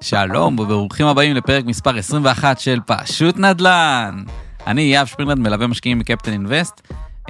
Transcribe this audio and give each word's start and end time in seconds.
שלום 0.00 0.58
וברוכים 0.58 1.06
הבאים 1.06 1.36
לפרק 1.36 1.64
מספר 1.64 1.96
21 1.96 2.60
של 2.60 2.80
פשוט 2.86 3.38
נדל"ן. 3.38 4.22
אני 4.66 4.82
יאב 4.82 5.06
שפרינלנד 5.06 5.38
מלווה 5.38 5.66
משקיעים 5.66 5.98
בקפטן 5.98 6.32
אינבסט, 6.32 6.80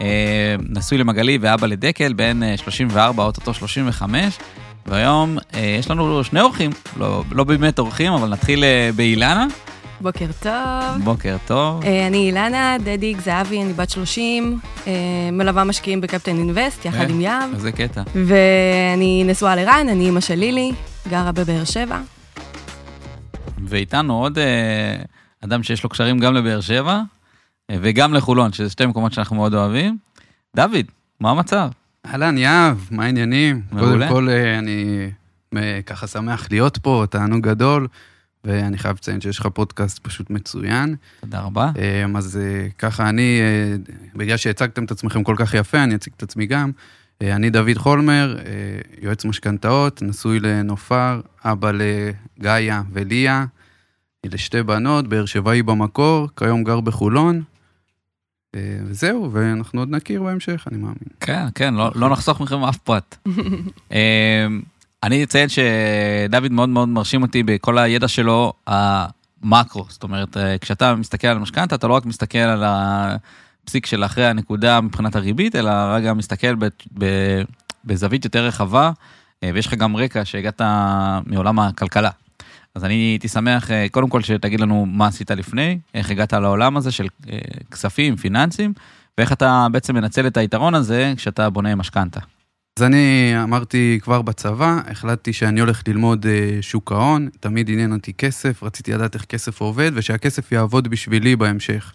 אה, 0.00 0.54
נשוי 0.68 0.98
למגלי 0.98 1.38
ואבא 1.40 1.66
לדקל, 1.66 2.12
בן 2.12 2.42
אה, 2.42 2.56
34, 2.56 3.24
אוטוטו 3.24 3.54
35, 3.54 4.38
והיום 4.86 5.38
אה, 5.54 5.76
יש 5.78 5.90
לנו 5.90 6.24
שני 6.24 6.40
אורחים, 6.40 6.70
לא, 6.96 7.24
לא 7.32 7.44
באמת 7.44 7.78
אורחים, 7.78 8.12
אבל 8.12 8.28
נתחיל 8.28 8.64
אה, 8.64 8.90
באילנה. 8.96 9.46
בוקר 10.00 10.26
טוב. 10.42 11.04
בוקר 11.04 11.36
טוב. 11.46 11.84
אה, 11.84 12.06
אני 12.06 12.16
אילנה, 12.26 12.76
דדיק 12.84 13.20
זהבי, 13.20 13.62
אני 13.62 13.72
בת 13.72 13.90
30, 13.90 14.58
אה, 14.86 14.92
מלווה 15.32 15.64
משקיעים 15.64 16.00
בקפטן 16.00 16.36
אינבסט, 16.36 16.84
יחד 16.84 16.98
אה, 16.98 17.06
עם 17.08 17.20
יהב, 17.20 17.54
איזה 17.54 17.72
קטע. 17.72 18.02
ואני 18.14 19.24
נשואה 19.26 19.56
לרן, 19.56 19.86
אני 19.88 20.04
אימא 20.04 20.20
של 20.20 20.34
לילי, 20.34 20.72
גרה 21.08 21.32
בבאר 21.32 21.64
שבע. 21.64 21.98
ואיתנו 23.66 24.22
עוד 24.22 24.38
אה, 24.38 24.96
אדם 25.44 25.62
שיש 25.62 25.82
לו 25.82 25.88
קשרים 25.88 26.18
גם 26.18 26.34
לבאר 26.34 26.60
שבע 26.60 27.02
אה, 27.70 27.76
וגם 27.82 28.14
לחולון, 28.14 28.52
שזה 28.52 28.70
שתי 28.70 28.86
מקומות 28.86 29.12
שאנחנו 29.12 29.36
מאוד 29.36 29.54
אוהבים. 29.54 29.98
דוד, 30.56 30.86
מה 31.20 31.30
המצב? 31.30 31.70
אהלן, 32.06 32.38
יהב, 32.38 32.76
מה 32.90 33.04
העניינים? 33.04 33.62
מעולה. 33.72 34.08
קודם 34.08 34.08
כל, 34.08 34.28
אה, 34.28 34.58
אני 34.58 35.10
ככה 35.86 36.06
שמח 36.06 36.46
להיות 36.50 36.78
פה, 36.78 37.04
תענוג 37.10 37.48
גדול, 37.48 37.88
ואני 38.44 38.78
חייב 38.78 38.96
לציין 38.96 39.20
שיש 39.20 39.38
לך 39.38 39.46
פודקאסט 39.46 39.98
פשוט 39.98 40.30
מצוין. 40.30 40.96
תודה 41.20 41.40
רבה. 41.40 41.70
אז 42.16 42.40
ככה 42.78 43.08
אני, 43.08 43.40
בגלל 44.14 44.36
שהצגתם 44.36 44.84
את 44.84 44.90
עצמכם 44.90 45.24
כל 45.24 45.34
כך 45.38 45.54
יפה, 45.54 45.84
אני 45.84 45.94
אציג 45.94 46.12
את 46.16 46.22
עצמי 46.22 46.46
גם. 46.46 46.70
אה, 47.22 47.36
אני 47.36 47.50
דוד 47.50 47.78
חולמר, 47.78 48.36
אה, 48.38 48.42
יועץ 49.00 49.24
משכנתאות, 49.24 50.02
נשוי 50.02 50.40
לנופר, 50.40 51.20
אבא 51.44 51.70
לגאיה 51.70 52.82
וליה, 52.92 53.44
לשתי 54.26 54.62
בנות, 54.62 55.08
באר 55.08 55.26
שבעי 55.26 55.62
במקור, 55.62 56.28
כיום 56.36 56.64
גר 56.64 56.80
בחולון. 56.80 57.42
אה, 58.54 58.78
וזהו, 58.84 59.30
ואנחנו 59.32 59.80
עוד 59.80 59.90
נכיר 59.90 60.22
בהמשך, 60.22 60.64
אני 60.70 60.78
מאמין. 60.78 60.96
כן, 61.20 61.46
כן, 61.54 61.74
לא, 61.74 61.90
לא 61.94 62.08
נחסוך 62.08 62.40
מכם 62.40 62.64
אף 62.64 62.76
פרט. 62.76 63.16
אני 65.02 65.24
אציין 65.24 65.48
שדוד 65.48 66.52
מאוד 66.52 66.68
מאוד 66.68 66.88
מרשים 66.88 67.22
אותי 67.22 67.42
בכל 67.42 67.78
הידע 67.78 68.08
שלו 68.08 68.52
המקרו, 68.66 69.86
זאת 69.88 70.02
אומרת, 70.02 70.36
כשאתה 70.60 70.94
מסתכל 70.94 71.26
על 71.26 71.38
משכנתה, 71.38 71.74
אתה 71.74 71.88
לא 71.88 71.94
רק 71.94 72.06
מסתכל 72.06 72.38
על 72.38 72.64
הפסיק 73.68 73.86
של 73.86 74.04
אחרי 74.04 74.26
הנקודה 74.26 74.80
מבחינת 74.80 75.16
הריבית, 75.16 75.56
אלא 75.56 75.70
רגע 75.70 76.14
מסתכל 76.14 76.54
ב, 76.54 76.68
ב, 76.98 77.04
בזווית 77.84 78.24
יותר 78.24 78.46
רחבה, 78.46 78.90
אה, 79.42 79.50
ויש 79.54 79.66
לך 79.66 79.74
גם 79.74 79.96
רקע 79.96 80.24
שהגעת 80.24 80.60
מעולם 81.26 81.58
הכלכלה. 81.58 82.10
אז 82.74 82.84
אני 82.84 82.94
הייתי 82.94 83.28
שמח, 83.28 83.70
אה, 83.70 83.86
קודם 83.90 84.08
כל, 84.08 84.22
שתגיד 84.22 84.60
לנו 84.60 84.86
מה 84.86 85.06
עשית 85.06 85.30
לפני, 85.30 85.78
איך 85.94 86.10
הגעת 86.10 86.32
לעולם 86.32 86.76
הזה 86.76 86.90
של 86.90 87.06
אה, 87.30 87.38
כספים, 87.70 88.16
פיננסים, 88.16 88.72
ואיך 89.18 89.32
אתה 89.32 89.66
בעצם 89.72 89.94
מנצל 89.94 90.26
את 90.26 90.36
היתרון 90.36 90.74
הזה 90.74 91.12
כשאתה 91.16 91.50
בונה 91.50 91.74
משכנתה. 91.74 92.20
אז 92.78 92.82
אני 92.82 93.32
אמרתי 93.42 93.98
כבר 94.02 94.22
בצבא, 94.22 94.80
החלטתי 94.86 95.32
שאני 95.32 95.60
הולך 95.60 95.82
ללמוד 95.88 96.26
שוק 96.60 96.92
ההון, 96.92 97.28
תמיד 97.40 97.70
עניין 97.70 97.92
אותי 97.92 98.12
כסף, 98.12 98.62
רציתי 98.62 98.92
לדעת 98.92 99.14
איך 99.14 99.24
כסף 99.24 99.60
עובד, 99.60 99.90
ושהכסף 99.94 100.52
יעבוד 100.52 100.88
בשבילי 100.88 101.36
בהמשך. 101.36 101.92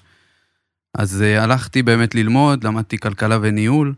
אז 0.94 1.22
אה, 1.22 1.44
הלכתי 1.44 1.84
באמת 1.84 2.16
ללמוד, 2.16 2.64
למדתי 2.64 2.98
כלכלה 2.98 3.38
וניהול, 3.42 3.94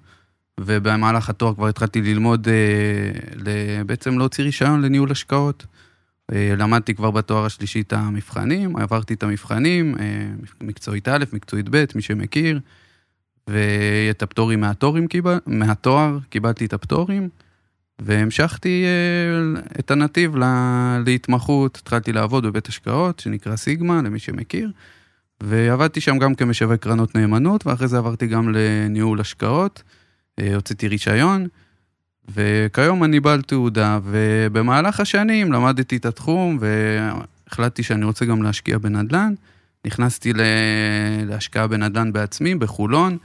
ובמהלך 0.59 1.29
התואר 1.29 1.55
כבר 1.55 1.67
התחלתי 1.67 2.01
ללמוד, 2.01 2.47
אה, 2.47 3.83
בעצם 3.83 4.17
להוציא 4.17 4.43
רישיון 4.43 4.81
לניהול 4.81 5.11
השקעות. 5.11 5.65
אה, 6.33 6.53
למדתי 6.57 6.95
כבר 6.95 7.11
בתואר 7.11 7.45
השלישי 7.45 7.81
את 7.81 7.93
המבחנים, 7.93 8.77
עברתי 8.77 9.13
את 9.13 9.23
המבחנים, 9.23 9.95
מקצועית 10.61 11.07
א', 11.07 11.23
מקצועית 11.33 11.69
ב', 11.69 11.85
מי 11.95 12.01
שמכיר. 12.01 12.59
ואת 13.47 14.23
הפטורים 14.23 15.07
קיבל, 15.07 15.39
מהתואר, 15.45 16.17
קיבלתי 16.29 16.65
את 16.65 16.73
הפטורים, 16.73 17.29
והמשכתי 17.99 18.85
את 19.79 19.91
הנתיב 19.91 20.35
להתמחות, 21.05 21.77
התחלתי 21.81 22.13
לעבוד 22.13 22.45
בבית 22.45 22.67
השקעות, 22.67 23.19
שנקרא 23.19 23.55
סיגמה, 23.55 24.01
למי 24.01 24.19
שמכיר, 24.19 24.71
ועבדתי 25.43 26.01
שם 26.01 26.17
גם 26.17 26.35
כמשווק 26.35 26.81
קרנות 26.81 27.15
נאמנות, 27.15 27.67
ואחרי 27.67 27.87
זה 27.87 27.97
עברתי 27.97 28.27
גם 28.27 28.49
לניהול 28.53 29.19
השקעות, 29.19 29.83
אה, 30.39 30.55
הוצאתי 30.55 30.87
רישיון, 30.87 31.47
וכיום 32.35 33.03
אני 33.03 33.19
בעל 33.19 33.41
תעודה, 33.41 33.99
ובמהלך 34.03 34.99
השנים 34.99 35.51
למדתי 35.51 35.97
את 35.97 36.05
התחום, 36.05 36.57
והחלטתי 36.61 37.83
שאני 37.83 38.05
רוצה 38.05 38.25
גם 38.25 38.43
להשקיע 38.43 38.77
בנדל"ן. 38.77 39.33
נכנסתי 39.85 40.33
להשקעה 41.25 41.67
בנדל"ן 41.67 42.13
בעצמי, 42.13 42.55
בחולון, 42.55 43.17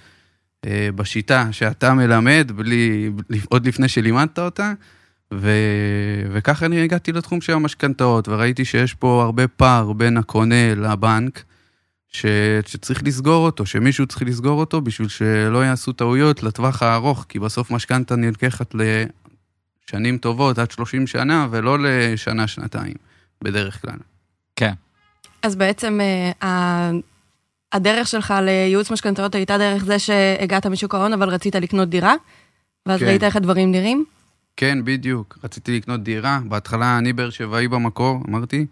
אה, 0.66 0.88
בשיטה 0.94 1.48
שאתה 1.52 1.94
מלמד, 1.94 2.52
בלי, 2.54 3.10
עוד 3.48 3.66
לפני 3.66 3.88
שלימדת 3.88 4.38
אותה, 4.38 4.72
ו... 5.34 5.50
וככה 6.32 6.66
אני 6.66 6.80
הגעתי 6.80 7.12
לתחום 7.12 7.40
של 7.40 7.52
המשכנתאות, 7.52 8.28
וראיתי 8.28 8.64
שיש 8.64 8.94
פה 8.94 9.22
הרבה 9.22 9.48
פער 9.48 9.92
בין 9.92 10.16
הקונה 10.16 10.74
לבנק, 10.74 11.42
ש... 12.10 12.26
שצריך 12.66 13.02
לסגור 13.04 13.44
אותו, 13.46 13.66
שמישהו 13.66 14.06
צריך 14.06 14.22
לסגור 14.22 14.60
אותו 14.60 14.80
בשביל 14.80 15.08
שלא 15.08 15.64
יעשו 15.64 15.92
טעויות 15.92 16.42
לטווח 16.42 16.82
הארוך, 16.82 17.26
כי 17.28 17.38
בסוף 17.38 17.70
משכנתה 17.70 18.16
נלקחת 18.16 18.74
לשנים 18.74 20.18
טובות, 20.18 20.58
עד 20.58 20.70
30 20.70 21.06
שנה, 21.06 21.46
ולא 21.50 21.78
לשנה-שנתיים, 21.82 22.94
בדרך 23.44 23.82
כלל. 23.82 23.96
כן. 24.56 24.72
אז 25.42 25.56
בעצם 25.56 25.98
אה, 26.00 26.48
ה- 26.48 26.90
הדרך 27.72 28.08
שלך 28.08 28.34
לייעוץ 28.42 28.90
משכנתאות 28.90 29.34
הייתה 29.34 29.58
דרך 29.58 29.84
זה 29.84 29.98
שהגעת 29.98 30.66
משוק 30.66 30.94
ההון, 30.94 31.12
אבל 31.12 31.28
רצית 31.28 31.54
לקנות 31.54 31.88
דירה, 31.88 32.14
ואז 32.86 33.00
כן. 33.00 33.06
ראית 33.06 33.24
איך 33.24 33.36
הדברים 33.36 33.72
נראים? 33.72 34.04
כן, 34.56 34.78
בדיוק. 34.84 35.38
רציתי 35.44 35.76
לקנות 35.76 36.02
דירה. 36.02 36.40
בהתחלה 36.48 36.98
אני 36.98 37.12
באר 37.12 37.30
שבעי 37.30 37.68
במקור, 37.68 38.22
אמרתי, 38.28 38.66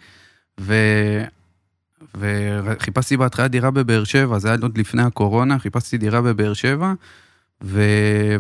ו... 0.60 0.74
וחיפשתי 2.64 3.16
בהתחלה 3.16 3.48
דירה 3.48 3.70
בבאר 3.70 4.04
שבע, 4.04 4.38
זה 4.38 4.48
היה 4.48 4.56
עוד 4.62 4.78
לפני 4.78 5.02
הקורונה, 5.02 5.58
חיפשתי 5.58 5.98
דירה 5.98 6.22
בבאר 6.22 6.52
שבע, 6.52 6.92
ו... 7.62 7.82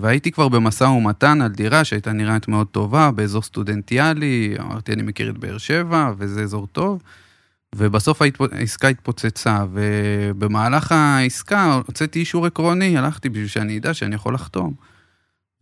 והייתי 0.00 0.30
כבר 0.30 0.48
במשא 0.48 0.84
ומתן 0.84 1.42
על 1.42 1.48
דירה 1.48 1.84
שהייתה 1.84 2.12
נראית 2.12 2.48
מאוד 2.48 2.66
טובה, 2.66 3.10
באזור 3.10 3.42
סטודנטיאלי, 3.42 4.54
אמרתי, 4.60 4.92
אני 4.92 5.02
מכיר 5.02 5.30
את 5.30 5.38
באר 5.38 5.58
שבע, 5.58 6.12
וזה 6.18 6.42
אזור 6.42 6.66
טוב. 6.66 7.02
ובסוף 7.74 8.22
העסקה 8.52 8.88
התפוצצה, 8.88 9.64
ובמהלך 9.72 10.92
העסקה 10.92 11.80
הוצאתי 11.86 12.18
אישור 12.18 12.46
עקרוני, 12.46 12.98
הלכתי 12.98 13.28
בשביל 13.28 13.46
שאני 13.46 13.78
אדע 13.78 13.94
שאני 13.94 14.14
יכול 14.14 14.34
לחתום. 14.34 14.74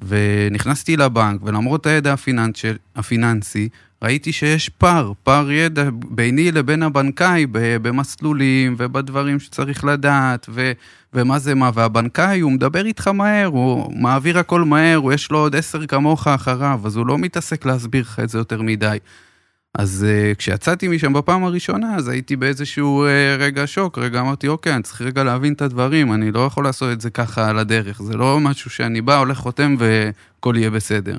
ונכנסתי 0.01 0.97
לבנק, 0.97 1.41
ולמרות 1.45 1.87
הידע 1.87 2.13
הפיננס, 2.13 2.57
הפיננסי, 2.97 3.69
ראיתי 4.03 4.33
שיש 4.33 4.69
פער, 4.69 5.12
פער 5.23 5.51
ידע 5.51 5.89
ביני 6.09 6.53
לבין 6.53 6.83
הבנקאי 6.83 7.47
במסלולים 7.53 8.75
ובדברים 8.79 9.41
שצריך 9.41 9.84
לדעת, 9.84 10.47
ו- 10.49 10.73
ומה 11.15 11.39
זה 11.39 11.55
מה, 11.55 11.71
והבנקאי 11.75 12.41
הוא 12.41 12.53
מדבר 12.53 12.87
איתך 12.87 13.09
מהר, 13.09 13.47
הוא 13.47 13.93
מעביר 14.01 14.39
הכל 14.39 14.62
מהר, 14.62 14.97
הוא 14.97 15.12
יש 15.12 15.31
לו 15.31 15.39
עוד 15.39 15.57
עשר 15.57 15.87
כמוך 15.87 16.27
אחריו, 16.27 16.81
אז 16.84 16.97
הוא 16.97 17.07
לא 17.07 17.19
מתעסק 17.19 17.67
להסביר 17.67 18.03
לך 18.03 18.21
את 18.21 18.29
זה 18.29 18.39
יותר 18.39 18.62
מדי. 18.62 18.99
אז 19.79 20.07
uh, 20.09 20.34
כשיצאתי 20.37 20.89
משם 20.89 21.13
בפעם 21.13 21.45
הראשונה, 21.45 21.97
אז 21.97 22.09
הייתי 22.09 22.37
באיזשהו 22.37 23.07
uh, 23.07 23.41
רגע 23.41 23.67
שוק, 23.67 23.99
רגע 23.99 24.21
אמרתי, 24.21 24.49
אוקיי, 24.49 24.75
אני 24.75 24.83
צריך 24.83 25.03
רגע 25.03 25.25
להבין 25.25 25.53
את 25.53 25.63
הדברים, 25.63 26.13
אני 26.13 26.33
לא 26.33 26.41
יכול 26.41 26.65
לעשות 26.65 26.93
את 26.93 27.01
זה 27.01 27.11
ככה 27.11 27.51
על 27.51 27.59
הדרך, 27.59 28.03
זה 28.03 28.17
לא 28.17 28.41
משהו 28.41 28.71
שאני 28.71 29.01
בא, 29.01 29.19
הולך, 29.19 29.39
חותם 29.39 29.77
והכל 29.78 30.55
יהיה 30.57 30.71
בסדר. 30.71 31.17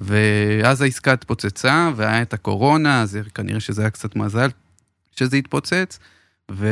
ואז 0.00 0.82
העסקה 0.82 1.12
התפוצצה, 1.12 1.90
והיה 1.96 2.22
את 2.22 2.34
הקורונה, 2.34 3.02
אז 3.02 3.18
כנראה 3.34 3.60
שזה 3.60 3.82
היה 3.82 3.90
קצת 3.90 4.16
מזל 4.16 4.48
שזה 5.16 5.36
התפוצץ, 5.36 5.98
ו... 6.50 6.68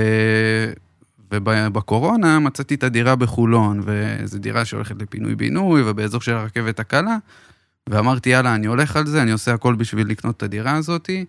ובקורונה 1.32 2.38
מצאתי 2.38 2.74
את 2.74 2.82
הדירה 2.82 3.16
בחולון, 3.16 3.80
וזו 3.84 4.38
דירה 4.38 4.64
שהולכת 4.64 5.02
לפינוי-בינוי, 5.02 5.82
ובאזור 5.90 6.20
של 6.20 6.34
הרכבת 6.34 6.80
הקלה, 6.80 7.16
ואמרתי, 7.88 8.30
יאללה, 8.30 8.54
אני 8.54 8.66
הולך 8.66 8.96
על 8.96 9.06
זה, 9.06 9.22
אני 9.22 9.30
עושה 9.30 9.54
הכל 9.54 9.74
בשביל 9.74 10.06
לקנות 10.06 10.36
את 10.36 10.42
הדירה 10.42 10.76
הזאתי, 10.76 11.24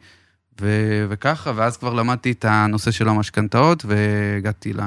ו- 0.62 1.06
וככה, 1.10 1.51
ואז 1.56 1.77
כבר 1.77 1.94
למדתי 1.94 2.31
את 2.31 2.45
הנושא 2.45 2.92
של 2.92 3.10
המשכנתאות, 3.10 3.86
והגעתי 3.86 4.74
ל... 4.74 4.80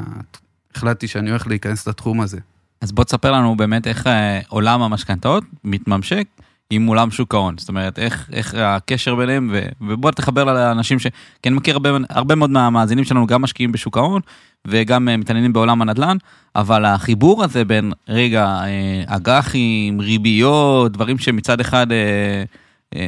החלטתי 0.74 1.08
שאני 1.08 1.30
הולך 1.30 1.46
להיכנס 1.46 1.88
לתחום 1.88 2.20
הזה. 2.20 2.38
אז 2.80 2.92
בוא 2.92 3.04
תספר 3.04 3.32
לנו 3.32 3.56
באמת 3.56 3.86
איך 3.86 4.06
אה, 4.06 4.40
עולם 4.48 4.82
המשכנתאות 4.82 5.44
מתממשק 5.64 6.26
עם 6.70 6.86
עולם 6.86 7.10
שוק 7.10 7.34
ההון, 7.34 7.58
זאת 7.58 7.68
אומרת, 7.68 7.98
איך, 7.98 8.30
איך 8.32 8.54
הקשר 8.58 9.14
ביניהם, 9.14 9.50
ו, 9.52 9.66
ובוא 9.80 10.10
תחבר 10.10 10.44
לאנשים 10.44 10.98
ש... 10.98 11.06
כי 11.42 11.48
אני 11.48 11.56
מכיר 11.56 11.74
הרבה, 11.74 11.90
הרבה 12.10 12.34
מאוד 12.34 12.50
מהמאזינים 12.50 13.04
שלנו 13.04 13.26
גם 13.26 13.42
משקיעים 13.42 13.72
בשוק 13.72 13.96
ההון, 13.96 14.20
וגם 14.66 15.08
אה, 15.08 15.16
מתעניינים 15.16 15.52
בעולם 15.52 15.82
הנדל"ן, 15.82 16.16
אבל 16.56 16.84
החיבור 16.84 17.44
הזה 17.44 17.64
בין, 17.64 17.92
רגע, 18.08 18.44
אה, 18.46 19.02
אג"חים, 19.06 20.00
ריביות, 20.00 20.92
דברים 20.92 21.18
שמצד 21.18 21.60
אחד 21.60 21.86
אה, 21.92 22.44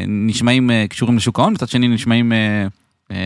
נשמעים 0.09 0.71
קשורים 0.89 1.17
לשוק 1.17 1.39
ההון, 1.39 1.53
מצד 1.53 1.69
שני 1.69 1.89
נשמעים 1.89 2.33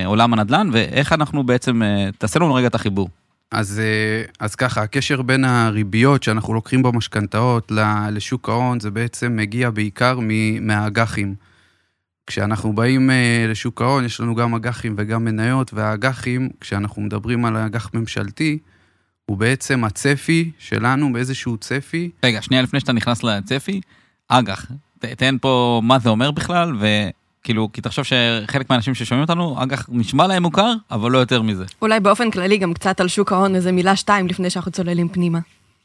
עולם 0.05 0.33
הנדל"ן, 0.33 0.69
ואיך 0.73 1.13
אנחנו 1.13 1.45
בעצם, 1.45 1.83
תעשה 2.19 2.39
לנו 2.39 2.55
רגע 2.55 2.67
את 2.67 2.75
החיבור. 2.75 3.09
אז, 3.51 3.81
אה, 3.81 4.23
אז 4.41 4.55
ככה, 4.55 4.83
הקשר 4.83 5.23
בין 5.23 5.45
הריביות 5.45 6.23
שאנחנו 6.23 6.55
לוקחים 6.55 6.83
במשכנתאות 6.83 7.73
לשוק 8.13 8.49
ההון, 8.49 8.81
זה 8.81 8.91
בעצם 8.91 9.37
מגיע 9.37 9.71
בעיקר 9.71 10.19
מהאג"חים. 10.61 11.35
כשאנחנו 12.27 12.73
באים 12.73 13.11
אה, 13.11 13.47
לשוק 13.49 13.83
ההון, 13.83 14.05
יש 14.05 14.21
לנו 14.21 14.35
גם 14.35 14.55
אג"חים 14.55 14.95
וגם 14.99 15.25
מניות, 15.25 15.75
והאג"חים, 15.75 16.49
כשאנחנו 16.61 17.03
מדברים 17.03 17.45
על 17.45 17.57
אג"ח 17.57 17.91
ממשלתי, 17.95 18.59
הוא 19.27 19.37
בעצם 19.37 19.85
הצפי 19.85 20.51
שלנו 20.59 21.13
באיזשהו 21.13 21.57
צפי. 21.57 22.11
רגע, 22.25 22.43
שנייה 22.43 22.63
לפני 22.63 22.81
שאתה 22.81 22.93
נכנס 22.93 23.23
לצפי, 23.23 23.81
אג"ח, 24.29 24.67
תן 24.99 25.37
פה 25.41 25.81
מה 25.85 25.99
זה 25.99 26.09
אומר 26.09 26.31
בכלל, 26.31 26.73
וכאילו, 27.41 27.73
כי 27.73 27.81
תחשוב 27.81 28.05
שחלק 28.05 28.71
מהאנשים 28.71 28.95
ששומעים 28.95 29.23
אותנו, 29.23 29.63
אג"ח 29.63 29.87
נשמע 29.89 30.27
להם 30.27 30.43
מוכר, 30.43 30.73
אבל 30.91 31.11
לא 31.11 31.19
יותר 31.19 31.43
מזה. 31.43 31.65
אולי 31.83 32.01
באופן 32.01 32.31
כללי 32.31 32.59
גם 32.59 32.75
קצת 32.75 33.01
על 33.01 33.09
שוק 33.09 33.33
ההון, 33.33 33.55
איזה 33.55 33.73
מילה 33.73 33.97
שתיים 33.97 34.27
לפני 34.27 34.51
שאנחנו 34.51 34.73
צוללים 34.73 35.09
פנימה. 35.09 35.39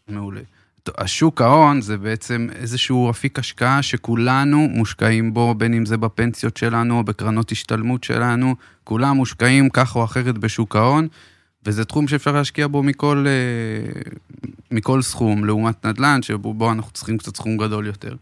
מעולה. 0.07 0.41
טוב, 0.83 0.95
השוק 0.97 1.41
ההון 1.41 1.81
זה 1.81 1.97
בעצם 1.97 2.47
איזשהו 2.55 3.09
אפיק 3.09 3.39
השקעה 3.39 3.81
שכולנו 3.81 4.57
מושקעים 4.57 5.33
בו, 5.33 5.55
בין 5.55 5.73
אם 5.73 5.85
זה 5.85 5.97
בפנסיות 5.97 6.57
שלנו 6.57 6.97
או 6.97 7.03
בקרנות 7.03 7.51
השתלמות 7.51 8.03
שלנו, 8.03 8.55
כולם 8.83 9.15
מושקעים 9.15 9.69
כך 9.69 9.95
או 9.95 10.03
אחרת 10.03 10.37
בשוק 10.37 10.75
ההון, 10.75 11.07
וזה 11.65 11.85
תחום 11.85 12.07
שאפשר 12.07 12.31
להשקיע 12.31 12.67
בו 12.67 12.83
מכל, 12.83 13.25
אה, 13.27 14.01
מכל 14.71 15.01
סכום, 15.01 15.45
לעומת 15.45 15.85
נדל"ן, 15.85 16.21
שבו 16.21 16.71
אנחנו 16.71 16.91
צריכים 16.91 17.17
קצת 17.17 17.35
סכום 17.35 17.57
גדול 17.57 17.87
יותר. 17.87 18.15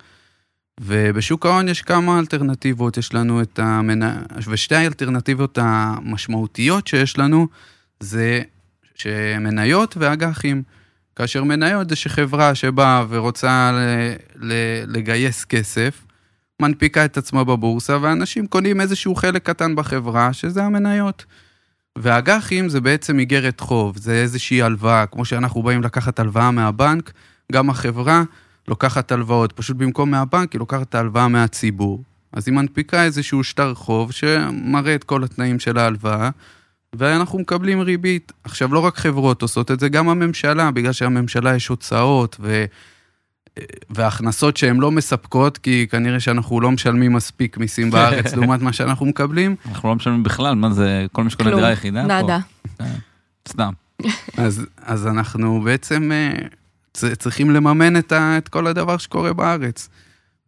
ובשוק 0.81 1.45
ההון 1.45 1.67
יש 1.67 1.81
כמה 1.81 2.19
אלטרנטיבות, 2.19 2.97
יש 2.97 3.13
לנו 3.13 3.41
את 3.41 3.59
המנ... 3.59 4.01
ושתי 4.47 4.75
האלטרנטיבות 4.75 5.57
המשמעותיות 5.61 6.87
שיש 6.87 7.17
לנו 7.17 7.47
זה 7.99 8.41
שמניות 8.95 9.97
ואג"חים. 9.97 10.63
כאשר 11.15 11.43
מניות 11.43 11.89
זה 11.89 11.95
שחברה 11.95 12.55
שבאה 12.55 13.05
ורוצה 13.09 13.71
ל... 13.71 13.79
ל... 14.35 14.53
לגייס 14.87 15.45
כסף, 15.45 16.05
מנפיקה 16.61 17.05
את 17.05 17.17
עצמה 17.17 17.43
בבורסה, 17.43 17.97
ואנשים 18.01 18.47
קונים 18.47 18.81
איזשהו 18.81 19.15
חלק 19.15 19.43
קטן 19.49 19.75
בחברה, 19.75 20.33
שזה 20.33 20.63
המניות. 20.63 21.25
ואג"חים 21.97 22.69
זה 22.69 22.81
בעצם 22.81 23.19
איגרת 23.19 23.59
חוב, 23.59 23.97
זה 23.97 24.13
איזושהי 24.13 24.61
הלוואה, 24.61 25.05
כמו 25.05 25.25
שאנחנו 25.25 25.63
באים 25.63 25.81
לקחת 25.81 26.19
הלוואה 26.19 26.51
מהבנק, 26.51 27.11
גם 27.51 27.69
החברה 27.69 28.23
לוקחת 28.68 29.12
הלוואות, 29.12 29.51
פשוט 29.51 29.77
במקום 29.77 30.12
מהבנק 30.12 30.54
היא 30.54 30.60
לוקחת 30.60 30.89
את 30.89 30.95
ההלוואה 30.95 31.27
מהציבור. 31.27 32.04
אז 32.33 32.48
היא 32.48 32.56
מנפיקה 32.56 33.04
איזשהו 33.04 33.44
שטר 33.44 33.74
חוב 33.74 34.12
שמראה 34.12 34.95
את 34.95 35.04
כל 35.04 35.24
התנאים 35.24 35.60
של 35.60 35.77
ההלוואה, 35.77 36.30
ואנחנו 36.94 37.39
מקבלים 37.39 37.81
ריבית. 37.81 38.31
עכשיו, 38.44 38.74
לא 38.74 38.80
רק 38.80 38.98
חברות 38.98 39.42
עושות 39.42 39.71
את 39.71 39.80
זה, 39.80 39.89
גם 39.89 40.10
הממשלה, 40.10 40.71
בגלל 40.71 40.92
שהממשלה 40.92 41.56
יש 41.56 41.68
הוצאות 41.68 42.38
ו... 42.39 42.65
והכנסות 43.89 44.57
שהן 44.57 44.77
לא 44.77 44.92
מספקות, 44.92 45.57
כי 45.57 45.88
כנראה 45.92 46.19
שאנחנו 46.19 46.62
לא 46.62 46.71
משלמים 46.71 47.13
מספיק 47.13 47.57
מיסים 47.57 47.92
בארץ 47.92 48.33
לעומת 48.33 48.62
מה 48.62 48.74
שאנחנו 48.74 49.06
מקבלים, 49.06 49.56
אנחנו 49.68 49.89
לא 49.89 49.95
משלמים 49.95 50.24
בכלל, 50.24 50.56
מה 50.56 50.71
זה, 50.71 51.06
כל 51.12 51.24
מי 51.24 51.30
שקונה 51.30 51.56
דירה 51.56 51.71
יחידה 51.71 52.01
פה. 52.01 52.07
נאדה. 52.07 52.39
סתם. 53.50 53.74
אז, 54.38 54.65
אז 54.77 55.07
אנחנו 55.07 55.62
בעצם 55.62 56.12
אה, 56.12 56.48
צריכים 56.93 57.51
לממן 57.51 57.97
את, 57.97 58.11
ה, 58.11 58.37
את 58.37 58.47
כל 58.47 58.67
הדבר 58.67 58.97
שקורה 58.97 59.33
בארץ. 59.33 59.89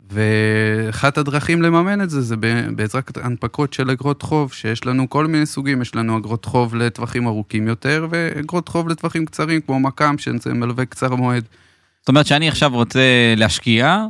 ואחת 0.09 1.17
הדרכים 1.17 1.61
לממן 1.61 2.01
את 2.01 2.09
זה, 2.09 2.21
זה 2.21 2.35
בעזרת 2.75 3.17
הנפקות 3.17 3.73
של 3.73 3.89
אגרות 3.89 4.21
חוב, 4.21 4.53
שיש 4.53 4.85
לנו 4.85 5.09
כל 5.09 5.27
מיני 5.27 5.45
סוגים, 5.45 5.81
יש 5.81 5.95
לנו 5.95 6.17
אגרות 6.17 6.45
חוב 6.45 6.75
לטווחים 6.75 7.27
ארוכים 7.27 7.67
יותר, 7.67 8.07
ואגרות 8.09 8.67
חוב 8.67 8.89
לטווחים 8.89 9.25
קצרים, 9.25 9.61
כמו 9.61 9.79
מק"מ, 9.79 10.17
שזה 10.17 10.53
מלווה 10.53 10.85
קצר 10.85 11.15
מועד. 11.15 11.43
זאת 11.99 12.09
אומרת 12.09 12.25
שאני 12.25 12.47
עכשיו 12.47 12.71
רוצה 12.73 12.99
להשקיע 13.37 14.05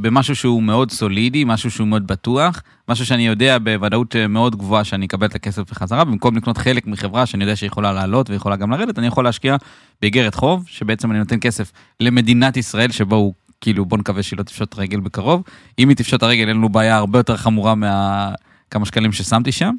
במשהו 0.00 0.36
שהוא 0.36 0.62
מאוד 0.62 0.90
סולידי, 0.90 1.44
משהו 1.44 1.70
שהוא 1.70 1.88
מאוד 1.88 2.06
בטוח, 2.06 2.62
משהו 2.88 3.06
שאני 3.06 3.26
יודע 3.26 3.58
בוודאות 3.58 4.16
אה, 4.16 4.26
מאוד 4.26 4.56
גבוהה 4.56 4.84
שאני 4.84 5.06
אקבל 5.06 5.26
את 5.26 5.34
הכסף 5.34 5.70
בחזרה, 5.70 6.04
במקום 6.04 6.36
לקנות 6.36 6.58
חלק 6.58 6.86
מחברה 6.86 7.26
שאני 7.26 7.44
יודע 7.44 7.56
שיכולה 7.56 7.92
לעלות 7.92 8.30
ויכולה 8.30 8.56
גם 8.56 8.70
לרדת, 8.70 8.98
אני 8.98 9.06
יכול 9.06 9.24
להשקיע 9.24 9.56
באיגרת 10.02 10.34
חוב, 10.34 10.64
שבעצם 10.66 11.10
אני 11.10 11.18
נותן 11.18 11.36
כסף 11.40 11.72
למדינת 12.00 12.56
ישראל, 12.56 12.90
שבו 12.90 13.16
הוא, 13.16 13.34
כאילו, 13.60 13.84
בוא 13.84 13.98
נקווה 13.98 14.22
שהיא 14.22 14.38
לא 14.38 14.42
תפשוט 14.42 14.78
רגל 14.78 15.00
בקרוב. 15.00 15.42
אם 15.78 15.88
היא 15.88 15.96
תפשוט 15.96 16.22
הרגל, 16.22 16.48
אין 16.48 16.56
לנו 16.56 16.68
בעיה 16.68 16.96
הרבה 16.96 17.18
יותר 17.18 17.36
חמורה 17.36 17.74
מהכמה 17.74 18.86
שקלים 18.86 19.12
ששמתי 19.12 19.52
שם. 19.52 19.74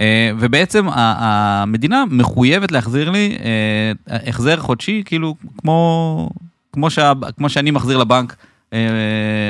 אה, 0.00 0.30
ובעצם 0.38 0.86
המדינה 0.94 2.04
מחויבת 2.10 2.72
להחזיר 2.72 3.10
לי 3.10 3.38
אה, 3.44 4.18
החזר 4.28 4.56
חודשי, 4.56 5.02
כאילו, 5.04 5.34
כמו, 5.58 6.30
כמו, 6.72 6.90
שה, 6.90 7.12
כמו 7.36 7.48
שאני 7.48 7.70
מחזיר 7.70 7.98
לבנק 7.98 8.32
אה, 8.32 8.49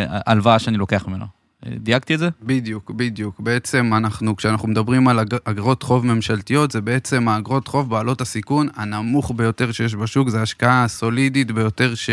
הלוואה 0.08 0.58
שאני 0.58 0.76
לוקח 0.76 1.04
ממנו. 1.08 1.24
אה, 1.66 1.72
דייקתי 1.76 2.14
את 2.14 2.18
זה? 2.18 2.28
בדיוק, 2.42 2.90
בדיוק. 2.90 3.40
בעצם 3.40 3.92
אנחנו, 3.96 4.36
כשאנחנו 4.36 4.68
מדברים 4.68 5.08
על 5.08 5.18
אג- 5.18 5.34
אגרות 5.44 5.82
חוב 5.82 6.06
ממשלתיות, 6.06 6.70
זה 6.70 6.80
בעצם 6.80 7.28
האגרות 7.28 7.68
חוב 7.68 7.90
בעלות 7.90 8.20
הסיכון 8.20 8.68
הנמוך 8.76 9.32
ביותר 9.36 9.72
שיש 9.72 9.94
בשוק, 9.94 10.28
זה 10.28 10.40
ההשקעה 10.40 10.84
הסולידית 10.84 11.50
ביותר 11.50 11.94
ש... 11.94 12.10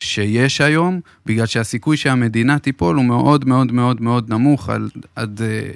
שיש 0.00 0.60
היום, 0.60 1.00
בגלל 1.26 1.46
שהסיכוי 1.46 1.96
שהמדינה 1.96 2.58
תיפול 2.58 2.96
הוא 2.96 3.04
מאוד 3.04 3.48
מאוד 3.48 3.72
מאוד 3.72 4.02
מאוד 4.02 4.30
נמוך, 4.30 4.68
על, 4.68 4.88
עד, 5.16 5.40
אה, 5.42 5.70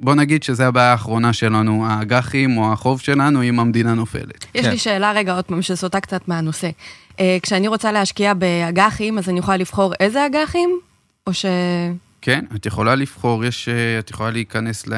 בוא 0.00 0.14
נגיד 0.14 0.42
שזה 0.42 0.66
הבעיה 0.66 0.90
האחרונה 0.92 1.32
שלנו, 1.32 1.86
האג"חים 1.86 2.58
או 2.58 2.72
החוב 2.72 3.00
שלנו, 3.00 3.42
אם 3.42 3.60
המדינה 3.60 3.94
נופלת. 3.94 4.46
יש 4.54 4.64
כן. 4.64 4.70
לי 4.70 4.78
שאלה 4.78 5.12
רגע 5.12 5.34
עוד 5.34 5.44
פעם, 5.44 5.62
שסוטה 5.62 6.00
קצת 6.00 6.28
מהנושא. 6.28 6.70
אה, 7.20 7.38
כשאני 7.42 7.68
רוצה 7.68 7.92
להשקיע 7.92 8.34
באג"חים, 8.34 9.18
אז 9.18 9.28
אני 9.28 9.38
יכולה 9.38 9.56
לבחור 9.56 9.92
איזה 10.00 10.26
אג"חים? 10.26 10.80
או 11.26 11.34
ש... 11.34 11.44
כן, 12.22 12.44
את 12.56 12.66
יכולה 12.66 12.94
לבחור, 12.94 13.44
יש, 13.44 13.68
אה, 13.68 13.98
את 13.98 14.10
יכולה 14.10 14.30
להיכנס 14.30 14.86
ל... 14.86 14.94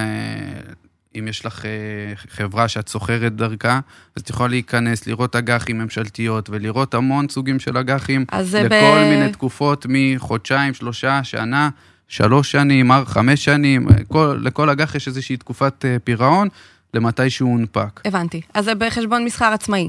אם 1.19 1.29
יש 1.29 1.47
לך 1.47 1.65
אה, 1.65 1.70
חברה 2.17 2.69
שאת 2.69 2.88
סוחרת 2.88 3.37
דרכה, 3.37 3.81
אז 4.17 4.23
את 4.23 4.31
יכולה 4.31 4.49
להיכנס, 4.49 5.06
לראות 5.06 5.37
אג"חים 5.37 5.79
ממשלתיות 5.79 6.50
ולראות 6.50 6.94
המון 6.94 7.29
סוגים 7.29 7.59
של 7.59 7.76
אג"חים 7.76 8.25
לכל 8.32 8.69
ב- 8.69 9.11
מיני 9.11 9.32
תקופות 9.32 9.87
מחודשיים, 9.88 10.75
שלושה, 10.75 11.25
שנה, 11.25 11.69
שלוש 12.09 12.50
שנים, 12.53 12.91
חמש 13.06 13.44
שנים, 13.44 13.88
כל, 14.09 14.38
לכל 14.43 14.70
אג"ח 14.70 14.94
יש 14.94 15.09
איזושהי 15.09 15.37
תקופת 15.37 15.85
פירעון 16.05 16.49
למתי 16.94 17.31
שהוא 17.31 17.51
הונפק. 17.51 18.01
הבנתי. 18.05 18.41
אז 18.55 18.65
זה 18.65 18.75
בחשבון 18.75 19.25
מסחר 19.25 19.53
עצמאי. 19.53 19.89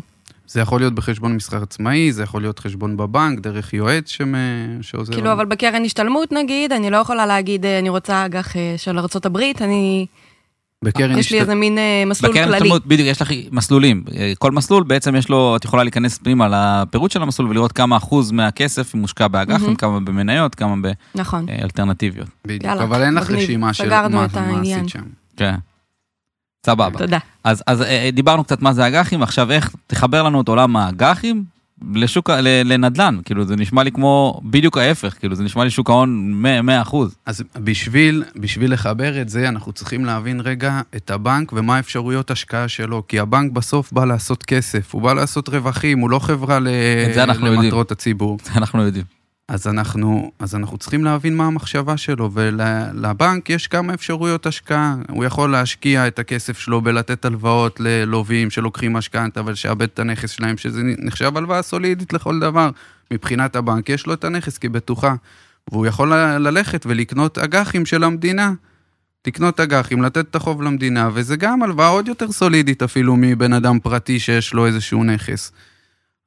זה 0.50 0.62
יכול 0.62 0.82
להיות 0.82 0.96
בחשבון 0.96 1.36
מסחר 1.36 1.64
עצמאי, 1.64 2.12
זה 2.12 2.24
יכול 2.24 2.42
להיות 2.42 2.60
חשבון 2.60 2.98
בבנק, 2.98 3.40
דרך 3.40 3.74
יועץ 3.74 4.10
שמ... 4.10 4.34
שעוזר. 4.82 5.14
כאילו, 5.14 5.26
לנו. 5.26 5.34
אבל 5.34 5.46
בקרן 5.46 5.86
השתלמות 5.86 6.32
נגיד, 6.32 6.72
אני 6.72 6.90
לא 6.90 6.98
יכולה 6.98 7.26
להגיד, 7.26 7.66
אה, 7.66 7.80
אני 7.80 7.90
רוצה 7.90 8.26
אג"ח 8.26 8.56
אה, 8.56 8.74
של 8.78 9.00
ארה"ב, 9.00 9.38
אני... 9.62 10.06
בקרן 10.84 11.18
יש 11.18 11.32
לי 11.32 11.42
איזה 11.42 11.56
מין 11.56 11.78
אה, 11.78 12.04
מסלול 12.06 12.32
בקרן 12.32 12.44
כללי. 12.44 12.58
השתלמות, 12.58 12.86
בדיוק, 12.86 13.08
יש 13.08 13.22
לך 13.22 13.32
מסלולים. 13.52 14.04
כל 14.38 14.52
מסלול 14.52 14.84
בעצם 14.84 15.16
יש 15.16 15.30
לו, 15.30 15.56
את 15.56 15.66
יכולה 15.66 15.84
להיכנס 15.84 16.18
פנימה 16.18 16.48
לפירוט 16.52 17.12
של 17.12 17.22
המסלול 17.22 17.50
ולראות 17.50 17.72
כמה 17.72 17.98
אחוז 17.98 18.32
מהכסף 18.32 18.94
מושקע 18.94 19.28
באג"חים, 19.28 19.62
מהמם. 19.62 19.76
כמה 19.76 20.00
במניות, 20.00 20.56
כמה 20.56 20.76
נכון. 21.16 21.46
באלטרנטיביות. 21.46 22.28
בדיוק, 22.46 22.64
יאללה, 22.64 22.84
אבל 22.84 23.02
אין 23.02 23.14
לך. 23.14 23.32
רשימה 23.32 23.74
של 23.74 23.90
מה 23.90 24.08
מה. 24.08 24.62
עשית 24.62 24.90
שם. 24.90 25.04
כן. 25.38 25.56
סבבה. 26.66 27.00
תודה. 27.00 27.18
אז, 27.44 27.64
אז 27.68 27.82
אה, 27.82 28.10
דיברנו 28.14 28.44
קצת 28.44 28.62
מה 28.62 28.74
זה 28.74 28.88
אג"חים, 28.88 29.24
עכשיו 29.24 29.52
איך 29.52 29.76
תחבר 29.88 30.24
לנו 30.24 30.42
את 30.42 30.48
עולם 30.48 30.76
האג"חים 30.76 31.44
לשוק, 31.94 32.30
לנדל"ן, 32.66 33.18
כאילו 33.26 33.46
זה 33.46 33.56
נשמע 33.56 33.84
לי 33.84 33.92
כמו 33.92 34.42
בדיוק 34.44 34.78
ההפך, 34.78 35.16
כאילו 35.20 35.36
זה 35.36 35.44
נשמע 35.44 35.64
לי 35.64 35.70
שוק 35.70 35.90
ההון 35.90 36.32
100 36.34 36.62
100 36.62 36.82
אחוז. 36.82 37.16
אז 37.26 37.44
בשביל, 37.56 38.24
בשביל 38.36 38.74
לחבר 38.74 39.22
את 39.22 39.30
זה, 39.30 39.50
אנחנו 39.50 39.72
צריכים 39.72 40.06
להבין 40.06 40.40
רגע 40.40 40.82
את 40.96 41.12
הבנק 41.12 41.54
ומה 41.54 41.76
האפשרויות 41.78 42.32
השקעה 42.32 42.68
שלו, 42.68 43.04
כי 43.08 43.20
הבנק 43.20 43.52
בסוף 43.52 43.92
בא 43.94 44.06
לעשות 44.06 44.44
כסף, 44.44 44.94
הוא 44.94 45.02
בא 45.02 45.14
לעשות 45.14 45.50
רווחים, 45.50 46.00
הוא 46.00 46.10
לא 46.10 46.20
חברה 46.20 46.60
ל... 46.60 46.68
את 47.10 47.14
זה 47.14 47.24
אנחנו 47.24 47.46
למטרות 47.46 47.64
יודעים. 47.64 47.86
הציבור. 47.92 48.38
אנחנו 48.58 48.84
יודעים. 48.84 49.19
אז 49.50 49.68
אנחנו, 49.68 50.32
אז 50.40 50.56
אנחנו 50.56 50.78
צריכים 50.78 51.04
להבין 51.04 51.38
מה 51.38 51.46
המחשבה 51.46 51.98
שלו, 51.98 52.30
ולבנק 52.34 53.50
יש 53.50 53.68
כמה 53.68 53.94
אפשרויות 53.94 54.46
השקעה. 54.46 54.96
הוא 55.10 55.26
יכול 55.26 55.52
להשקיע 55.52 56.08
את 56.08 56.20
הכסף 56.20 56.60
שלו 56.60 56.82
בלתת 56.82 57.26
הלוואות 57.26 57.80
ללווים 57.80 58.50
שלוקחים 58.50 58.94
משכנתה 58.94 59.42
ולשעבד 59.46 59.82
את 59.94 60.00
הנכס 60.00 60.32
שלהם, 60.32 60.58
שזה 60.58 60.82
נחשב 60.98 61.38
הלוואה 61.38 61.62
סולידית 61.62 62.14
לכל 62.14 62.40
דבר. 62.40 62.70
מבחינת 63.12 63.56
הבנק 63.56 63.90
יש 63.90 64.06
לו 64.06 64.14
את 64.14 64.24
הנכס 64.24 64.58
כבטוחה, 64.58 65.16
והוא 65.72 65.86
יכול 65.86 66.14
ללכת 66.16 66.86
ולקנות 66.90 67.38
אג"חים 67.38 67.86
של 67.86 68.04
המדינה. 68.04 68.54
לקנות 69.28 69.60
אג"חים, 69.60 70.02
לתת 70.02 70.26
את 70.30 70.36
החוב 70.36 70.62
למדינה, 70.62 71.10
וזה 71.14 71.36
גם 71.36 71.64
הלוואה 71.64 71.88
עוד 71.88 72.08
יותר 72.08 72.32
סולידית 72.32 72.84
אפילו 72.84 73.16
מבן 73.18 73.54
אדם 73.54 73.80
פרטי 73.80 74.20
שיש 74.20 74.54
לו 74.54 74.66
איזשהו 74.66 75.04
נכס. 75.04 75.52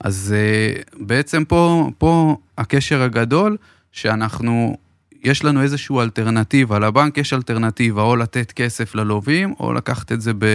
אז 0.02 0.34
uh, 0.34 0.96
בעצם 0.98 1.44
פה, 1.44 1.90
פה 1.98 2.36
הקשר 2.58 3.02
הגדול, 3.02 3.56
שאנחנו 3.92 4.76
יש 5.24 5.44
לנו 5.44 5.62
איזושהי 5.62 5.96
אלטרנטיבה, 6.00 6.78
לבנק 6.78 7.18
יש 7.18 7.32
אלטרנטיבה, 7.32 8.02
או 8.02 8.16
לתת 8.16 8.52
כסף 8.52 8.94
ללווים, 8.94 9.54
או 9.60 9.72
לקחת 9.72 10.12
את 10.12 10.20
זה 10.20 10.32
ב... 10.38 10.46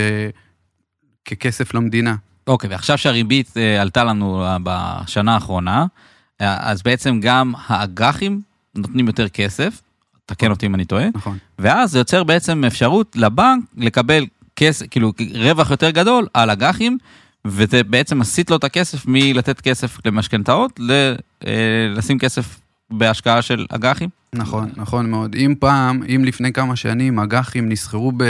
ככסף 1.28 1.74
למדינה. 1.74 2.16
אוקיי, 2.48 2.70
ועכשיו 2.70 2.98
שהריבית 2.98 3.58
אה, 3.58 3.82
עלתה 3.82 4.04
לנו 4.04 4.46
אה, 4.46 4.58
בשנה 4.64 5.34
האחרונה, 5.34 5.86
אה, 6.42 6.70
אז 6.70 6.84
בעצם 6.84 7.20
גם 7.22 7.54
האג"חים 7.68 8.42
נותנים 8.76 9.08
יותר 9.08 9.30
כסף, 9.30 9.82
תקן 10.26 10.52
אותי 10.52 10.66
אם 10.66 10.76
אני 10.76 10.86
טועה, 10.86 11.08
נכון. 11.16 11.38
ואז 11.60 11.92
זה 11.92 12.00
יוצר 12.00 12.24
בעצם 12.24 12.64
אפשרות 12.66 13.16
לבנק 13.16 13.64
לקבל 13.78 14.26
כסף, 14.56 14.86
כאילו 14.92 15.14
רווח 15.34 15.72
יותר 15.72 15.90
גדול 15.90 16.28
על 16.34 16.50
אג"חים, 16.50 16.98
וזה 17.48 17.84
בעצם 17.84 18.20
מסיט 18.20 18.50
לו 18.50 18.56
את 18.58 18.64
הכסף 18.64 19.04
מלתת 19.08 19.62
כסף 19.62 19.98
למשכנתאות, 20.06 20.80
אה, 21.48 21.88
לשים 21.90 22.20
כסף 22.20 22.60
בהשקעה 22.90 23.42
של 23.42 23.66
אג"חים. 23.70 24.10
נכון, 24.34 24.70
נכון 24.76 25.10
מאוד. 25.10 25.36
אם 25.36 25.54
פעם, 25.60 26.04
אם 26.16 26.24
לפני 26.26 26.54
כמה 26.54 26.76
שנים 26.76 27.20
אג"חים 27.20 27.70
נסחרו 27.70 28.12
ב... 28.18 28.24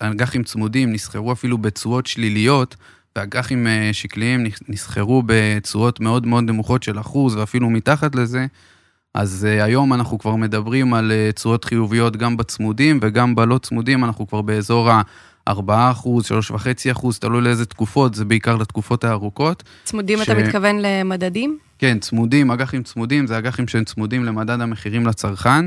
אג"חים 0.00 0.44
צמודים 0.44 0.92
נסחרו 0.92 1.32
אפילו 1.32 1.58
בתשואות 1.58 2.06
שליליות, 2.06 2.76
ואג"חים 3.16 3.66
אה, 3.66 3.90
שקליים 3.92 4.46
נסחרו 4.68 5.22
בתשואות 5.26 6.00
מאוד 6.00 6.26
מאוד 6.26 6.44
נמוכות 6.44 6.82
של 6.82 7.00
אחוז 7.00 7.36
ואפילו 7.36 7.70
מתחת 7.70 8.14
לזה, 8.14 8.46
אז 9.14 9.46
uh, 9.50 9.62
היום 9.64 9.92
אנחנו 9.92 10.18
כבר 10.18 10.36
מדברים 10.36 10.94
על 10.94 11.12
תשואות 11.34 11.64
חיוביות 11.64 12.16
גם 12.16 12.36
בצמודים 12.36 12.98
וגם 13.02 13.34
בלא 13.34 13.58
צמודים, 13.58 14.04
אנחנו 14.04 14.26
כבר 14.28 14.42
באזור 14.42 14.90
ה-4 15.46 15.72
אחוז, 15.90 16.24
3.5 16.26 16.56
אחוז, 16.92 17.18
תלוי 17.18 17.42
לאיזה 17.42 17.66
תקופות, 17.66 18.14
זה 18.14 18.24
בעיקר 18.24 18.56
לתקופות 18.56 19.04
הארוכות. 19.04 19.62
צמודים 19.84 20.18
ש- 20.18 20.22
אתה 20.22 20.34
מתכוון 20.34 20.76
למדדים? 20.82 21.58
כן, 21.78 21.98
צמודים, 21.98 22.50
אג"חים 22.50 22.82
צמודים, 22.82 23.26
זה 23.26 23.38
אג"חים 23.38 23.68
שהם 23.68 23.84
צמודים 23.84 24.24
למדד 24.24 24.60
המחירים 24.60 25.06
לצרכן. 25.06 25.66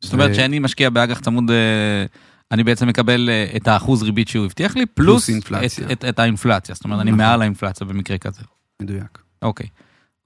זאת 0.00 0.12
אומרת 0.12 0.30
ו- 0.30 0.34
שאני 0.34 0.58
משקיע 0.58 0.90
באג"ח 0.90 1.20
צמוד, 1.20 1.50
אה, 1.50 2.04
אני 2.50 2.64
בעצם 2.64 2.88
מקבל 2.88 3.30
אה, 3.30 3.56
את 3.56 3.68
האחוז 3.68 4.02
ריבית 4.02 4.28
שהוא 4.28 4.44
הבטיח 4.44 4.76
לי, 4.76 4.86
פלוס, 4.86 5.30
פלוס. 5.44 5.80
את, 5.80 5.90
את, 5.92 6.04
את 6.04 6.18
האינפלציה, 6.18 6.74
זאת 6.74 6.84
אומרת 6.84 7.00
אני 7.00 7.10
נכון. 7.10 7.18
מעל 7.18 7.42
האינפלציה 7.42 7.86
במקרה 7.86 8.18
כזה. 8.18 8.42
מדויק. 8.82 9.18
אוקיי. 9.42 9.66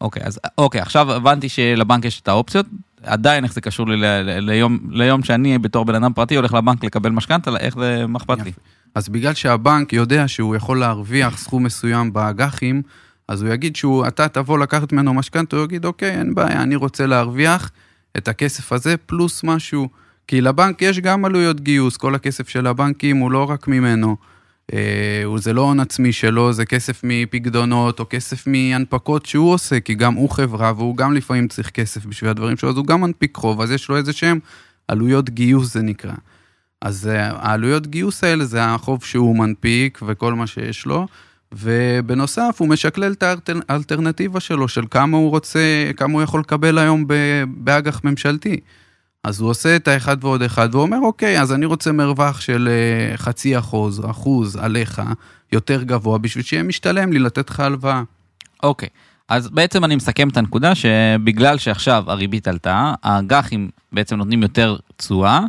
אוקיי, 0.01 0.23
אז 0.25 0.41
אוקיי, 0.59 0.81
עכשיו 0.81 1.13
הבנתי 1.13 1.49
שלבנק 1.49 2.05
יש 2.05 2.21
את 2.21 2.29
האופציות, 2.29 2.67
עדיין 3.09 3.45
איך 3.45 3.53
זה 3.53 3.61
קשור 3.61 3.89
לי 3.89 3.97
ליום, 4.23 4.79
ליום 4.91 5.23
שאני 5.23 5.59
בתור 5.59 5.85
בן 5.85 5.95
אדם 5.95 6.13
פרטי 6.13 6.37
הולך 6.37 6.55
לבנק 6.55 6.85
לקבל 6.85 7.11
משכנתה, 7.11 7.51
איך 7.57 7.75
זה, 7.75 8.07
מה 8.07 8.19
אכפת 8.19 8.39
לי? 8.45 8.53
אז 8.95 9.09
בגלל 9.09 9.35
שהבנק 9.35 9.93
יודע 9.93 10.29
שהוא 10.29 10.57
יכול 10.57 10.81
להרוויח 10.81 11.39
סכום 11.39 11.65
מסוים 11.65 12.13
באג"חים, 12.13 12.83
אז 13.29 13.43
הוא 13.43 13.53
יגיד 13.53 13.77
שהוא, 13.77 14.07
אתה 14.07 14.29
תבוא 14.29 14.59
לקחת 14.59 14.93
ממנו 14.93 15.15
משכנתה, 15.15 15.57
הוא 15.57 15.65
יגיד, 15.65 15.85
אוקיי, 15.85 16.11
אין 16.11 16.35
בעיה, 16.35 16.63
אני 16.63 16.77
רוצה 16.77 17.07
להרוויח 17.07 17.71
את 18.17 18.29
הכסף 18.29 18.73
הזה 18.73 18.97
פלוס 18.97 19.45
משהו. 19.45 19.89
כי 20.27 20.41
לבנק 20.41 20.83
יש 20.83 21.01
גם 21.01 21.25
עלויות 21.25 21.61
גיוס, 21.61 21.97
כל 21.97 22.15
הכסף 22.15 22.49
של 22.49 22.67
הבנקים 22.67 23.17
הוא 23.17 23.31
לא 23.31 23.51
רק 23.51 23.69
ממנו. 23.69 24.17
אה, 24.73 25.25
זה 25.37 25.53
לא 25.53 25.61
הון 25.61 25.81
עצמי 25.81 26.13
שלו, 26.13 26.53
זה 26.53 26.67
כסף 26.67 27.01
מפקדונות 27.05 28.01
או 28.01 28.07
כסף 28.11 28.47
מהנפקות 28.47 29.27
שהוא 29.27 29.53
עושה, 29.53 29.81
כי 29.81 29.95
גם 29.95 30.15
הוא 30.15 30.31
חברה 30.31 30.73
והוא 30.77 30.97
גם 30.97 31.15
לפעמים 31.15 31.49
צריך 31.49 31.71
כסף 31.71 32.07
בשביל 32.07 32.31
הדברים 32.31 32.57
שלו, 32.57 32.71
אז 32.71 32.77
הוא 32.77 32.87
גם 32.87 33.01
מנפיק 33.01 33.37
חוב, 33.37 33.61
אז 33.61 33.71
יש 33.71 33.89
לו 33.89 33.97
איזה 33.97 34.13
שהם 34.13 34.39
עלויות 34.89 35.31
גיוס 35.31 35.73
זה 35.73 35.83
נקרא. 35.83 36.13
אז 36.83 37.09
אה, 37.09 37.31
העלויות 37.31 37.87
גיוס 37.87 38.25
האלה 38.25 38.45
זה 38.45 38.65
החוב 38.65 39.05
שהוא 39.05 39.37
מנפיק 39.37 39.99
וכל 40.07 40.35
מה 40.35 40.47
שיש 40.47 40.87
לו, 40.87 41.07
ובנוסף 41.53 42.57
הוא 42.59 42.69
משקלל 42.69 43.13
את 43.13 43.23
האלטר- 43.23 43.61
האלטרנטיבה 43.69 44.41
שלו, 44.41 44.69
של 44.69 44.85
כמה 44.91 45.17
הוא 45.17 45.31
רוצה, 45.31 45.91
כמה 45.97 46.13
הוא 46.13 46.23
יכול 46.23 46.41
לקבל 46.41 46.79
היום 46.79 47.05
באג"ח 47.49 48.01
ממשלתי. 48.05 48.61
אז 49.29 49.41
הוא 49.41 49.51
עושה 49.51 49.77
את 49.77 49.89
האחד 49.89 50.25
ועוד 50.25 50.43
אחד, 50.43 50.69
והוא 50.73 50.83
אומר, 50.83 50.99
אוקיי, 51.03 51.41
אז 51.41 51.53
אני 51.53 51.67
רוצה 51.67 51.93
מרווח 51.93 52.41
של 52.41 52.69
אה, 52.71 53.17
חצי 53.17 53.59
אחוז, 53.59 54.03
אחוז 54.11 54.57
עליך, 54.57 55.03
יותר 55.53 55.83
גבוה, 55.83 56.19
בשביל 56.19 56.45
שיהיה 56.45 56.63
משתלם 56.63 57.13
לי 57.13 57.19
לתת 57.19 57.51
לך 57.51 57.61
הלוואה. 57.61 58.03
אוקיי, 58.63 58.89
אז 59.29 59.49
בעצם 59.49 59.85
אני 59.85 59.97
מסכם 59.97 60.29
את 60.29 60.37
הנקודה 60.37 60.75
שבגלל 60.75 61.59
שעכשיו 61.59 62.05
הריבית 62.07 62.49
עלתה, 62.49 62.95
האג"חים 63.03 63.71
בעצם 63.93 64.17
נותנים 64.17 64.43
יותר 64.43 64.77
תשואה, 64.97 65.41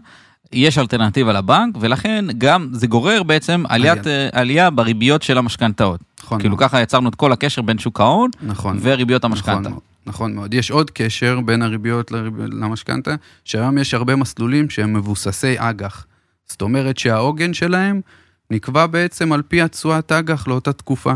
יש 0.54 0.78
אלטרנטיבה 0.78 1.34
לבנק, 1.34 1.76
ולכן 1.80 2.26
גם 2.38 2.70
זה 2.72 2.88
גורר 2.88 3.24
בעצם 3.24 3.64
עליית, 3.70 4.08
עלייה. 4.08 4.30
אה, 4.34 4.40
עלייה 4.42 4.70
בריביות 4.70 5.22
של 5.24 5.38
המשכנתאות. 5.38 6.00
נכון 6.24 6.40
כאילו 6.40 6.56
מאוד. 6.56 6.70
ככה 6.70 6.82
יצרנו 6.82 7.10
את 7.10 7.16
כל 7.16 7.32
הקשר 7.32 7.62
בין 7.62 7.78
שוק 7.78 8.00
ההון 8.00 8.30
נכון. 8.42 8.80
וריביות 8.82 9.26
נכון 9.26 9.32
המשכנתה. 9.32 9.70
מאוד, 9.70 9.82
נכון 10.10 10.36
מאוד. 10.36 10.54
יש 10.54 10.72
עוד 10.72 10.92
קשר 10.92 11.40
בין 11.46 11.62
הריביות 11.62 12.12
למשכנתה, 12.38 13.16
שהיום 13.46 13.78
יש 13.78 13.94
הרבה 13.94 14.16
מסלולים 14.16 14.70
שהם 14.70 14.94
מבוססי 14.94 15.56
אג"ח. 15.58 16.06
זאת 16.46 16.62
אומרת 16.62 16.98
שהעוגן 16.98 17.54
שלהם 17.54 18.02
נקבע 18.52 18.88
בעצם 18.88 19.32
על 19.32 19.42
פי 19.42 19.62
התשואת 19.62 20.12
אג"ח 20.12 20.48
לאותה 20.48 20.74
תקופה. 20.74 21.14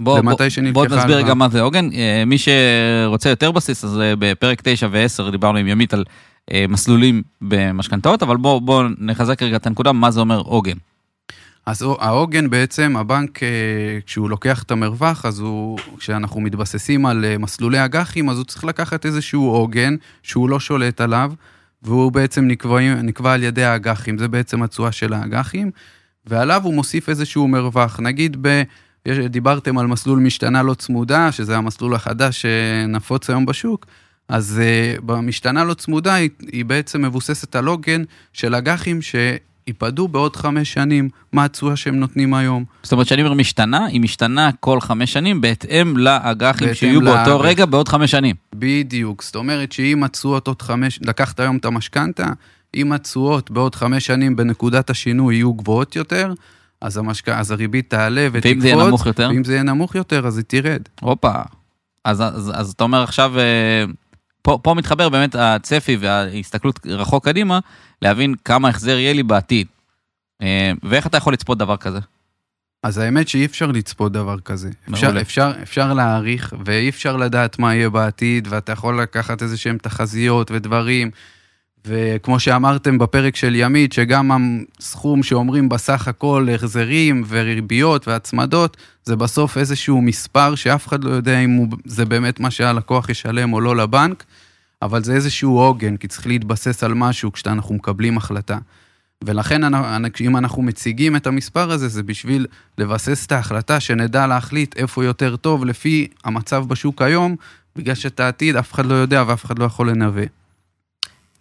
בוא, 0.00 0.18
למתי 0.18 0.42
בוא, 0.42 0.48
שנלקחה 0.48 0.72
בוא 0.72 0.96
נסביר. 0.96 1.16
רגע 1.16 1.34
מה 1.34 1.48
זה 1.48 1.60
עוגן. 1.60 1.92
אה, 1.92 2.24
מי 2.26 2.36
שרוצה 2.38 3.28
יותר 3.28 3.50
בסיס, 3.50 3.84
אז 3.84 4.00
אה, 4.00 4.14
בפרק 4.18 4.60
9 4.64 4.88
ו-10 4.90 5.30
דיברנו 5.30 5.58
עם 5.58 5.68
ימית 5.68 5.94
על 5.94 6.04
אה, 6.52 6.64
מסלולים 6.68 7.22
במשכנתאות, 7.42 8.22
אבל 8.22 8.36
בוא, 8.36 8.60
בוא 8.60 8.84
נחזק 8.98 9.42
רגע 9.42 9.56
את 9.56 9.66
הנקודה, 9.66 9.92
מה 9.92 10.10
זה 10.10 10.20
אומר 10.20 10.38
עוגן. 10.38 10.76
אז 11.66 11.82
העוגן 11.82 12.50
בעצם, 12.50 12.96
הבנק, 12.96 13.42
אה, 13.42 13.48
כשהוא 14.06 14.30
לוקח 14.30 14.62
את 14.62 14.70
המרווח, 14.70 15.26
אז 15.26 15.40
הוא, 15.40 15.78
כשאנחנו 15.98 16.40
מתבססים 16.40 17.06
על 17.06 17.24
אה, 17.24 17.38
מסלולי 17.38 17.84
אג"חים, 17.84 18.30
אז 18.30 18.36
הוא 18.36 18.44
צריך 18.44 18.64
לקחת 18.64 19.06
איזשהו 19.06 19.50
עוגן 19.50 19.94
שהוא 20.22 20.48
לא 20.48 20.60
שולט 20.60 21.00
עליו, 21.00 21.32
והוא 21.82 22.12
בעצם 22.12 22.44
נקבע, 22.44 22.80
נקבע 23.02 23.32
על 23.32 23.42
ידי 23.42 23.64
האג"חים, 23.64 24.18
זה 24.18 24.28
בעצם 24.28 24.62
התשואה 24.62 24.92
של 24.92 25.12
האג"חים, 25.12 25.70
ועליו 26.26 26.60
הוא 26.64 26.74
מוסיף 26.74 27.08
איזשהו 27.08 27.48
מרווח. 27.48 28.00
נגיד, 28.00 28.36
ב, 28.40 28.62
דיברתם 29.26 29.78
על 29.78 29.86
מסלול 29.86 30.18
משתנה 30.18 30.62
לא 30.62 30.74
צמודה, 30.74 31.32
שזה 31.32 31.56
המסלול 31.56 31.94
החדש 31.94 32.42
שנפוץ 32.42 33.30
היום 33.30 33.46
בשוק, 33.46 33.86
אז 34.28 34.60
uh, 34.60 35.00
במשתנה 35.00 35.64
לא 35.64 35.74
צמודה 35.74 36.14
היא, 36.14 36.30
היא 36.40 36.64
בעצם 36.64 37.02
מבוססת 37.02 37.56
על 37.56 37.66
עוגן 37.66 38.02
של 38.32 38.54
אג"חים 38.54 39.02
שיפדו 39.68 40.08
בעוד 40.08 40.36
חמש 40.36 40.72
שנים, 40.72 41.08
מה 41.32 41.44
התשואה 41.44 41.76
שהם 41.76 41.94
נותנים 41.94 42.34
היום. 42.34 42.64
זאת 42.82 42.92
אומרת, 42.92 43.06
כשאני 43.06 43.22
אומר 43.22 43.34
משתנה, 43.34 43.86
היא 43.86 44.00
משתנה 44.00 44.50
כל 44.60 44.80
חמש 44.80 45.12
שנים 45.12 45.40
בהתאם 45.40 45.96
לאג"חים 45.96 46.74
שיהיו 46.74 47.00
באותו 47.00 47.30
לאג"ח. 47.30 47.44
רגע 47.44 47.66
בעוד 47.66 47.88
חמש 47.88 48.10
שנים. 48.10 48.36
בדיוק, 48.54 49.22
זאת 49.22 49.36
אומרת 49.36 49.72
שאם 49.72 50.04
התשואות 50.04 50.46
עוד 50.48 50.62
חמש, 50.62 50.98
לקחת 51.02 51.40
היום 51.40 51.56
את 51.56 51.64
המשכנתה, 51.64 52.26
אם 52.74 52.92
התשואות 52.92 53.50
בעוד 53.50 53.74
חמש 53.74 54.06
שנים 54.06 54.36
בנקודת 54.36 54.90
השינוי 54.90 55.34
יהיו 55.34 55.54
גבוהות 55.54 55.96
יותר, 55.96 56.32
אז, 56.80 56.96
המשק... 56.96 57.28
אז 57.28 57.50
הריבית 57.50 57.90
תעלה 57.90 58.28
ותקפוץ. 58.32 58.52
ואם 58.52 58.60
זה 58.60 58.68
יהיה 58.68 58.86
נמוך 58.86 59.06
יותר? 59.06 59.28
ואם 59.32 59.44
זה 59.44 59.52
יהיה 59.52 59.62
נמוך 59.62 59.94
יותר, 59.94 60.26
אז 60.26 60.36
היא 60.36 60.44
תרד. 60.48 60.82
הופה. 61.00 61.32
אז, 62.04 62.20
אז, 62.20 62.52
אז 62.54 62.70
אתה 62.70 62.84
אומר 62.84 63.02
עכשיו, 63.02 63.38
אה, 63.38 63.84
פה, 64.42 64.58
פה 64.62 64.74
מתחבר 64.74 65.08
באמת 65.08 65.34
הצפי 65.34 65.96
וההסתכלות 66.00 66.86
רחוק 66.86 67.24
קדימה, 67.24 67.58
להבין 68.02 68.34
כמה 68.44 68.68
החזר 68.68 68.98
יהיה 68.98 69.12
לי 69.12 69.22
בעתיד. 69.22 69.66
אה, 70.42 70.72
ואיך 70.82 71.06
אתה 71.06 71.16
יכול 71.16 71.32
לצפות 71.32 71.58
דבר 71.58 71.76
כזה? 71.76 71.98
אז 72.82 72.98
האמת 72.98 73.28
שאי 73.28 73.44
אפשר 73.44 73.66
לצפות 73.66 74.12
דבר 74.12 74.40
כזה. 74.40 74.70
אפשר. 74.92 75.20
אפשר, 75.20 75.52
אפשר 75.62 75.92
להעריך, 75.92 76.54
ואי 76.64 76.88
אפשר 76.88 77.16
לדעת 77.16 77.58
מה 77.58 77.74
יהיה 77.74 77.90
בעתיד, 77.90 78.48
ואתה 78.50 78.72
יכול 78.72 79.02
לקחת 79.02 79.42
איזה 79.42 79.56
שהם 79.56 79.78
תחזיות 79.78 80.50
ודברים. 80.50 81.10
וכמו 81.86 82.40
שאמרתם 82.40 82.98
בפרק 82.98 83.36
של 83.36 83.54
ימית, 83.54 83.92
שגם 83.92 84.30
הסכום 84.78 85.22
שאומרים 85.22 85.68
בסך 85.68 86.08
הכל 86.08 86.48
החזרים 86.54 87.24
וריביות 87.28 88.08
והצמדות, 88.08 88.76
זה 89.04 89.16
בסוף 89.16 89.58
איזשהו 89.58 90.02
מספר 90.02 90.54
שאף 90.54 90.88
אחד 90.88 91.04
לא 91.04 91.10
יודע 91.10 91.38
אם 91.38 91.50
הוא, 91.50 91.68
זה 91.84 92.04
באמת 92.04 92.40
מה 92.40 92.50
שהלקוח 92.50 93.08
ישלם 93.08 93.52
או 93.52 93.60
לא 93.60 93.76
לבנק, 93.76 94.24
אבל 94.82 95.04
זה 95.04 95.14
איזשהו 95.14 95.58
עוגן, 95.58 95.96
כי 95.96 96.08
צריך 96.08 96.26
להתבסס 96.26 96.84
על 96.84 96.94
משהו 96.94 97.32
כשאנחנו 97.32 97.74
מקבלים 97.74 98.16
החלטה. 98.16 98.58
ולכן 99.24 99.74
אם 100.20 100.36
אנחנו 100.36 100.62
מציגים 100.62 101.16
את 101.16 101.26
המספר 101.26 101.70
הזה, 101.70 101.88
זה 101.88 102.02
בשביל 102.02 102.46
לבסס 102.78 103.26
את 103.26 103.32
ההחלטה, 103.32 103.80
שנדע 103.80 104.26
להחליט 104.26 104.76
איפה 104.76 105.04
יותר 105.04 105.36
טוב 105.36 105.64
לפי 105.64 106.08
המצב 106.24 106.64
בשוק 106.68 107.02
היום, 107.02 107.36
בגלל 107.76 107.94
שאת 107.94 108.20
העתיד 108.20 108.56
אף 108.56 108.72
אחד 108.72 108.86
לא 108.86 108.94
יודע 108.94 109.24
ואף 109.26 109.44
אחד 109.44 109.58
לא 109.58 109.64
יכול 109.64 109.90
לנבא. 109.90 110.41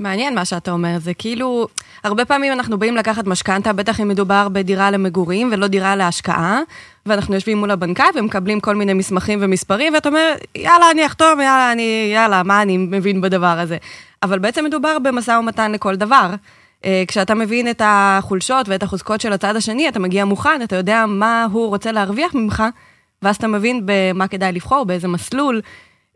מעניין 0.01 0.35
מה 0.35 0.45
שאתה 0.45 0.71
אומר, 0.71 0.99
זה 0.99 1.13
כאילו, 1.13 1.67
הרבה 2.03 2.25
פעמים 2.25 2.53
אנחנו 2.53 2.79
באים 2.79 2.95
לקחת 2.95 3.27
משכנתה, 3.27 3.73
בטח 3.73 3.99
אם 3.99 4.07
מדובר 4.07 4.47
בדירה 4.49 4.91
למגורים 4.91 5.49
ולא 5.51 5.67
דירה 5.67 5.95
להשקעה, 5.95 6.59
ואנחנו 7.05 7.35
יושבים 7.35 7.57
מול 7.57 7.71
הבנקאי 7.71 8.05
ומקבלים 8.15 8.59
כל 8.59 8.75
מיני 8.75 8.93
מסמכים 8.93 9.39
ומספרים, 9.41 9.93
ואתה 9.93 10.09
אומר, 10.09 10.33
יאללה, 10.55 10.91
אני 10.91 11.05
אחתום, 11.05 11.39
יאללה, 11.39 11.71
אני, 11.71 12.11
יאללה, 12.13 12.43
מה 12.43 12.61
אני 12.61 12.77
מבין 12.77 13.21
בדבר 13.21 13.59
הזה? 13.59 13.77
אבל 14.23 14.39
בעצם 14.39 14.65
מדובר 14.65 14.99
במשא 14.99 15.31
ומתן 15.31 15.71
לכל 15.71 15.95
דבר. 15.95 16.29
אה, 16.85 17.03
כשאתה 17.07 17.35
מבין 17.35 17.69
את 17.69 17.81
החולשות 17.85 18.69
ואת 18.69 18.83
החוזקות 18.83 19.21
של 19.21 19.33
הצד 19.33 19.55
השני, 19.55 19.89
אתה 19.89 19.99
מגיע 19.99 20.25
מוכן, 20.25 20.61
אתה 20.63 20.75
יודע 20.75 21.05
מה 21.07 21.47
הוא 21.51 21.67
רוצה 21.67 21.91
להרוויח 21.91 22.35
ממך, 22.35 22.63
ואז 23.21 23.35
אתה 23.35 23.47
מבין 23.47 23.81
במה 23.85 24.27
כדאי 24.27 24.51
לבחור, 24.51 24.85
באיזה 24.85 25.07
מסלול, 25.07 25.61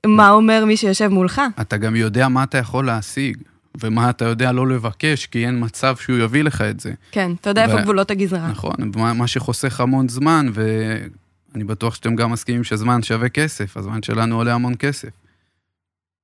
מה 0.06 0.30
אומר 0.30 0.66
מי 0.66 0.78
שיושב 0.78 1.08
מולך. 1.08 1.42
אתה 1.62 1.78
גם 1.78 1.96
יודע 1.96 2.28
מה 2.28 2.44
אתה 2.44 2.58
יכול 2.58 2.86
להשיג. 2.86 3.38
ומה 3.82 4.10
אתה 4.10 4.26
יודע 4.26 4.52
לא 4.52 4.68
לבקש, 4.68 5.26
כי 5.26 5.46
אין 5.46 5.64
מצב 5.64 5.96
שהוא 5.96 6.18
יביא 6.18 6.44
לך 6.44 6.62
את 6.62 6.80
זה. 6.80 6.94
כן, 7.12 7.32
אתה 7.42 7.50
יודע 7.50 7.64
איפה 7.64 7.76
ו- 7.76 7.82
גבולות 7.82 8.12
הגזרה. 8.12 8.48
נכון, 8.48 8.76
מה, 8.96 9.14
מה 9.14 9.28
שחוסך 9.28 9.80
המון 9.80 10.10
זמן, 10.10 10.48
ואני 10.54 11.64
בטוח 11.64 11.96
שאתם 11.96 12.16
גם 12.16 12.32
מסכימים 12.32 12.64
שזמן 12.64 13.04
שווה 13.04 13.30
כסף, 13.30 13.78
הזמן 13.78 14.04
שלנו 14.04 14.36
עולה 14.36 14.54
המון 14.54 14.74
כסף. 14.80 15.10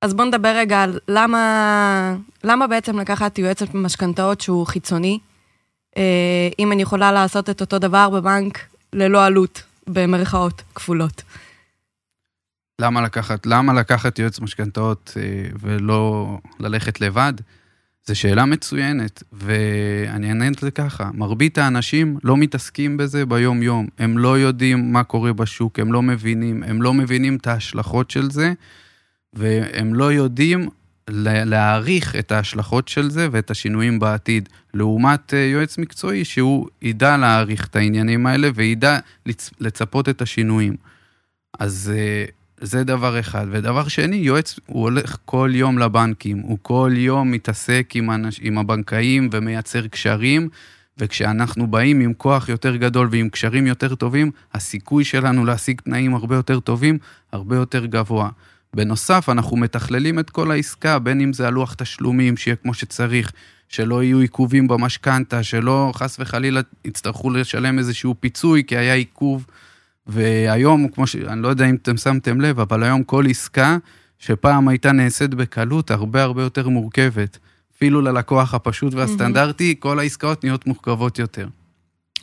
אז 0.02 0.14
בוא 0.14 0.24
נדבר 0.24 0.56
רגע 0.56 0.82
על 0.82 0.98
למה, 1.08 2.16
למה 2.44 2.66
בעצם 2.66 2.98
לקחת 2.98 3.38
יועץ 3.38 3.62
משכנתאות 3.74 4.40
שהוא 4.40 4.66
חיצוני, 4.66 5.18
אה, 5.96 6.48
אם 6.58 6.72
אני 6.72 6.82
יכולה 6.82 7.12
לעשות 7.12 7.50
את 7.50 7.60
אותו 7.60 7.78
דבר 7.78 8.10
בבנק 8.10 8.58
ללא 8.92 9.26
עלות, 9.26 9.62
במרכאות 9.86 10.62
כפולות. 10.74 11.22
למה 12.82 13.02
לקחת, 13.02 13.46
למה 13.46 13.72
לקחת 13.72 14.18
יועץ 14.18 14.40
משכנתאות 14.40 15.14
אה, 15.16 15.22
ולא 15.60 16.38
ללכת 16.60 17.00
לבד? 17.00 17.32
זו 18.06 18.16
שאלה 18.16 18.44
מצוינת, 18.44 19.22
ואני 19.32 20.28
אענה 20.28 20.48
את 20.48 20.58
זה 20.58 20.70
ככה, 20.70 21.10
מרבית 21.14 21.58
האנשים 21.58 22.18
לא 22.24 22.36
מתעסקים 22.36 22.96
בזה 22.96 23.26
ביום-יום, 23.26 23.86
הם 23.98 24.18
לא 24.18 24.38
יודעים 24.38 24.92
מה 24.92 25.04
קורה 25.04 25.32
בשוק, 25.32 25.78
הם 25.78 25.92
לא 25.92 26.02
מבינים, 26.02 26.62
הם 26.62 26.82
לא 26.82 26.94
מבינים 26.94 27.36
את 27.36 27.46
ההשלכות 27.46 28.10
של 28.10 28.30
זה, 28.30 28.52
והם 29.34 29.94
לא 29.94 30.12
יודעים 30.12 30.68
לה- 31.10 31.44
להעריך 31.44 32.16
את 32.16 32.32
ההשלכות 32.32 32.88
של 32.88 33.10
זה 33.10 33.28
ואת 33.32 33.50
השינויים 33.50 33.98
בעתיד, 33.98 34.48
לעומת 34.74 35.34
אה, 35.34 35.38
יועץ 35.38 35.78
מקצועי 35.78 36.24
שהוא 36.24 36.68
ידע 36.82 37.16
להעריך 37.16 37.66
את 37.66 37.76
העניינים 37.76 38.26
האלה 38.26 38.48
וידע 38.54 38.98
לצ- 39.28 39.50
לצפות 39.60 40.08
את 40.08 40.22
השינויים. 40.22 40.76
אז 41.58 41.92
אה, 41.96 42.24
זה 42.62 42.84
דבר 42.84 43.20
אחד. 43.20 43.46
ודבר 43.50 43.88
שני, 43.88 44.16
יועץ, 44.16 44.58
הוא 44.66 44.82
הולך 44.82 45.16
כל 45.24 45.50
יום 45.54 45.78
לבנקים, 45.78 46.38
הוא 46.38 46.58
כל 46.62 46.92
יום 46.94 47.30
מתעסק 47.30 47.90
עם, 47.94 48.10
אנש, 48.10 48.40
עם 48.42 48.58
הבנקאים 48.58 49.28
ומייצר 49.32 49.86
קשרים, 49.86 50.48
וכשאנחנו 50.98 51.66
באים 51.66 52.00
עם 52.00 52.14
כוח 52.14 52.48
יותר 52.48 52.76
גדול 52.76 53.08
ועם 53.10 53.28
קשרים 53.28 53.66
יותר 53.66 53.94
טובים, 53.94 54.30
הסיכוי 54.54 55.04
שלנו 55.04 55.44
להשיג 55.44 55.80
תנאים 55.80 56.14
הרבה 56.14 56.36
יותר 56.36 56.60
טובים, 56.60 56.98
הרבה 57.32 57.56
יותר 57.56 57.86
גבוה. 57.86 58.28
בנוסף, 58.74 59.28
אנחנו 59.28 59.56
מתכללים 59.56 60.18
את 60.18 60.30
כל 60.30 60.50
העסקה, 60.50 60.98
בין 60.98 61.20
אם 61.20 61.32
זה 61.32 61.46
הלוח 61.46 61.74
תשלומים, 61.74 62.36
שיהיה 62.36 62.56
כמו 62.56 62.74
שצריך, 62.74 63.32
שלא 63.68 64.02
יהיו 64.02 64.18
עיכובים 64.18 64.68
במשכנתה, 64.68 65.42
שלא 65.42 65.92
חס 65.94 66.16
וחלילה 66.20 66.60
יצטרכו 66.84 67.30
לשלם 67.30 67.78
איזשהו 67.78 68.14
פיצוי 68.20 68.64
כי 68.66 68.76
היה 68.76 68.94
עיכוב. 68.94 69.46
והיום, 70.06 70.88
כמו 70.88 71.06
ש... 71.06 71.16
אני 71.16 71.42
לא 71.42 71.48
יודע 71.48 71.64
אם 71.64 71.74
אתם 71.74 71.96
שמתם 71.96 72.40
לב, 72.40 72.60
אבל 72.60 72.82
היום 72.82 73.04
כל 73.04 73.24
עסקה 73.30 73.76
שפעם 74.18 74.68
הייתה 74.68 74.92
נעשית 74.92 75.34
בקלות, 75.34 75.90
הרבה 75.90 76.22
הרבה 76.22 76.42
יותר 76.42 76.68
מורכבת. 76.68 77.38
אפילו 77.76 78.00
ללקוח 78.00 78.54
הפשוט 78.54 78.94
והסטנדרטי, 78.94 79.74
כל 79.78 79.98
העסקאות 79.98 80.44
נהיות 80.44 80.66
מורכבות 80.66 81.18
יותר. 81.18 81.48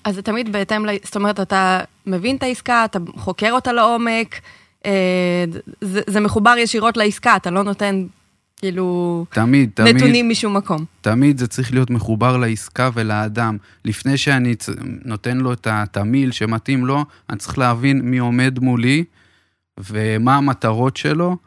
אז 0.04 0.16
זה 0.16 0.22
תמיד 0.22 0.52
בהתאם, 0.52 0.86
ל... 0.86 0.90
זאת 1.04 1.16
אומרת, 1.16 1.40
אתה 1.40 1.80
מבין 2.06 2.36
את 2.36 2.44
העסקה, 2.44 2.86
אתה 2.86 3.00
חוקר 3.16 3.52
אותה 3.52 3.74
לעומק, 3.74 4.40
אה, 4.86 5.46
זה, 5.82 6.02
זה 6.08 6.20
מחובר 6.20 6.56
ישירות 6.58 6.98
לעסקה, 6.98 7.36
אתה 7.36 7.52
לא 7.52 7.64
נותן 7.64 8.06
כאילו 8.60 9.26
תמיד, 9.30 9.70
תמיד, 9.74 9.96
נתונים 9.96 10.30
משום 10.30 10.58
מקום. 10.58 10.86
תמיד 11.02 11.38
זה 11.38 11.48
צריך 11.48 11.74
להיות 11.74 11.90
מחובר 11.90 12.38
לעסקה 12.38 12.90
ולאדם. 12.94 13.58
לפני 13.86 14.18
שאני 14.18 14.56
נותן 15.06 15.38
לו 15.38 15.54
את 15.54 15.68
התמהיל 15.70 16.32
שמתאים 16.32 16.86
לו, 16.86 17.06
אני 17.30 17.38
צריך 17.38 17.58
להבין 17.58 18.02
מי 18.02 18.18
עומד 18.18 18.60
מולי 18.60 19.04
ומה 19.78 20.36
המטרות 20.36 20.98
שלו, 20.98 21.38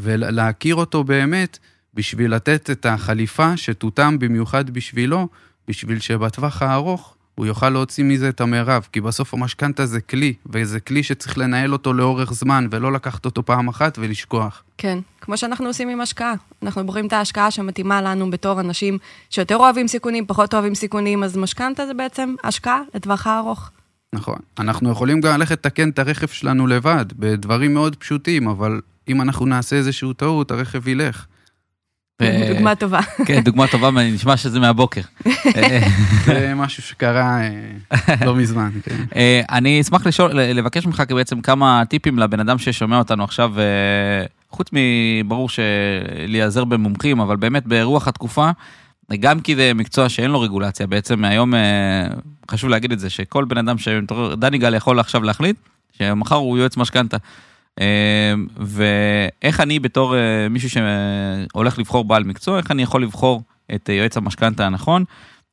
ולהכיר 0.00 0.74
אותו 0.74 1.04
באמת 1.04 1.58
בשביל 1.94 2.34
לתת 2.34 2.70
את 2.70 2.86
החליפה 2.86 3.56
שתותאם 3.56 4.18
במיוחד 4.18 4.70
בשבילו, 4.70 5.28
בשביל 5.68 6.00
שבטווח 6.00 6.62
הארוך 6.62 7.11
הוא 7.34 7.46
יוכל 7.46 7.68
להוציא 7.70 8.04
מזה 8.04 8.28
את 8.28 8.40
המרב, 8.40 8.86
כי 8.92 9.00
בסוף 9.00 9.34
המשכנתה 9.34 9.86
זה 9.86 10.00
כלי, 10.00 10.34
וזה 10.46 10.80
כלי 10.80 11.02
שצריך 11.02 11.38
לנהל 11.38 11.72
אותו 11.72 11.92
לאורך 11.92 12.32
זמן, 12.32 12.66
ולא 12.70 12.92
לקחת 12.92 13.24
אותו 13.24 13.42
פעם 13.42 13.68
אחת 13.68 13.98
ולשכוח. 13.98 14.62
כן, 14.78 14.98
כמו 15.20 15.36
שאנחנו 15.36 15.66
עושים 15.66 15.88
עם 15.88 16.00
השקעה. 16.00 16.34
אנחנו 16.62 16.86
בוחרים 16.86 17.06
את 17.06 17.12
ההשקעה 17.12 17.50
שמתאימה 17.50 18.02
לנו 18.02 18.30
בתור 18.30 18.60
אנשים 18.60 18.98
שיותר 19.30 19.56
אוהבים 19.56 19.88
סיכונים, 19.88 20.26
פחות 20.26 20.54
אוהבים 20.54 20.74
סיכונים, 20.74 21.24
אז 21.24 21.36
משכנתה 21.36 21.86
זה 21.86 21.94
בעצם 21.94 22.34
השקעה 22.44 22.80
לטווח 22.94 23.26
הארוך. 23.26 23.70
נכון. 24.14 24.38
אנחנו 24.58 24.90
יכולים 24.90 25.20
גם 25.20 25.32
ללכת 25.40 25.66
לתקן 25.66 25.90
את 25.90 25.98
הרכב 25.98 26.26
שלנו 26.26 26.66
לבד, 26.66 27.04
בדברים 27.16 27.74
מאוד 27.74 27.96
פשוטים, 27.96 28.48
אבל 28.48 28.80
אם 29.08 29.20
אנחנו 29.20 29.46
נעשה 29.46 29.76
איזשהו 29.76 30.12
טעות, 30.12 30.50
הרכב 30.50 30.88
ילך. 30.88 31.26
דוגמה 32.20 32.74
טובה. 32.74 33.00
כן, 33.26 33.40
דוגמה 33.40 33.66
טובה, 33.66 33.90
נשמע 33.90 34.36
שזה 34.36 34.60
מהבוקר. 34.60 35.00
זה 36.26 36.52
משהו 36.56 36.82
שקרה 36.82 37.40
אה, 37.40 38.14
לא 38.24 38.34
מזמן, 38.34 38.70
כן. 38.82 39.04
אה, 39.16 39.40
אני 39.50 39.80
אשמח 39.80 40.06
לשאול, 40.06 40.32
לבקש 40.32 40.86
ממך 40.86 41.02
בעצם 41.08 41.40
כמה 41.40 41.82
טיפים 41.88 42.18
לבן 42.18 42.40
אדם 42.40 42.58
ששומע 42.58 42.98
אותנו 42.98 43.24
עכשיו, 43.24 43.52
אה, 43.58 43.64
חוץ 44.50 44.68
מברור 44.72 45.48
שלהיעזר 45.48 46.64
במומחים, 46.64 47.20
אבל 47.20 47.36
באמת 47.36 47.66
ברוח 47.66 48.08
התקופה, 48.08 48.50
גם 49.20 49.40
כי 49.40 49.56
זה 49.56 49.74
מקצוע 49.74 50.08
שאין 50.08 50.30
לו 50.30 50.40
רגולציה, 50.40 50.86
בעצם 50.86 51.24
היום 51.24 51.54
חשוב 52.50 52.70
להגיד 52.70 52.92
את 52.92 52.98
זה, 52.98 53.10
שכל 53.10 53.44
בן 53.44 53.58
אדם 53.58 53.78
שמתעורר, 53.78 54.34
דני 54.34 54.58
גל 54.58 54.74
יכול 54.74 55.00
עכשיו 55.00 55.22
להחליט 55.22 55.56
שמחר 55.92 56.34
הוא 56.34 56.58
יועץ 56.58 56.76
משכנתה. 56.76 57.16
אה, 57.80 58.34
ואיך 58.56 59.60
אני 59.60 59.78
בתור 59.78 60.16
אה, 60.16 60.48
מישהו 60.48 60.70
שהולך 60.70 61.78
לבחור 61.78 62.04
בעל 62.04 62.24
מקצוע, 62.24 62.58
איך 62.58 62.70
אני 62.70 62.82
יכול 62.82 63.02
לבחור 63.02 63.42
את 63.74 63.90
אה, 63.90 63.94
יועץ 63.94 64.16
המשכנתה 64.16 64.66
הנכון, 64.66 65.04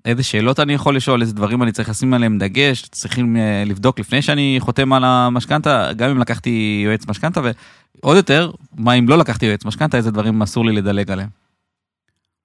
איזה 0.06 0.24
שאלות 0.24 0.60
אני 0.60 0.74
יכול 0.74 0.96
לשאול, 0.96 1.22
איזה 1.22 1.34
דברים 1.34 1.64
אני 1.64 1.72
צריך 1.72 1.90
לשים 1.90 2.14
עליהם 2.14 2.38
דגש, 2.38 2.82
צריכים 2.82 3.38
אה, 3.38 3.64
לבדוק 3.66 4.00
לפני 4.00 4.22
שאני 4.22 4.58
חותם 4.60 4.94
על 4.94 5.04
המשכנתה, 5.04 5.94
גם 5.94 6.10
אם 6.10 6.18
לקחתי 6.18 6.82
יועץ 6.86 7.08
משכנתה, 7.08 7.42
ועוד 7.42 8.18
יותר, 8.18 8.52
מה 8.76 8.94
אם 8.94 9.10
לא 9.10 9.18
לקחתי 9.18 9.46
יועץ 9.46 9.66
משכנתה, 9.66 9.98
איזה 9.98 10.12
דברים 10.12 10.42
אסור 10.42 10.66
לי 10.66 10.72
לדלג 10.72 11.12
עליהם. 11.12 11.30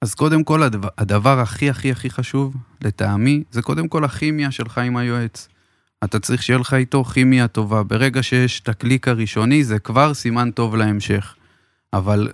אז 0.02 0.14
קודם 0.14 0.44
כל, 0.44 0.62
הדבר, 0.62 0.88
הדבר 0.98 1.40
הכי 1.40 1.70
הכי 1.70 1.90
הכי 1.90 2.10
חשוב, 2.10 2.56
לטעמי, 2.82 3.42
זה 3.50 3.62
קודם 3.62 3.88
כל 3.88 4.04
הכימיה 4.04 4.50
שלך 4.50 4.78
עם 4.78 4.96
היועץ. 4.96 5.48
אתה 6.04 6.18
צריך 6.18 6.42
שיהיה 6.42 6.59
לך 6.59 6.74
איתו 6.74 7.04
כימיה 7.04 7.48
טובה. 7.48 7.83
ברגע 7.83 8.22
שיש 8.22 8.61
את 8.61 8.68
הקליק 8.68 9.09
הראשוני, 9.09 9.64
זה 9.64 9.78
כבר 9.78 10.14
סימן 10.14 10.50
טוב 10.50 10.76
להמשך. 10.76 11.35
אבל 11.92 12.33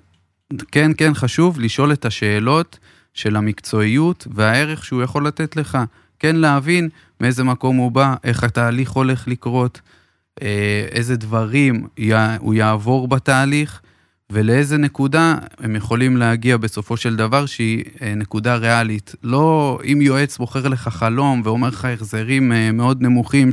כן, 0.73 0.91
כן, 0.97 1.15
חשוב 1.15 1.61
לשאול 1.61 1.93
את 1.93 2.05
השאלות 2.05 2.79
של 3.15 3.37
המקצועיות 3.37 4.27
והערך 4.35 4.85
שהוא 4.85 5.03
יכול 5.03 5.27
לתת 5.27 5.57
לך. 5.57 5.79
כן 6.19 6.37
להבין 6.37 6.89
מאיזה 7.21 7.45
מקום 7.45 7.77
הוא 7.77 7.93
בא, 7.93 8.15
איך 8.25 8.45
התהליך 8.45 8.91
הולך 8.91 9.29
לקרות, 9.29 9.81
אה, 10.43 10.87
איזה 10.91 11.17
דברים 11.17 11.87
הוא 12.39 12.55
יעבור 12.55 13.09
בתהליך, 13.09 13.83
ולאיזה 14.31 14.77
נקודה 14.77 15.35
הם 15.59 15.77
יכולים 15.77 16.17
להגיע 16.17 16.57
בסופו 16.57 16.97
של 16.97 17.17
דבר 17.17 17.47
שהיא 17.47 17.85
אה, 18.03 18.15
נקודה 18.15 18.57
ריאלית. 18.57 19.15
לא 19.23 19.79
אם 19.85 20.03
יועץ 20.03 20.39
בוחר 20.39 20.69
לך 20.69 20.89
חלום 20.89 21.43
ואומר 21.45 21.69
לך 21.69 21.85
החזרים 21.85 22.53
אה, 22.53 22.73
מאוד 22.73 23.03
נמוכים 23.03 23.51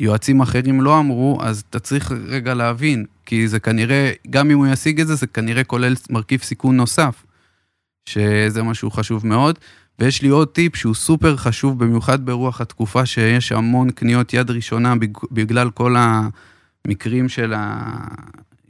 שיועצים 0.00 0.40
אחרים 0.40 0.80
לא 0.80 0.98
אמרו, 0.98 1.38
אז 1.42 1.62
אתה 1.70 1.78
צריך 1.78 2.12
רגע 2.26 2.54
להבין, 2.54 3.04
כי 3.26 3.48
זה 3.48 3.60
כנראה, 3.60 4.12
גם 4.30 4.50
אם 4.50 4.58
הוא 4.58 4.66
ישיג 4.66 5.00
את 5.00 5.06
זה, 5.06 5.14
זה 5.14 5.26
כנראה 5.26 5.64
כולל 5.64 5.94
מרכיב 6.10 6.40
סיכון 6.42 6.76
נוסף, 6.76 7.24
שזה 8.08 8.62
משהו 8.62 8.90
חשוב 8.90 9.26
מאוד. 9.26 9.58
ויש 9.98 10.22
לי 10.22 10.28
עוד 10.28 10.48
טיפ 10.48 10.76
שהוא 10.76 10.94
סופר 10.94 11.36
חשוב, 11.36 11.78
במיוחד 11.84 12.26
ברוח 12.26 12.60
התקופה 12.60 13.06
שיש 13.06 13.52
המון 13.52 13.90
קניות 13.90 14.34
יד 14.34 14.50
ראשונה 14.50 14.96
בג- 14.96 15.26
בגלל 15.32 15.70
כל 15.70 15.96
המקרים 15.98 17.28
של 17.28 17.54
ה... 17.56 17.90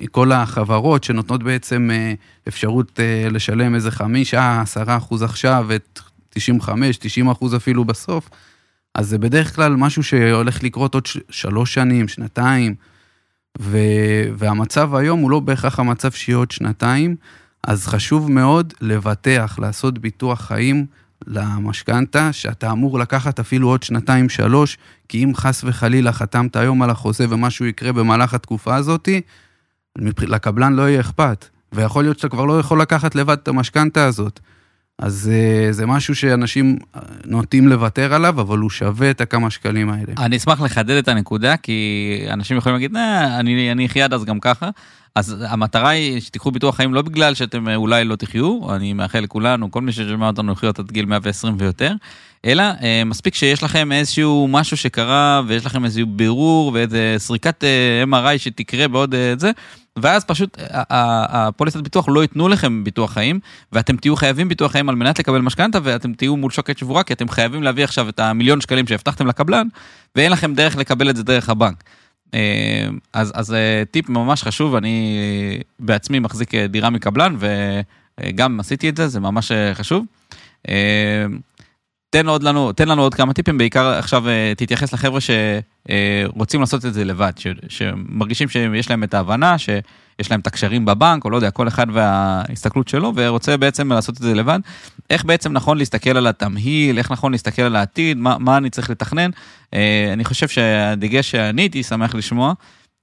כל 0.06 0.32
החברות 0.32 1.04
שנותנות 1.04 1.42
בעצם 1.42 1.90
אה, 1.92 2.14
אפשרות 2.48 3.00
אה, 3.00 3.28
לשלם 3.30 3.74
איזה 3.74 3.90
חמישה, 3.90 4.61
עשרה 4.61 4.96
אחוז 4.96 5.22
עכשיו 5.22 5.64
ואת 5.68 6.00
95, 6.30 6.96
90 6.96 7.28
אחוז 7.28 7.54
אפילו 7.54 7.84
בסוף, 7.84 8.30
אז 8.94 9.08
זה 9.08 9.18
בדרך 9.18 9.56
כלל 9.56 9.76
משהו 9.76 10.02
שהולך 10.02 10.62
לקרות 10.62 10.94
עוד 10.94 11.06
שלוש 11.30 11.74
שנים, 11.74 12.08
שנתיים, 12.08 12.74
ו... 13.61 13.78
והמצב 14.37 14.94
היום 14.94 15.20
הוא 15.20 15.30
לא 15.30 15.40
בהכרח 15.40 15.80
המצב 15.80 16.11
שיהיה 16.12 16.38
עוד 16.38 16.50
שנתיים, 16.50 17.16
אז 17.64 17.87
חשוב 17.87 18.30
מאוד 18.30 18.74
לבטח, 18.80 19.58
לעשות 19.62 19.98
ביטוח 19.98 20.40
חיים 20.40 20.87
למשכנתה, 21.26 22.32
שאתה 22.32 22.72
אמור 22.72 22.98
לקחת 22.98 23.40
אפילו 23.40 23.68
עוד 23.68 23.82
שנתיים, 23.82 24.28
שלוש, 24.28 24.78
כי 25.08 25.24
אם 25.24 25.32
חס 25.34 25.64
וחלילה 25.64 26.12
חתמת 26.12 26.56
היום 26.56 26.82
על 26.82 26.90
החוזה 26.90 27.26
ומשהו 27.30 27.66
יקרה 27.66 27.92
במהלך 27.92 28.34
התקופה 28.34 28.76
הזאתי, 28.76 29.20
לקבלן 30.20 30.72
לא 30.72 30.88
יהיה 30.88 31.00
אכפת, 31.00 31.44
ויכול 31.72 32.04
להיות 32.04 32.18
שאתה 32.18 32.28
כבר 32.28 32.44
לא 32.44 32.61
יכול 32.61 32.80
לקחת 32.80 33.14
לבד 33.14 33.37
את 33.42 33.48
המשכנתה 33.48 34.04
הזאת. 34.04 34.40
אז 34.98 35.30
אה, 35.32 35.72
זה 35.72 35.87
משהו 35.87 36.14
שאנשים 36.14 36.78
אה, 36.96 37.00
נוטים 37.24 37.68
לוותר 37.68 38.14
עליו, 38.14 38.40
אבל 38.40 38.58
הוא 38.58 38.70
שווה 38.70 39.11
את 39.11 39.20
הכמה 39.20 39.50
שקלים 39.50 39.90
האלה. 39.90 40.12
אני 40.18 40.37
אשמח 40.37 40.61
לחדד 40.61 40.90
את 40.96 41.08
הנקודה, 41.08 41.56
כי 41.56 42.26
אנשים 42.30 42.56
יכולים 42.56 42.74
להגיד, 42.74 42.96
"אה, 42.96 43.40
אני 43.40 43.87
אחיה 43.87 44.04
עד 44.04 44.12
אז 44.12 44.24
גם 44.24 44.40
ככה, 44.40 44.70
אז 45.18 45.37
המטרה 45.48 45.88
היא 45.88 46.20
שתיקחו 46.20 46.50
ביטוח 46.50 46.76
חיים 46.76 46.94
לא 46.94 47.02
בגלל 47.02 47.35
שאתם 47.35 47.68
אה, 47.68 47.74
אולי 47.74 48.04
לא 48.04 48.16
תחיו, 48.16 48.74
אני 48.74 48.92
מאחל 48.92 49.20
לכולנו, 49.20 49.70
כל 49.70 49.83
מי 49.83 49.92
ששומע 49.92 50.26
אותנו 50.26 50.52
לחיות 50.52 50.78
עד 50.78 50.90
גיל 50.90 51.04
120 51.07 51.54
ויותר, 51.59 51.92
אלא 52.44 52.62
אה, 52.83 53.02
מספיק 53.07 53.35
שיש 53.35 53.62
לכם 53.62 53.92
איזשהו 53.92 54.48
משהו 54.50 54.76
שקרה 54.76 55.42
ויש 55.46 55.66
לכם 55.66 55.85
איזשהו 55.85 56.07
בירור 56.07 56.70
ואיזה 56.74 57.14
סריקת 57.18 57.64
אה, 57.64 58.04
MRI 58.04 58.38
שתקרה 58.38 58.88
בעוד 58.88 59.14
אה, 59.14 59.35
זה, 59.38 59.50
ואז 59.96 60.24
פשוט 60.24 60.59
הפוליסת 60.70 61.81
ביטוח 61.81 62.09
לא 62.09 62.22
ייתנו 62.22 62.48
לכם 62.48 62.85
ביטוח 62.85 63.12
חיים, 63.12 63.40
ואתם 63.72 63.96
תהיו 63.96 64.16
חייבים 64.16 64.48
ביטוח 64.48 64.72
חיים 64.72 64.88
על 64.88 64.94
מנת 64.94 65.18
לקבל 65.18 65.40
משכנתה, 65.40 65.78
ואתם 65.83 66.12
תהיו 66.12 66.37
מול 66.37 66.50
שוקת 66.50 66.78
שבורה, 66.78 67.02
כי 67.02 67.12
אתם 67.12 67.28
חייבים 67.28 67.62
להביא 67.62 67.85
עכשיו 67.85 68.09
את 68.09 68.20
המיליון 68.20 68.61
שקלים 68.61 68.87
שהבטחתם 68.87 69.26
לקבלן, 69.26 69.66
ואין 70.16 70.33
לכם 70.33 70.54
דרך 70.54 70.76
לקבל 70.76 71.11
את 71.11 71.16
זה 71.16 71.22
דרך 71.22 71.48
הבנק. 71.48 71.85
אה, 72.34 72.88
אז, 73.12 73.32
אז 73.34 73.54
אה, 73.54 73.82
טיפ 73.90 74.08
ממש 74.08 74.42
חשוב, 74.42 74.74
אני 74.74 75.18
בעצמי 75.80 76.18
מחזיק 76.18 76.54
אה, 76.54 76.66
דירה 76.66 76.90
מקבלן, 76.90 77.36
וגם 77.38 78.60
עשיתי 78.60 78.88
את 78.88 78.96
זה, 78.96 79.08
זה 79.08 79.20
ממש 79.20 79.52
חשוב. 79.74 80.04
תן 82.10 82.28
עוד 82.28 82.42
לנו, 82.42 82.72
תן 82.72 82.88
לנו 82.88 83.02
עוד 83.02 83.14
כמה 83.14 83.32
טיפים, 83.32 83.58
בעיקר 83.58 83.86
עכשיו 83.86 84.24
תתייחס 84.56 84.92
לחבר'ה 84.92 85.18
שרוצים 85.20 86.60
לעשות 86.60 86.86
את 86.86 86.94
זה 86.94 87.04
לבד, 87.04 87.32
ש, 87.36 87.46
שמרגישים 87.68 88.48
שיש 88.48 88.90
להם 88.90 89.04
את 89.04 89.14
ההבנה, 89.14 89.56
שיש 90.20 90.31
להם 90.31 90.40
את 90.40 90.46
הקשרים 90.46 90.85
בבנק, 90.85 91.24
או 91.24 91.31
לא 91.31 91.37
יודע, 91.37 91.50
כל 91.50 91.68
אחד 91.68 91.87
וההסתכלות 91.92 92.88
שלו, 92.88 93.12
ורוצה 93.14 93.57
בעצם 93.57 93.92
לעשות 93.92 94.16
את 94.16 94.22
זה 94.22 94.35
לבד. 94.35 94.59
איך 95.11 95.24
בעצם 95.24 95.52
נכון 95.52 95.78
להסתכל 95.78 96.16
על 96.16 96.26
התמהיל, 96.26 96.98
איך 96.98 97.12
נכון 97.12 97.33
להסתכל 97.33 97.62
על 97.62 97.76
העתיד, 97.76 98.16
מה, 98.16 98.38
מה 98.38 98.57
אני 98.57 98.70
צריך 98.70 98.90
לתכנן. 98.90 99.31
אה, 99.74 100.11
אני 100.12 100.24
חושב 100.24 100.48
שהדגש 100.48 101.31
שאני 101.31 101.62
הייתי 101.62 101.83
שמח 101.83 102.14
לשמוע, 102.14 102.52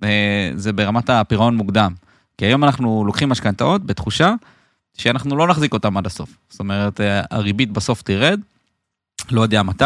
אה, 0.04 0.52
זה 0.56 0.74
ברמת 0.74 1.10
הפירעון 1.10 1.56
מוקדם. 1.56 1.94
כי 2.38 2.46
היום 2.46 2.64
אנחנו 2.64 3.04
לוקחים 3.06 3.30
משכנתאות 3.30 3.86
בתחושה 3.86 4.34
שאנחנו 4.98 5.36
לא 5.36 5.48
נחזיק 5.48 5.74
אותם 5.74 5.98
עד 5.98 6.06
הסוף. 6.06 6.30
זאת 6.50 6.60
אומרת, 6.60 7.02
אה, 7.02 7.22
הריבית 7.32 7.72
בסוף 7.72 8.02
תרד, 8.02 8.40
לא 9.32 9.42
יודע 9.42 9.64
מתי, 9.64 9.86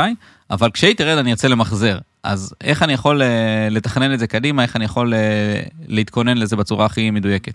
אבל 0.52 0.72
כשהיא 0.72 0.96
תרד 0.96 1.18
אני 1.18 1.32
ארצה 1.32 1.48
למחזר. 1.48 1.98
אז 2.24 2.54
איך 2.62 2.84
אני 2.84 2.94
יכול 2.94 3.22
לתכנן 3.72 4.14
את 4.14 4.20
זה 4.20 4.28
קדימה, 4.28 4.64
איך 4.64 4.76
אני 4.76 4.86
יכול 4.86 5.14
להתכונן 5.88 6.38
לזה 6.38 6.56
בצורה 6.56 6.86
הכי 6.86 7.12
מדויקת? 7.12 7.54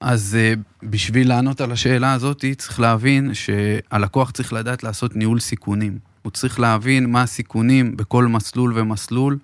אז 0.00 0.38
בשביל 0.82 1.28
לענות 1.28 1.60
על 1.60 1.72
השאלה 1.72 2.12
הזאת, 2.12 2.44
צריך 2.56 2.80
להבין 2.80 3.34
שהלקוח 3.34 4.30
צריך 4.30 4.52
לדעת 4.52 4.82
לעשות 4.82 5.16
ניהול 5.16 5.40
סיכונים. 5.40 5.98
הוא 6.22 6.32
צריך 6.32 6.60
להבין 6.60 7.10
מה 7.10 7.22
הסיכונים 7.22 7.96
בכל 7.96 8.26
מסלול 8.26 8.72
ומסלול, 8.76 9.38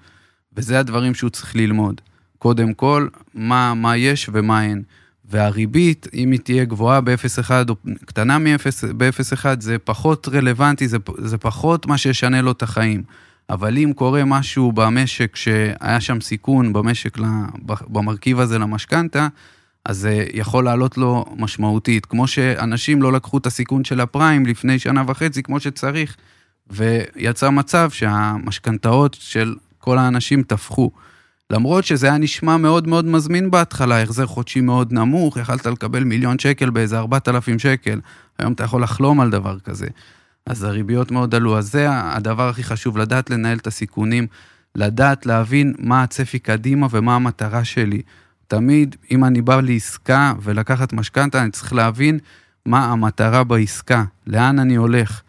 וזה 0.56 0.78
הדברים 0.78 1.14
שהוא 1.14 1.30
צריך 1.30 1.56
ללמוד. 1.56 2.00
קודם 2.38 2.74
כל, 2.74 3.08
מה, 3.34 3.74
מה 3.74 3.96
יש 3.96 4.30
ומה 4.32 4.64
אין. 4.64 4.82
והריבית, 5.32 6.06
אם 6.14 6.30
היא 6.30 6.40
תהיה 6.40 6.64
גבוהה 6.64 7.00
ב-0.1 7.00 7.50
או 7.68 7.74
קטנה 8.04 8.38
ב-0.1, 8.96 9.44
זה 9.60 9.78
פחות 9.78 10.28
רלוונטי, 10.32 10.88
זה, 10.88 10.98
זה 11.18 11.38
פחות 11.38 11.86
מה 11.86 11.98
שישנה 11.98 12.42
לו 12.42 12.52
את 12.52 12.62
החיים. 12.62 13.02
אבל 13.50 13.78
אם 13.78 13.92
קורה 13.96 14.24
משהו 14.24 14.72
במשק 14.72 15.36
שהיה 15.36 16.00
שם 16.00 16.20
סיכון 16.20 16.72
במשק, 16.72 17.18
במרכיב 17.66 18.40
הזה 18.40 18.58
למשכנתה, 18.58 19.28
אז 19.84 19.98
זה 19.98 20.26
יכול 20.32 20.64
לעלות 20.64 20.98
לו 20.98 21.24
משמעותית. 21.36 22.06
כמו 22.06 22.26
שאנשים 22.26 23.02
לא 23.02 23.12
לקחו 23.12 23.38
את 23.38 23.46
הסיכון 23.46 23.84
של 23.84 24.00
הפריים 24.00 24.46
לפני 24.46 24.78
שנה 24.78 25.02
וחצי 25.06 25.42
כמו 25.42 25.60
שצריך, 25.60 26.16
ויצא 26.70 27.50
מצב 27.50 27.90
שהמשכנתאות 27.90 29.16
של 29.20 29.54
כל 29.78 29.98
האנשים 29.98 30.42
טפחו. 30.42 30.90
למרות 31.52 31.84
שזה 31.84 32.06
היה 32.06 32.18
נשמע 32.18 32.56
מאוד 32.56 32.88
מאוד 32.88 33.04
מזמין 33.04 33.50
בהתחלה, 33.50 34.02
החזר 34.02 34.26
חודשי 34.26 34.60
מאוד 34.60 34.92
נמוך, 34.92 35.36
יכלת 35.36 35.66
לקבל 35.66 36.04
מיליון 36.04 36.38
שקל 36.38 36.70
באיזה 36.70 36.98
4,000 36.98 37.58
שקל, 37.58 38.00
היום 38.38 38.52
אתה 38.52 38.64
יכול 38.64 38.82
לחלום 38.82 39.20
על 39.20 39.30
דבר 39.30 39.58
כזה. 39.58 39.86
אז 40.46 40.62
הריביות 40.62 41.10
מאוד 41.10 41.34
עלו, 41.34 41.58
אז 41.58 41.72
זה 41.72 41.86
הדבר 41.90 42.48
הכי 42.48 42.62
חשוב, 42.62 42.98
לדעת 42.98 43.30
לנהל 43.30 43.58
את 43.58 43.66
הסיכונים, 43.66 44.26
לדעת 44.74 45.26
להבין 45.26 45.74
מה 45.78 46.02
הצפי 46.02 46.38
קדימה 46.38 46.86
ומה 46.90 47.14
המטרה 47.14 47.64
שלי. 47.64 48.02
תמיד, 48.48 48.96
אם 49.10 49.24
אני 49.24 49.42
בא 49.42 49.60
לעסקה 49.60 50.32
ולקחת 50.42 50.92
משכנתה, 50.92 51.42
אני 51.42 51.50
צריך 51.50 51.72
להבין 51.72 52.18
מה 52.66 52.84
המטרה 52.84 53.44
בעסקה, 53.44 54.04
לאן 54.26 54.58
אני 54.58 54.74
הולך. 54.74 55.22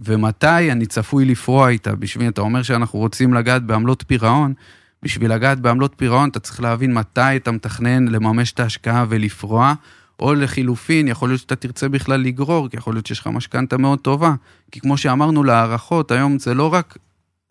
ומתי 0.00 0.72
אני 0.72 0.86
צפוי 0.86 1.24
לפרוע 1.24 1.68
איתה. 1.68 1.94
בשביל, 1.96 2.28
אתה 2.28 2.40
אומר 2.40 2.62
שאנחנו 2.62 2.98
רוצים 2.98 3.34
לגעת 3.34 3.62
בעמלות 3.62 4.04
פירעון, 4.06 4.54
בשביל 5.02 5.32
לגעת 5.32 5.60
בעמלות 5.60 5.92
פירעון 5.96 6.28
אתה 6.28 6.40
צריך 6.40 6.60
להבין 6.60 6.94
מתי 6.94 7.36
אתה 7.36 7.50
מתכנן 7.50 8.08
לממש 8.08 8.52
את 8.52 8.60
ההשקעה 8.60 9.04
ולפרוע, 9.08 9.74
או 10.20 10.34
לחילופין, 10.34 11.08
יכול 11.08 11.28
להיות 11.28 11.40
שאתה 11.40 11.56
תרצה 11.56 11.88
בכלל 11.88 12.20
לגרור, 12.20 12.68
כי 12.68 12.76
יכול 12.76 12.94
להיות 12.94 13.06
שיש 13.06 13.20
לך 13.20 13.26
משכנתה 13.26 13.78
מאוד 13.78 13.98
טובה. 13.98 14.34
כי 14.70 14.80
כמו 14.80 14.96
שאמרנו 14.96 15.44
להערכות, 15.44 16.10
היום 16.10 16.38
זה 16.38 16.54
לא 16.54 16.74
רק, 16.74 16.96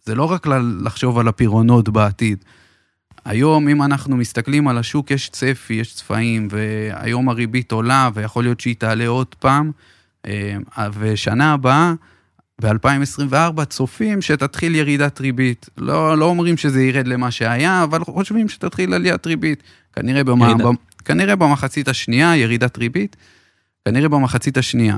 זה 0.06 0.16
לא 0.16 0.32
רק 0.32 0.48
לחשוב 0.82 1.20
על 1.20 1.28
הפירעונות 1.28 1.90
בעתיד. 1.90 2.44
היום, 3.26 3.68
אם 3.68 3.84
אנחנו 3.84 4.18
מסתכלים 4.18 4.68
על 4.68 4.78
השוק, 4.78 5.12
יש 5.12 5.30
צפי, 5.30 5.74
יש 5.74 5.96
צפעים, 5.96 6.48
והיום 6.52 7.30
הריבית 7.30 7.72
עולה, 7.72 8.10
ויכול 8.14 8.44
להיות 8.44 8.60
שהיא 8.60 8.76
תעלה 8.76 9.08
עוד 9.08 9.36
פעם, 9.40 9.72
אה, 10.26 10.58
ושנה 11.00 11.54
הבאה, 11.54 11.94
ב-2024 12.62 13.66
צופים 13.66 14.22
שתתחיל 14.22 14.76
ירידת 14.76 15.22
ריבית. 15.22 15.70
לא, 15.78 16.18
לא 16.18 16.26
אומרים 16.26 16.58
שזה 16.58 16.84
ירד 16.84 17.08
למה 17.08 17.32
שהיה, 17.32 17.84
אבל 17.84 18.04
חושבים 18.04 18.50
שתתחיל 18.50 18.94
עליית 18.94 19.28
ריבית. 19.28 19.64
כנראה, 19.94 20.24
במה, 20.24 20.54
ב, 20.54 20.68
כנראה 21.06 21.36
במחצית 21.36 21.88
השנייה 21.88 22.36
ירידת 22.36 22.78
ריבית, 22.78 23.16
כנראה 23.86 24.10
במחצית 24.10 24.58
השנייה. 24.58 24.98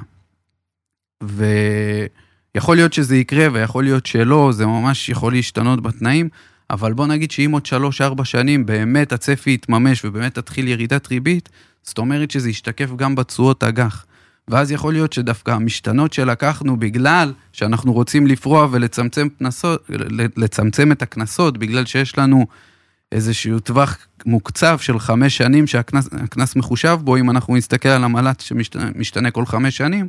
ויכול 1.23 2.75
להיות 2.75 2.93
שזה 2.93 3.17
יקרה 3.17 3.47
ויכול 3.53 3.83
להיות 3.83 4.05
שלא, 4.05 4.51
זה 4.53 4.65
ממש 4.65 5.09
יכול 5.09 5.33
להשתנות 5.33 5.83
בתנאים, 5.83 6.29
אבל 6.69 6.93
בוא 6.93 7.07
נגיד 7.07 7.31
שאם 7.31 7.51
עוד 7.51 7.67
3-4 8.19 8.23
שנים 8.23 8.65
באמת 8.65 9.13
הצפי 9.13 9.53
יתממש 9.53 10.05
ובאמת 10.05 10.35
תתחיל 10.35 10.67
ירידת 10.67 11.07
ריבית, 11.07 11.49
זאת 11.83 11.97
אומרת 11.97 12.31
שזה 12.31 12.49
ישתקף 12.49 12.89
גם 12.95 13.15
בתשואות 13.15 13.63
אג"ח. 13.63 14.05
ואז 14.47 14.71
יכול 14.71 14.93
להיות 14.93 15.13
שדווקא 15.13 15.51
המשתנות 15.51 16.13
שלקחנו 16.13 16.77
בגלל 16.77 17.33
שאנחנו 17.53 17.93
רוצים 17.93 18.27
לפרוע 18.27 18.67
ולצמצם 18.71 19.27
פנסות, 19.37 19.89
לצמצם 20.37 20.91
את 20.91 21.01
הקנסות, 21.01 21.57
בגלל 21.57 21.85
שיש 21.85 22.17
לנו 22.17 22.45
איזשהו 23.11 23.59
טווח 23.59 23.97
מוקצב 24.25 24.79
של 24.79 24.99
חמש 24.99 25.37
שנים 25.37 25.67
שהקנס 25.67 26.55
מחושב 26.55 26.99
בו, 27.01 27.17
אם 27.17 27.29
אנחנו 27.29 27.55
נסתכל 27.55 27.89
על 27.89 28.03
המל"ט 28.03 28.39
שמשתנה 28.39 29.31
כל 29.31 29.45
חמש 29.45 29.77
שנים, 29.77 30.07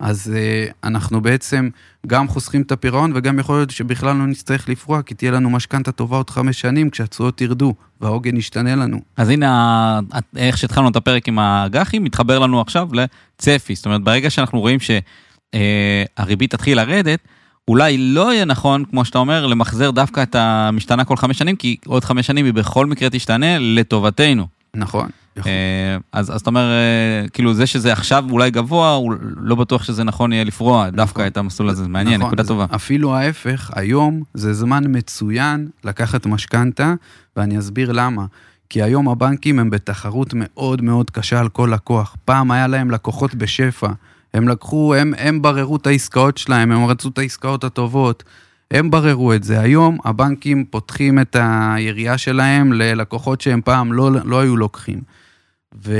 אז 0.00 0.32
uh, 0.34 0.72
אנחנו 0.84 1.20
בעצם 1.20 1.68
גם 2.06 2.28
חוסכים 2.28 2.62
את 2.62 2.72
הפירעון 2.72 3.12
וגם 3.14 3.38
יכול 3.38 3.56
להיות 3.56 3.70
שבכלל 3.70 4.16
לא 4.16 4.26
נצטרך 4.26 4.68
לפרוע, 4.68 5.02
כי 5.02 5.14
תהיה 5.14 5.30
לנו 5.30 5.50
משכנתה 5.50 5.92
טובה 5.92 6.16
עוד 6.16 6.30
חמש 6.30 6.60
שנים 6.60 6.90
כשהתשואות 6.90 7.40
ירדו 7.40 7.74
והעוגן 8.00 8.36
ישתנה 8.36 8.76
לנו. 8.76 9.00
אז 9.16 9.28
הנה, 9.28 10.00
איך 10.36 10.58
שהתחלנו 10.58 10.88
את 10.88 10.96
הפרק 10.96 11.28
עם 11.28 11.38
האג"חים, 11.38 12.04
מתחבר 12.04 12.38
לנו 12.38 12.60
עכשיו 12.60 12.88
לצפי. 12.92 13.74
זאת 13.74 13.86
אומרת, 13.86 14.02
ברגע 14.02 14.30
שאנחנו 14.30 14.60
רואים 14.60 14.78
שהריבית 14.80 16.54
אה, 16.54 16.58
תתחיל 16.58 16.76
לרדת, 16.76 17.20
אולי 17.68 17.98
לא 17.98 18.32
יהיה 18.32 18.44
נכון, 18.44 18.84
כמו 18.84 19.04
שאתה 19.04 19.18
אומר, 19.18 19.46
למחזר 19.46 19.90
דווקא 19.90 20.22
את 20.22 20.34
המשתנה 20.34 21.04
כל 21.04 21.16
חמש 21.16 21.38
שנים, 21.38 21.56
כי 21.56 21.76
עוד 21.86 22.04
חמש 22.04 22.26
שנים 22.26 22.44
היא 22.44 22.54
בכל 22.54 22.86
מקרה 22.86 23.10
תשתנה 23.10 23.58
לטובתנו. 23.58 24.46
נכון. 24.74 25.08
אה, 25.46 25.96
אז, 26.12 26.30
אתה 26.30 26.50
אומר, 26.50 26.70
אה, 26.70 27.28
כאילו 27.28 27.54
זה 27.54 27.66
שזה 27.66 27.92
עכשיו 27.92 28.24
אולי 28.30 28.50
גבוה, 28.50 28.94
הוא 28.94 29.14
לא 29.36 29.54
בטוח 29.54 29.84
שזה 29.84 30.04
נכון 30.04 30.32
יהיה 30.32 30.44
לפרוע 30.44 30.82
נכון. 30.82 30.96
דווקא 30.96 31.26
את 31.26 31.36
המסלול 31.36 31.68
הזה, 31.68 31.88
מעניין, 31.88 32.20
נכון, 32.20 32.26
נקודה 32.26 32.48
טובה. 32.48 32.66
אפילו 32.74 33.16
ההפך, 33.16 33.70
היום 33.74 34.22
זה 34.34 34.52
זמן 34.52 34.84
מצוין 34.86 35.68
לקחת 35.84 36.26
משכנתה, 36.26 36.94
ואני 37.36 37.58
אסביר 37.58 37.92
למה. 37.92 38.24
כי 38.70 38.82
היום 38.82 39.08
הבנקים 39.08 39.58
הם 39.58 39.70
בתחרות 39.70 40.30
מאוד 40.36 40.82
מאוד 40.82 41.10
קשה 41.10 41.40
על 41.40 41.48
כל 41.48 41.70
לקוח. 41.74 42.16
פעם 42.24 42.50
היה 42.50 42.66
להם 42.66 42.90
לקוחות 42.90 43.34
בשפע. 43.34 43.88
הם 44.34 44.48
לקחו, 44.48 44.94
הם, 44.94 45.14
הם 45.18 45.42
בררו 45.42 45.76
את 45.76 45.86
העסקאות 45.86 46.38
שלהם, 46.38 46.72
הם 46.72 46.84
רצו 46.84 47.08
את 47.08 47.18
העסקאות 47.18 47.64
הטובות. 47.64 48.24
הם 48.70 48.90
בררו 48.90 49.34
את 49.34 49.44
זה. 49.44 49.60
היום 49.60 49.98
הבנקים 50.04 50.64
פותחים 50.64 51.18
את 51.18 51.36
היריעה 51.40 52.18
שלהם 52.18 52.72
ללקוחות 52.72 53.40
שהם 53.40 53.60
פעם 53.64 53.92
לא, 53.92 54.10
לא 54.24 54.40
היו 54.40 54.56
לוקחים. 54.56 55.00
ו, 55.84 55.92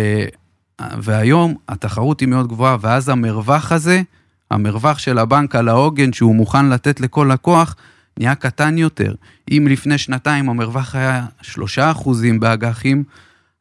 והיום 0.81 1.55
התחרות 1.69 2.21
היא 2.21 2.29
מאוד 2.29 2.49
גבוהה, 2.49 2.77
ואז 2.81 3.09
המרווח 3.09 3.73
הזה, 3.73 4.03
המרווח 4.51 4.99
של 4.99 5.19
הבנק 5.19 5.55
על 5.57 5.69
העוגן 5.69 6.13
שהוא 6.13 6.35
מוכן 6.35 6.69
לתת 6.69 7.01
לכל 7.01 7.31
לקוח, 7.33 7.77
נהיה 8.19 8.35
קטן 8.35 8.79
יותר. 8.79 9.15
אם 9.51 9.67
לפני 9.71 9.99
שנתיים 9.99 10.49
המרווח 10.51 10.95
היה 10.95 11.27
שלושה 11.43 11.91
אחוזים 11.91 12.41
באג"חים, 12.41 13.05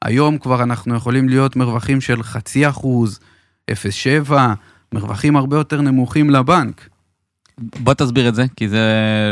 היום 0.01 0.37
כבר 0.37 0.63
אנחנו 0.63 0.95
יכולים 0.95 1.29
להיות 1.29 1.55
מרווחים 1.55 2.01
של 2.01 2.23
חצי 2.23 2.69
אחוז, 2.69 3.19
0.7, 3.71 4.33
מרווחים 4.93 5.35
הרבה 5.35 5.57
יותר 5.57 5.81
נמוכים 5.81 6.29
לבנק. 6.29 6.89
בוא 7.57 7.93
תסביר 7.93 8.29
את 8.29 8.35
זה, 8.35 8.45
כי 8.55 8.69
זה 8.69 8.81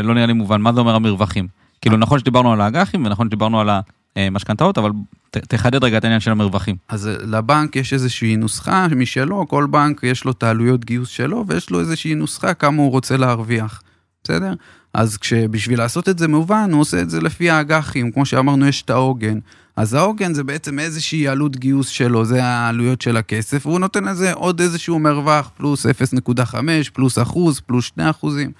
לא 0.04 0.14
נראה 0.14 0.26
לי 0.26 0.32
מובן. 0.32 0.60
מה 0.60 0.72
זה 0.72 0.80
אומר 0.80 0.94
המרווחים? 0.94 1.48
כאילו 1.80 1.96
נכון 1.96 2.18
שדיברנו 2.18 2.52
על 2.52 2.60
האג"חים 2.60 3.04
ונכון 3.06 3.26
שדיברנו 3.26 3.60
על 3.60 3.70
המשכנתאות, 4.16 4.78
אבל 4.78 4.90
ת- 4.90 5.25
תחדד 5.48 5.84
רגע 5.84 5.98
את 5.98 6.04
העניין 6.04 6.20
של 6.20 6.30
המרווחים. 6.30 6.76
אז 6.88 7.08
אה, 7.08 7.14
לבנק 7.18 7.76
יש 7.76 7.92
איזושהי 7.92 8.36
נוסחה 8.36 8.88
משלו, 8.88 9.48
כל 9.48 9.66
בנק 9.70 10.00
יש 10.02 10.24
לו 10.24 10.30
את 10.30 10.42
העלויות 10.42 10.84
גיוס 10.84 11.08
שלו, 11.08 11.44
ויש 11.48 11.70
לו 11.70 11.80
איזושהי 11.80 12.14
נוסחה 12.14 12.54
כמה 12.54 12.82
הוא 12.82 12.90
רוצה 12.90 13.16
להרוויח, 13.16 13.82
בסדר? 14.24 14.54
אז 14.94 15.16
כשבשביל 15.16 15.78
לעשות 15.78 16.08
את 16.08 16.18
זה 16.18 16.28
מובן, 16.28 16.70
הוא 16.72 16.80
עושה 16.80 17.00
את 17.00 17.10
זה 17.10 17.20
לפי 17.20 17.50
האג"חים, 17.50 18.12
כמו 18.12 18.26
שאמרנו, 18.26 18.66
יש 18.66 18.82
את 18.82 18.90
העוגן. 18.90 19.38
אז 19.76 19.94
העוגן 19.94 20.34
זה 20.34 20.44
בעצם 20.44 20.78
איזושהי 20.78 21.28
עלות 21.28 21.56
גיוס 21.56 21.88
שלו, 21.88 22.24
זה 22.24 22.44
העלויות 22.44 23.02
של 23.02 23.16
הכסף, 23.16 23.66
והוא 23.66 23.78
נותן 23.78 24.04
לזה 24.04 24.32
עוד 24.32 24.60
איזשהו 24.60 24.98
מרווח, 24.98 25.50
פלוס 25.56 25.86
0.5, 25.86 26.54
פלוס 26.92 27.18
אחוז, 27.18 27.60
פלוס 27.60 27.84
2 27.84 28.08
אחוזים. 28.08 28.52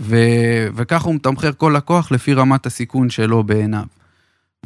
ו... 0.00 0.16
וככה 0.74 1.06
הוא 1.06 1.14
מתמחר 1.14 1.52
כל 1.56 1.74
לקוח 1.76 2.12
לפי 2.12 2.34
רמת 2.34 2.66
הסיכון 2.66 3.10
שלו 3.10 3.44
בעיניו. 3.44 3.84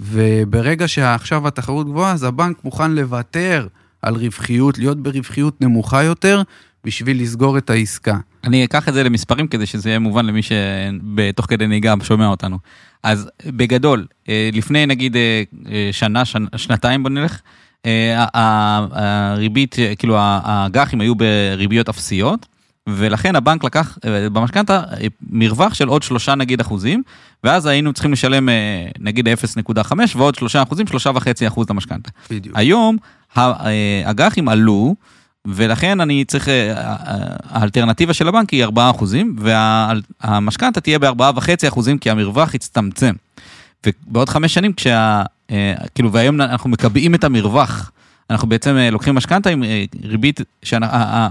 וברגע 0.00 0.88
שעכשיו 0.88 1.48
התחרות 1.48 1.86
גבוהה, 1.86 2.12
אז 2.12 2.22
הבנק 2.22 2.64
מוכן 2.64 2.90
לוותר 2.90 3.66
על 4.02 4.14
רווחיות, 4.14 4.78
להיות 4.78 5.02
ברווחיות 5.02 5.60
נמוכה 5.60 6.02
יותר, 6.02 6.42
בשביל 6.84 7.22
לסגור 7.22 7.58
את 7.58 7.70
העסקה. 7.70 8.18
אני 8.44 8.64
אקח 8.64 8.88
את 8.88 8.94
זה 8.94 9.02
למספרים 9.02 9.46
כדי 9.48 9.66
שזה 9.66 9.88
יהיה 9.88 9.98
מובן 9.98 10.26
למי 10.26 10.40
שבתוך 10.42 11.46
כדי 11.46 11.66
נהיגה 11.66 11.94
שומע 12.02 12.26
אותנו. 12.26 12.58
אז 13.02 13.28
בגדול, 13.46 14.06
אה, 14.28 14.50
לפני 14.52 14.86
נגיד 14.86 15.16
אה, 15.16 15.42
אה, 15.72 15.88
שנה, 15.92 16.24
שנ- 16.24 16.56
שנתיים 16.56 17.02
בוא 17.02 17.10
נלך, 17.10 17.40
הריבית, 18.34 19.76
כאילו 19.98 20.16
האג"חים 20.18 21.00
היו 21.00 21.14
בריביות 21.14 21.88
אפסיות, 21.88 22.46
ולכן 22.88 23.36
הבנק 23.36 23.64
לקח 23.64 23.98
במשכנתה 24.32 24.82
מרווח 25.30 25.74
של 25.74 25.88
עוד 25.88 26.02
שלושה 26.02 26.34
נגיד 26.34 26.60
אחוזים, 26.60 27.02
ואז 27.46 27.66
היינו 27.66 27.92
צריכים 27.92 28.12
לשלם 28.12 28.48
אה, 28.48 28.86
נגיד 28.98 29.28
0.5 29.28 29.92
ועוד 30.16 30.34
שלושה 30.34 30.62
אחוזים, 30.62 30.86
שלושה 30.86 31.10
וחצי 31.14 31.46
אחוז 31.46 31.66
למשכנתה. 31.70 32.10
בדיוק. 32.30 32.56
היום 32.56 32.96
האג"חים 33.34 34.48
עלו, 34.48 34.94
ולכן 35.46 36.00
אני 36.00 36.24
צריך, 36.24 36.48
אה, 36.48 36.72
אה, 36.76 36.92
האלטרנטיבה 37.50 38.14
של 38.14 38.28
הבנק 38.28 38.50
היא 38.50 38.64
4 38.64 38.90
אחוזים, 38.90 39.36
והמשכנתה 39.38 40.80
תהיה 40.80 40.98
ב-4.5 40.98 41.68
אחוזים, 41.68 41.98
כי 41.98 42.10
המרווח 42.10 42.54
יצטמצם. 42.54 43.14
ובעוד 43.86 44.28
חמש 44.28 44.54
שנים, 44.54 44.72
כשה... 44.72 45.22
אה, 45.50 45.74
כאילו, 45.94 46.12
והיום 46.12 46.40
אנחנו 46.40 46.70
מקבעים 46.70 47.14
את 47.14 47.24
המרווח. 47.24 47.90
אנחנו 48.30 48.48
בעצם 48.48 48.76
אה, 48.76 48.90
לוקחים 48.90 49.14
משכנתה 49.14 49.50
עם 49.50 49.62
אה, 49.62 49.84
ריבית, 50.04 50.40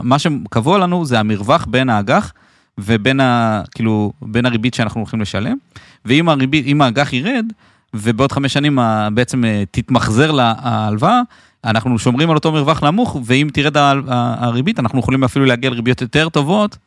מה 0.02 0.20
שקבוע 0.20 0.78
לנו 0.78 1.06
זה 1.06 1.20
המרווח 1.20 1.66
בין 1.66 1.90
האג"ח 1.90 2.34
ובין 2.78 3.20
ה... 3.20 3.62
כאילו, 3.76 4.12
בין 4.22 4.46
הריבית 4.46 4.74
שאנחנו 4.74 5.02
הולכים 5.02 5.22
לשלם. 5.22 5.58
ואם 6.06 6.30
הריבית, 6.30 6.66
אם 6.66 6.82
האג"ח 6.82 7.14
ירד, 7.14 7.46
ובעוד 7.94 8.32
חמש 8.32 8.54
שנים 8.54 8.80
בעצם 9.14 9.46
אה, 9.46 9.64
תתמחזר 9.72 10.32
לה 10.32 10.54
ההלוואה, 10.58 11.22
אנחנו 11.66 12.00
שומרים 12.00 12.30
על 12.30 12.36
אותו 12.36 12.52
מרווח 12.52 12.84
נמוך, 12.84 13.18
ואם 13.26 13.48
תרד 13.54 13.78
הריבית, 14.08 14.80
אנחנו 14.80 15.00
יכולים 15.00 15.24
אפילו 15.24 15.46
להגיע 15.46 15.70
לריביות 15.70 16.02
יותר 16.02 16.30
טובות, 16.30 16.78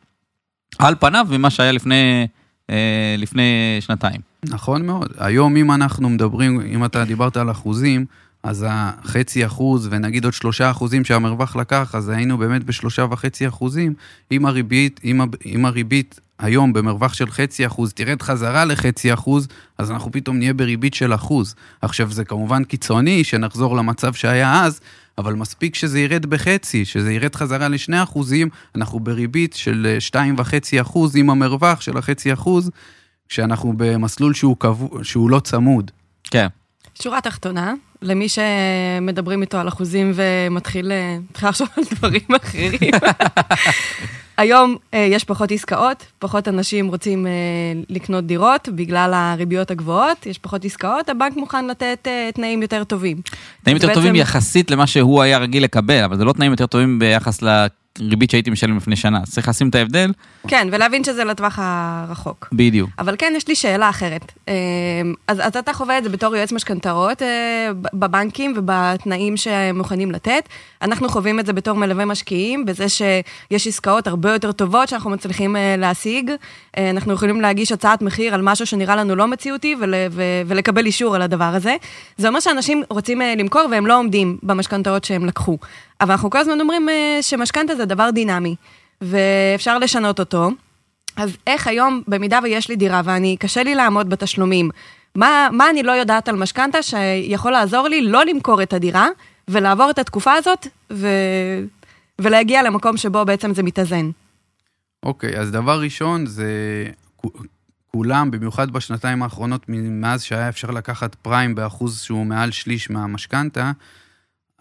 על 0.79 0.95
פניו, 0.99 1.27
ממה 1.31 1.49
שהיה 1.49 1.71
לפני, 1.71 2.27
אה, 2.69 3.15
לפני 3.17 3.77
שנתיים. 3.79 4.21
נכון 4.43 4.85
מאוד. 4.85 5.13
היום 5.17 5.57
אם 5.57 5.71
אנחנו 5.71 6.09
מדברים, 6.09 6.61
אם 6.61 6.85
אתה 6.85 7.05
דיברת 7.05 7.37
על 7.37 7.51
אחוזים, 7.51 8.05
אז 8.43 8.65
החצי 8.69 9.45
אחוז 9.45 9.87
ונגיד 9.91 10.25
עוד 10.25 10.33
שלושה 10.33 10.71
אחוזים 10.71 11.05
שהמרווח 11.05 11.55
לקח, 11.55 11.95
אז 11.95 12.09
היינו 12.09 12.37
באמת 12.37 12.63
בשלושה 12.63 13.05
וחצי 13.09 13.47
אחוזים. 13.47 13.93
אם 14.31 14.45
הריבית, 14.45 14.99
אם, 15.03 15.21
אם 15.45 15.65
הריבית 15.65 16.19
היום 16.39 16.73
במרווח 16.73 17.13
של 17.13 17.29
חצי 17.29 17.65
אחוז 17.65 17.93
תרד 17.93 18.21
חזרה 18.21 18.65
לחצי 18.65 19.13
אחוז, 19.13 19.47
אז 19.77 19.91
אנחנו 19.91 20.11
פתאום 20.11 20.37
נהיה 20.37 20.53
בריבית 20.53 20.93
של 20.93 21.13
אחוז. 21.13 21.55
עכשיו 21.81 22.11
זה 22.11 22.25
כמובן 22.25 22.63
קיצוני 22.63 23.23
שנחזור 23.23 23.75
למצב 23.75 24.13
שהיה 24.13 24.63
אז, 24.63 24.79
אבל 25.17 25.33
מספיק 25.33 25.75
שזה 25.75 25.99
ירד 25.99 26.25
בחצי, 26.25 26.85
שזה 26.85 27.13
ירד 27.13 27.35
חזרה 27.35 27.67
לשני 27.67 28.03
אחוזים, 28.03 28.49
אנחנו 28.75 28.99
בריבית 28.99 29.53
של 29.53 29.87
אה, 29.89 29.99
שתיים 29.99 30.35
וחצי 30.37 30.81
אחוז 30.81 31.15
עם 31.15 31.29
המרווח 31.29 31.81
של 31.81 31.97
החצי 31.97 32.33
אחוז, 32.33 32.71
כשאנחנו 33.29 33.73
במסלול 33.77 34.33
שהוא, 34.33 34.57
קבוע, 34.59 35.03
שהוא 35.03 35.29
לא 35.29 35.39
צמוד. 35.39 35.91
כן. 36.23 36.47
שורה 37.01 37.21
תחתונה, 37.21 37.73
למי 38.01 38.27
שמדברים 38.29 39.41
איתו 39.41 39.57
על 39.57 39.67
אחוזים 39.67 40.11
ומתחיל 40.15 40.91
אה, 40.91 41.17
לחשוב 41.43 41.67
על 41.77 41.83
דברים 41.93 42.21
אחרים. 42.41 42.91
היום 44.37 44.75
אה, 44.93 45.07
יש 45.11 45.23
פחות 45.23 45.51
עסקאות, 45.51 46.05
פחות 46.19 46.47
אנשים 46.47 46.87
רוצים 46.87 47.27
אה, 47.27 47.31
לקנות 47.89 48.25
דירות 48.25 48.69
בגלל 48.75 49.11
הריביות 49.13 49.71
הגבוהות, 49.71 50.25
יש 50.25 50.37
פחות 50.37 50.65
עסקאות, 50.65 51.09
הבנק 51.09 51.35
מוכן 51.35 51.67
לתת 51.67 52.07
תנאים 52.33 52.61
יותר 52.61 52.83
טובים. 52.83 53.17
תנאים 53.63 53.77
יותר 53.77 53.93
טובים 53.93 54.13
בעצם- 54.13 54.21
יחסית 54.21 54.71
למה 54.71 54.87
שהוא 54.87 55.21
היה 55.21 55.37
רגיל 55.37 55.63
לקבל, 55.63 56.03
אבל 56.03 56.17
זה 56.17 56.25
לא 56.25 56.33
תנאים 56.33 56.51
יותר 56.51 56.65
טובים 56.65 56.99
ביחס 56.99 57.41
לריבית 57.99 58.31
שהייתי 58.31 58.49
משלם 58.49 58.77
לפני 58.77 58.95
שנה. 58.95 59.19
אז 59.21 59.31
צריך 59.31 59.47
לשים 59.47 59.69
את 59.69 59.75
ההבדל, 59.75 60.11
כן, 60.47 60.67
ולהבין 60.71 61.03
שזה 61.03 61.23
לטווח 61.23 61.59
הרחוק. 61.61 62.47
בדיוק. 62.53 62.89
אבל 62.99 63.15
כן, 63.17 63.33
יש 63.35 63.47
לי 63.47 63.55
שאלה 63.55 63.89
אחרת. 63.89 64.31
אה, 64.47 64.53
אז, 65.27 65.39
אז 65.41 65.57
אתה 65.57 65.73
חווה 65.73 65.97
את 65.97 66.03
זה 66.03 66.09
בתור 66.09 66.35
יועץ 66.35 66.51
משכנתאות 66.51 67.21
אה, 67.21 67.69
בבנקים 67.93 68.53
ובתנאים 68.57 69.37
שהם 69.37 69.77
מוכנים 69.77 70.11
לתת. 70.11 70.49
אנחנו 70.81 71.09
חווים 71.09 71.39
את 71.39 71.45
זה 71.45 71.53
בתור 71.53 71.77
מלווה 71.77 72.05
משקיעים, 72.05 72.65
בזה 72.65 72.89
שיש 72.89 73.67
עסקאות 73.67 74.07
הרבה 74.07 74.33
יותר 74.33 74.51
טובות 74.51 74.89
שאנחנו 74.89 75.09
מצליחים 75.09 75.55
אה, 75.55 75.75
להשיג. 75.77 76.31
אה, 76.77 76.89
אנחנו 76.89 77.13
יכולים 77.13 77.41
להגיש 77.41 77.71
הצעת 77.71 78.01
מחיר 78.01 78.33
על 78.33 78.41
משהו 78.41 78.65
שנראה 78.65 78.95
לנו 78.95 79.15
לא 79.15 79.27
מציאותי 79.27 79.75
ול, 79.79 79.93
ו, 80.11 80.23
ולקבל 80.45 80.85
אישור 80.85 81.15
על 81.15 81.21
הדבר 81.21 81.43
הזה. 81.55 81.75
זה 82.17 82.27
אומר 82.27 82.39
שאנשים 82.39 82.83
רוצים 82.89 83.21
למכור 83.37 83.67
והם 83.71 83.87
לא 83.87 83.99
עומדים 83.99 84.37
במשכנתאות 84.43 85.03
שהם 85.03 85.25
לקחו. 85.25 85.57
אבל 86.01 86.11
אנחנו 86.11 86.29
כל 86.29 86.37
הזמן 86.37 86.61
אומרים 86.61 86.89
אה, 86.89 87.17
שמשכנתה 87.21 87.75
זה 87.75 87.85
דבר 87.85 88.09
דינמי, 88.09 88.55
ואפשר 89.01 89.79
לשנות 89.79 90.19
אותו. 90.19 90.49
אז 91.15 91.37
איך 91.47 91.67
היום, 91.67 92.01
במידה 92.07 92.39
ויש 92.43 92.69
לי 92.69 92.75
דירה 92.75 93.01
ואני, 93.05 93.37
קשה 93.39 93.63
לי 93.63 93.75
לעמוד 93.75 94.09
בתשלומים, 94.09 94.69
מה, 95.15 95.49
מה 95.51 95.69
אני 95.69 95.83
לא 95.83 95.91
יודעת 95.91 96.29
על 96.29 96.35
משכנתה 96.35 96.83
שיכול 96.83 97.51
לעזור 97.51 97.87
לי 97.87 98.01
לא 98.01 98.25
למכור 98.25 98.63
את 98.63 98.73
הדירה 98.73 99.07
ולעבור 99.47 99.89
את 99.89 99.99
התקופה 99.99 100.33
הזאת 100.33 100.67
ו... 100.93 101.07
ולהגיע 102.21 102.63
למקום 102.63 102.97
שבו 102.97 103.25
בעצם 103.25 103.53
זה 103.53 103.63
מתאזן? 103.63 104.09
אוקיי, 105.03 105.39
אז 105.39 105.51
דבר 105.51 105.81
ראשון 105.81 106.25
זה 106.25 106.51
כולם, 107.91 108.31
במיוחד 108.31 108.71
בשנתיים 108.71 109.23
האחרונות, 109.23 109.65
מאז 109.67 110.23
שהיה 110.23 110.49
אפשר 110.49 110.71
לקחת 110.71 111.15
פריים 111.15 111.55
באחוז 111.55 112.01
שהוא 112.01 112.25
מעל 112.25 112.51
שליש 112.51 112.89
מהמשכנתה, 112.89 113.71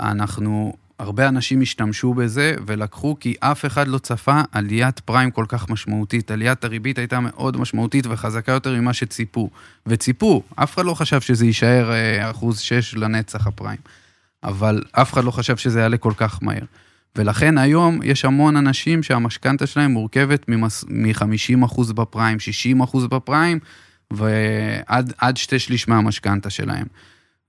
אנחנו, 0.01 0.72
הרבה 0.99 1.29
אנשים 1.29 1.61
השתמשו 1.61 2.15
בזה 2.15 2.55
ולקחו 2.67 3.17
כי 3.21 3.35
אף 3.41 3.65
אחד 3.65 3.89
לא 3.89 3.99
צפה 3.99 4.41
עליית 4.53 5.01
פריים 5.01 5.31
כל 5.31 5.45
כך 5.49 5.71
משמעותית. 5.71 6.31
עליית 6.31 6.65
הריבית 6.65 6.99
הייתה 6.99 7.21
מאוד 7.21 7.57
משמעותית 7.57 8.07
וחזקה 8.07 8.53
יותר 8.53 8.75
ממה 8.75 8.93
שציפו. 8.93 9.51
וציפו, 9.87 10.43
אף 10.55 10.75
אחד 10.75 10.85
לא 10.85 10.95
חשב 10.95 11.21
שזה 11.21 11.47
יישאר 11.47 11.93
אה, 11.93 12.31
אחוז 12.31 12.59
שש 12.59 12.95
לנצח 12.95 13.47
הפריים. 13.47 13.79
אבל 14.45 14.83
אף 14.93 15.13
אחד 15.13 15.25
לא 15.25 15.31
חשב 15.31 15.57
שזה 15.57 15.81
יעלה 15.81 15.97
כל 15.97 16.13
כך 16.17 16.39
מהר. 16.43 16.65
ולכן 17.17 17.59
היום 17.59 18.01
יש 18.05 18.25
המון 18.25 18.57
אנשים 18.57 19.03
שהמשכנתה 19.03 19.67
שלהם 19.67 19.91
מורכבת 19.91 20.49
מ-50% 20.49 21.93
בפריים, 21.93 22.39
60% 22.81 23.07
בפריים, 23.09 23.59
ועד 24.13 25.13
עד 25.19 25.37
שתי 25.37 25.59
שליש 25.59 25.89
מהמשכנתה 25.89 26.51
שלהם. 26.51 26.87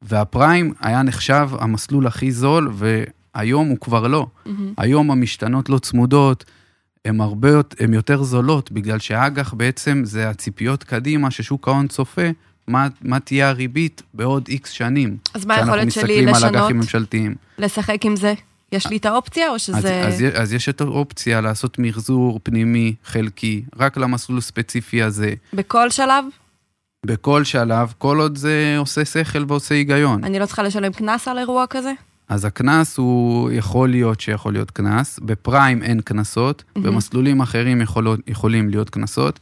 והפריים 0.02 0.74
היה 0.80 1.04
נחשב 1.04 1.50
המסלול 1.60 2.08
הכי 2.08 2.32
זול, 2.32 2.72
והיום 3.36 3.68
הוא 3.68 3.78
כבר 3.78 4.08
לא. 4.08 4.28
היום 4.78 5.12
המשתנות 5.12 5.70
לא 5.70 5.80
צמודות, 5.80 6.46
הן 7.06 7.22
הרבה 7.22 7.50
הן 7.80 7.94
יותר 7.94 8.24
זולות, 8.24 8.72
בגלל 8.72 9.00
שהאג"ח 9.00 9.54
בעצם 9.54 10.02
זה 10.06 10.30
הציפיות 10.30 10.84
קדימה 10.84 11.32
ששוק 11.32 11.68
ההון 11.68 11.88
צופה, 11.88 12.30
מה, 12.68 12.88
מה 13.02 13.20
תהיה 13.20 13.50
הריבית 13.50 14.02
בעוד 14.14 14.48
איקס 14.48 14.72
שנים. 14.72 15.18
אז 15.34 15.46
מה 15.46 15.56
היכולת 15.56 15.92
שלי 15.92 15.92
כשאנחנו 15.92 16.08
מסתכלים 16.08 16.28
על 16.28 16.36
לשנות? 16.36 16.56
אג"חים 16.56 16.78
ממשלתיים. 16.78 17.36
לשחק 17.58 18.06
עם 18.06 18.16
זה? 18.16 18.34
יש 18.72 18.88
לי 18.88 18.98
את 18.98 19.06
האופציה 19.06 19.50
או 19.50 19.60
שזה... 19.60 20.08
אז, 20.08 20.14
אז, 20.14 20.24
אז 20.34 20.54
יש 20.54 20.70
את 20.70 20.82
האופציה 20.82 21.42
לעשות 21.42 21.80
מחזור 21.80 22.40
פנימי 22.44 22.94
חלקי, 23.06 23.64
רק 23.76 23.98
למסלול 23.98 24.38
הספציפי 24.38 25.04
הזה, 25.04 25.34
בכל 25.54 25.90
שלב? 25.90 26.26
בכל 27.06 27.44
שלב, 27.44 27.94
כל 27.98 28.20
עוד 28.20 28.38
זה 28.38 28.76
עושה 28.78 29.06
שכל 29.06 29.46
ועושה 29.48 29.76
היגיון. 29.76 30.24
אני 30.24 30.40
לא 30.40 30.46
צריכה 30.46 30.64
לשלם 30.64 30.94
קנס 30.94 31.28
על 31.28 31.38
אירוע 31.38 31.66
כזה? 31.70 31.92
אז 32.30 32.46
הקנס 32.46 32.98
הוא 32.98 33.52
יכול 33.52 33.90
להיות 33.90 34.22
שיכול 34.22 34.54
להיות 34.54 34.72
קנס, 34.72 35.20
בפריים 35.20 35.84
אין 35.84 36.02
קנסות, 36.02 36.64
מהמם. 36.76 36.88
במסלולים 36.88 37.42
אחרים 37.42 37.82
יכולות, 37.82 38.20
יכולים 38.28 38.70
להיות 38.70 38.90
קנסות, 38.90 39.40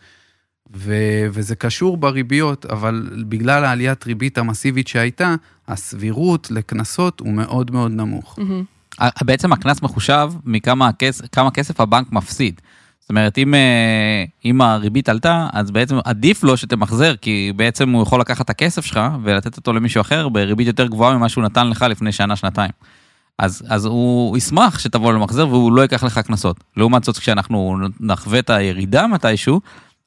ו- 0.76 1.28
וזה 1.32 1.56
קשור 1.56 1.98
בריביות, 1.98 2.66
אבל 2.66 3.10
בגלל 3.30 3.66
העליית 3.66 4.06
ריבית 4.06 4.38
המסיבית 4.38 4.88
שהייתה, 4.88 5.36
הסבירות 5.68 6.52
לקנסות 6.52 7.20
הוא 7.20 7.34
מאוד 7.34 7.72
מאוד 7.72 7.92
נמוך. 7.92 8.40
מהמם. 8.40 8.64
בעצם 9.24 9.54
הקנס 9.54 9.82
מחושב 9.82 10.30
מכמה 10.46 10.88
הכס, 10.88 11.22
כמה 11.22 11.52
כסף 11.52 11.80
הבנק 11.80 12.12
מפסיד. 12.12 12.62
זאת 13.08 13.10
אומרת, 13.10 13.38
אם, 13.38 13.54
אה, 13.54 14.24
אם 14.46 14.62
הריבית 14.62 15.10
עלתה, 15.10 15.48
אז 15.54 15.72
בעצם 15.72 15.96
עדיף 16.06 16.44
לו 16.44 16.58
שתמחזר, 16.58 17.16
כי 17.16 17.52
בעצם 17.56 17.90
הוא 17.90 18.04
יכול 18.04 18.22
לקחת 18.22 18.46
את 18.46 18.50
הכסף 18.50 18.86
שלך 18.86 19.00
ולתת 19.24 19.58
אותו 19.58 19.74
למישהו 19.74 20.02
אחר 20.02 20.30
בריבית 20.30 20.68
יותר 20.68 20.88
גבוהה 20.88 21.18
ממה 21.18 21.30
שהוא 21.30 21.44
נתן 21.44 21.70
לך 21.70 21.82
לפני 21.82 22.12
שנה, 22.12 22.36
שנתיים. 22.36 22.72
אז, 23.40 23.64
אז 23.70 23.86
הוא 23.86 24.38
ישמח 24.38 24.80
שתבוא 24.80 25.14
למחזר 25.14 25.48
והוא 25.48 25.72
לא 25.72 25.82
ייקח 25.82 26.04
לך 26.04 26.20
קנסות. 26.20 26.64
לעומת 26.78 27.04
זאת, 27.04 27.18
כשאנחנו 27.18 27.78
נחווה 28.00 28.40
את 28.40 28.50
הירידה 28.50 29.08
מתישהו, 29.08 29.62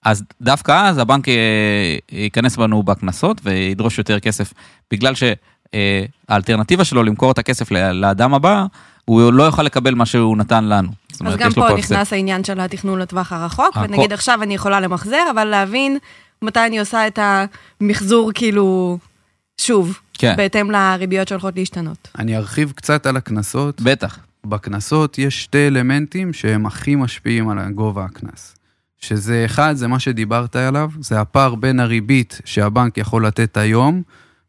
אז 0.05 0.25
דווקא 0.41 0.89
אז 0.89 0.99
הבנק 0.99 1.29
אה, 1.29 1.97
ייכנס 2.13 2.57
בנו 2.57 2.83
בקנסות 2.83 3.41
וידרוש 3.45 3.99
יותר 3.99 4.21
כסף, 4.21 4.53
בגלל 4.91 5.15
שהאלטרנטיבה 5.15 6.85
שלו 6.85 7.03
למכור 7.03 7.31
את 7.31 7.39
הכסף 7.39 7.71
לאדם 7.71 8.35
הבא, 8.35 8.67
הוא 9.11 9.33
לא 9.33 9.43
יוכל 9.43 9.63
לקבל 9.63 9.95
מה 9.95 10.07
שהוא 10.07 10.37
נתן 10.37 10.65
לנו. 10.65 10.89
אז 11.13 11.21
אומרת, 11.21 11.39
גם 11.39 11.53
פה 11.53 11.67
פה 11.69 11.77
נכנס 11.77 12.13
העניין 12.13 12.45
של 12.45 12.61
התכנון 12.61 12.99
לטווח 12.99 13.33
הרחוק, 13.33 13.77
הכל... 13.77 13.81
ונגיד 13.81 14.13
עכשיו 14.13 14.43
אני 14.43 14.55
יכולה 14.55 14.81
למחזר, 14.81 15.23
אבל 15.31 15.45
להבין 15.45 15.99
מתי 16.43 16.67
אני 16.67 16.79
עושה 16.79 17.07
את 17.07 17.19
המחזור 17.23 18.31
כאילו, 18.35 18.99
שוב, 19.61 19.99
כן. 20.15 20.35
בהתאם 20.37 20.71
לריביות 20.71 21.29
שהולכות 21.29 21.57
להשתנות. 21.57 22.09
אני 22.19 22.37
ארחיב 22.37 22.73
קצת 22.77 23.07
על 23.07 23.17
הקנסות. 23.17 23.81
בטח. 23.81 24.19
בקנסות 24.47 25.19
יש 25.19 25.43
שתי 25.43 25.67
אלמנטים 25.67 26.33
שהם 26.33 26.67
הכי 26.67 26.95
משפיעים 26.95 27.49
על 27.49 27.71
גובה 27.71 28.05
הקנס. 28.05 28.55
שזה 29.01 29.43
אחד, 29.45 29.75
זה 29.77 29.89
מה 29.89 29.99
שדיברת 29.99 30.57
עליו, 30.57 30.91
זה 31.01 31.21
הפער 31.21 31.55
בין 31.55 31.81
הריבית 31.81 32.41
שהבנק 32.45 32.99
יכול 32.99 33.27
לתת 33.27 33.57
היום, 33.57 34.03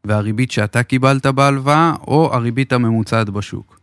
והריבית 0.05 0.51
שאתה 0.51 0.83
קיבלת 0.83 1.25
בהלוואה, 1.25 1.93
או 2.07 2.33
הריבית 2.33 2.73
הממוצעת 2.73 3.29
בשוק. 3.29 3.80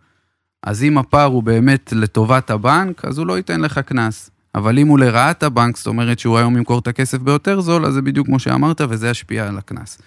אז 0.63 0.83
אם 0.83 0.99
הפער 0.99 1.25
הוא 1.25 1.43
באמת 1.43 1.93
לטובת 1.97 2.51
הבנק, 2.51 3.05
אז 3.05 3.19
הוא 3.19 3.27
לא 3.27 3.37
ייתן 3.37 3.61
לך 3.61 3.79
קנס. 3.79 4.31
אבל 4.55 4.79
אם 4.79 4.89
הוא 4.89 4.99
לרעת 4.99 5.43
הבנק, 5.43 5.77
זאת 5.77 5.87
אומרת 5.87 6.19
שהוא 6.19 6.39
היום 6.39 6.57
ימכור 6.57 6.79
את 6.79 6.89
הכסף 6.89 7.19
ביותר 7.19 7.61
זול, 7.61 7.87
אז 7.87 7.95
זה 7.95 8.03
בדיוק 8.03 8.27
כמו 8.27 8.39
שאמרת, 8.39 8.81
וזה 8.89 9.11
ישפיע 9.11 9.49
על 9.49 9.59
הקנס. 9.59 9.99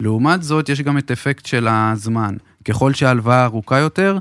לעומת 0.00 0.42
זאת, 0.42 0.68
יש 0.68 0.82
גם 0.82 0.98
את 0.98 1.10
אפקט 1.10 1.46
של 1.46 1.68
הזמן. 1.70 2.34
ככל 2.64 2.94
שההלוואה 2.94 3.44
ארוכה 3.44 3.78
יותר, 3.78 4.18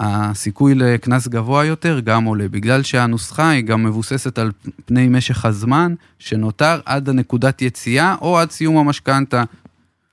הסיכוי 0.00 0.74
לקנס 0.74 1.28
גבוה 1.28 1.64
יותר 1.64 2.00
גם 2.00 2.24
עולה, 2.24 2.48
בגלל 2.48 2.82
שהנוסחה 2.82 3.50
היא 3.50 3.64
גם 3.64 3.82
מבוססת 3.82 4.38
על 4.38 4.52
פני 4.84 5.08
משך 5.08 5.44
הזמן 5.44 5.94
שנותר 6.18 6.80
עד 6.84 7.08
הנקודת 7.08 7.62
יציאה 7.62 8.14
או 8.20 8.38
עד 8.38 8.50
סיום 8.50 8.76
המשכנתה. 8.76 9.42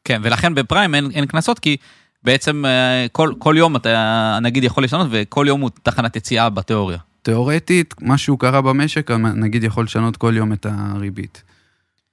כן, 0.03 0.21
ולכן 0.23 0.55
בפריים 0.55 0.95
אין, 0.95 1.25
קנסות 1.25 1.59
כי 1.59 1.77
בעצם 2.23 2.65
אה, 2.65 3.05
כל, 3.11 3.33
כל 3.39 3.55
יום 3.57 3.75
אתה 3.75 4.39
נגיד 4.41 4.63
יכול 4.63 4.83
לשנות 4.83 5.07
וכל 5.11 5.45
יום 5.47 5.61
הוא 5.61 5.69
תחנת 5.83 6.15
יציאה 6.15 6.49
בתיאוריה. 6.49 6.97
תיאורטית, 7.21 7.93
משהו 8.01 8.37
קרה 8.37 8.61
במשק, 8.61 9.11
נגיד 9.11 9.63
יכול 9.63 9.83
לשנות 9.83 10.17
כל 10.17 10.33
יום 10.37 10.53
את 10.53 10.65
הריבית. 10.69 11.43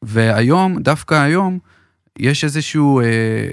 והיום, 0.03 0.79
דווקא 0.83 1.14
היום, 1.14 1.59
יש 2.18 2.44
איזשהו... 2.44 3.01
אה, 3.01 3.51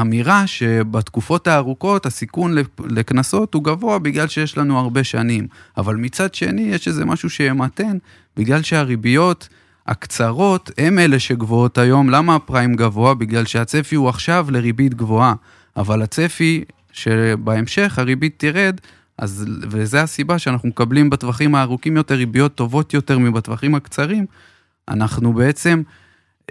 אמירה 0.00 0.46
שבתקופות 0.46 1.46
הארוכות 1.46 2.06
הסיכון 2.06 2.54
לקנסות 2.84 3.54
הוא 3.54 3.64
גבוה 3.64 3.98
בגלל 3.98 4.28
שיש 4.28 4.58
לנו 4.58 4.78
הרבה 4.78 5.04
שנים. 5.04 5.46
אבל 5.76 5.96
מצד 5.96 6.34
שני 6.34 6.62
יש 6.62 6.88
איזה 6.88 7.04
משהו 7.04 7.30
שימתן, 7.30 7.98
בגלל 8.36 8.62
שהריביות 8.62 9.48
הקצרות 9.86 10.70
הם 10.78 10.98
אלה 10.98 11.18
שגבוהות 11.18 11.78
היום. 11.78 12.10
למה 12.10 12.34
הפריים 12.34 12.74
גבוה? 12.74 13.14
בגלל 13.14 13.44
שהצפי 13.44 13.94
הוא 13.96 14.08
עכשיו 14.08 14.46
לריבית 14.50 14.94
גבוהה. 14.94 15.34
אבל 15.76 16.02
הצפי 16.02 16.64
שבהמשך 16.92 17.98
הריבית 17.98 18.34
תרד, 18.36 18.80
אז, 19.18 19.44
וזו 19.62 19.98
הסיבה 19.98 20.38
שאנחנו 20.38 20.68
מקבלים 20.68 21.10
בטווחים 21.10 21.54
הארוכים 21.54 21.96
יותר 21.96 22.14
ריביות 22.14 22.54
טובות 22.54 22.94
יותר 22.94 23.18
מבטווחים 23.18 23.74
הקצרים. 23.74 24.26
אנחנו 24.88 25.32
בעצם... 25.32 25.82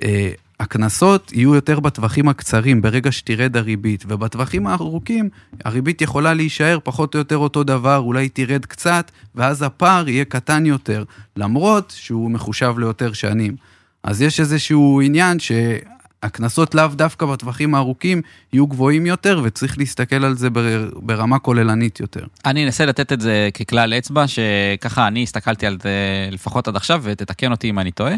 אה, 0.04 0.32
הקנסות 0.64 1.32
יהיו 1.34 1.56
יותר 1.56 1.80
בטווחים 1.80 2.30
הקצרים, 2.30 2.82
ברגע 2.82 3.12
שתרד 3.12 3.58
הריבית, 3.58 4.04
ובטווחים 4.08 4.68
הארוכים 4.68 5.30
הריבית 5.66 6.02
יכולה 6.02 6.34
להישאר 6.34 6.78
פחות 6.84 7.16
או 7.16 7.20
יותר 7.20 7.38
אותו 7.38 7.64
דבר, 7.64 7.98
אולי 7.98 8.30
תרד 8.30 8.66
קצת, 8.66 9.12
ואז 9.36 9.62
הפער 9.62 10.10
יהיה 10.10 10.26
קטן 10.26 10.66
יותר, 10.66 11.04
למרות 11.38 11.94
שהוא 11.98 12.32
מחושב 12.32 12.76
ליותר 12.78 13.14
שנים. 13.14 13.56
אז 14.04 14.22
יש 14.22 14.40
איזשהו 14.40 15.02
עניין 15.02 15.38
שהקנסות 15.40 16.76
לאו 16.76 16.88
דווקא 16.88 17.26
בטווחים 17.26 17.76
הארוכים 17.76 18.22
יהיו 18.54 18.68
גבוהים 18.68 19.06
יותר, 19.06 19.42
וצריך 19.44 19.78
להסתכל 19.78 20.26
על 20.26 20.38
זה 20.38 20.48
ברמה 20.96 21.40
כוללנית 21.40 22.00
יותר. 22.00 22.26
אני 22.46 22.66
אנסה 22.66 22.86
לתת 22.86 23.12
את 23.12 23.22
זה 23.22 23.50
ככלל 23.54 23.94
אצבע, 23.94 24.26
שככה 24.28 25.08
אני 25.08 25.24
הסתכלתי 25.24 25.68
על 25.68 25.78
זה 25.84 25.90
לפחות 26.32 26.68
עד 26.68 26.76
עכשיו, 26.76 27.02
ותתקן 27.04 27.52
אותי 27.52 27.70
אם 27.70 27.80
אני 27.80 27.92
טועה. 27.92 28.16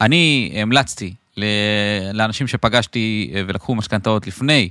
אני 0.00 0.52
המלצתי 0.62 1.14
לאנשים 2.14 2.46
שפגשתי 2.46 3.32
אה, 3.34 3.42
ולקחו 3.46 3.74
משכנתאות 3.74 4.26
לפני 4.26 4.68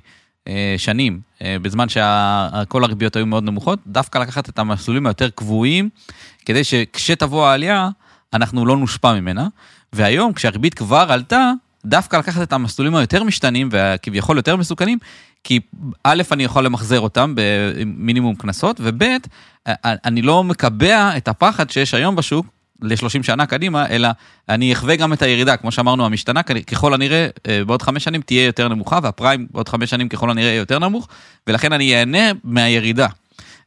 אה, 0.48 0.76
שנים, 0.78 1.20
אה, 1.42 1.58
בזמן 1.62 1.90
שכל 1.90 2.84
הריביות 2.84 3.16
היו 3.16 3.26
מאוד 3.26 3.44
נמוכות, 3.44 3.80
דווקא 3.88 4.18
לקחת 4.18 4.50
את 4.50 4.60
המסלולים 4.60 5.06
היותר 5.06 5.30
קבועים, 5.30 5.90
כדי 6.46 6.64
שכשתבוא 6.64 7.48
העלייה, 7.48 7.90
אנחנו 8.34 8.66
לא 8.66 8.78
נושפע 8.78 9.14
ממנה. 9.14 9.48
והיום, 9.94 10.34
כשהריבית 10.34 10.74
כבר 10.74 11.06
עלתה, 11.10 11.52
דווקא 11.86 12.18
לקחת 12.18 12.42
את 12.42 12.54
המסלולים 12.54 12.96
היותר 12.96 13.24
משתנים 13.24 13.70
וכביכול 13.72 14.38
יותר 14.38 14.56
מסוכנים, 14.56 14.98
כי 15.44 15.60
א', 16.04 16.24
אני 16.32 16.44
יכול 16.44 16.66
למחזר 16.66 17.00
אותם 17.00 17.34
במינימום 17.36 18.36
קנסות, 18.36 18.82
וב', 18.84 19.04
אני 19.86 20.22
לא 20.22 20.44
מקבע 20.44 21.18
את 21.18 21.28
הפחד 21.28 21.70
שיש 21.70 21.94
היום 21.94 22.16
בשוק 22.16 22.55
ל-30 22.82 23.24
שנה 23.24 23.46
קדימה, 23.46 23.88
אלא 23.90 24.10
אני 24.50 24.74
אחווה 24.74 24.96
גם 24.96 25.14
את 25.14 25.22
הירידה, 25.22 25.58
כמו 25.58 25.72
שאמרנו, 25.72 26.06
המשתנה 26.06 26.42
ככל 26.44 26.94
הנראה 26.94 27.28
אה, 27.48 27.66
בעוד 27.66 27.82
חמש 27.82 28.04
שנים 28.04 28.22
תהיה 28.22 28.46
יותר 28.46 28.68
נמוכה, 28.68 29.00
והפריים 29.04 29.48
בעוד 29.52 29.70
חמש 29.70 29.90
שנים 29.90 30.10
ככל 30.10 30.30
הנראה 30.30 30.48
יהיה 30.48 30.58
יותר 30.58 30.80
נמוך, 30.80 31.08
ולכן 31.48 31.74
אני 31.74 31.96
אהנה 31.96 32.32
מהירידה. 32.44 33.08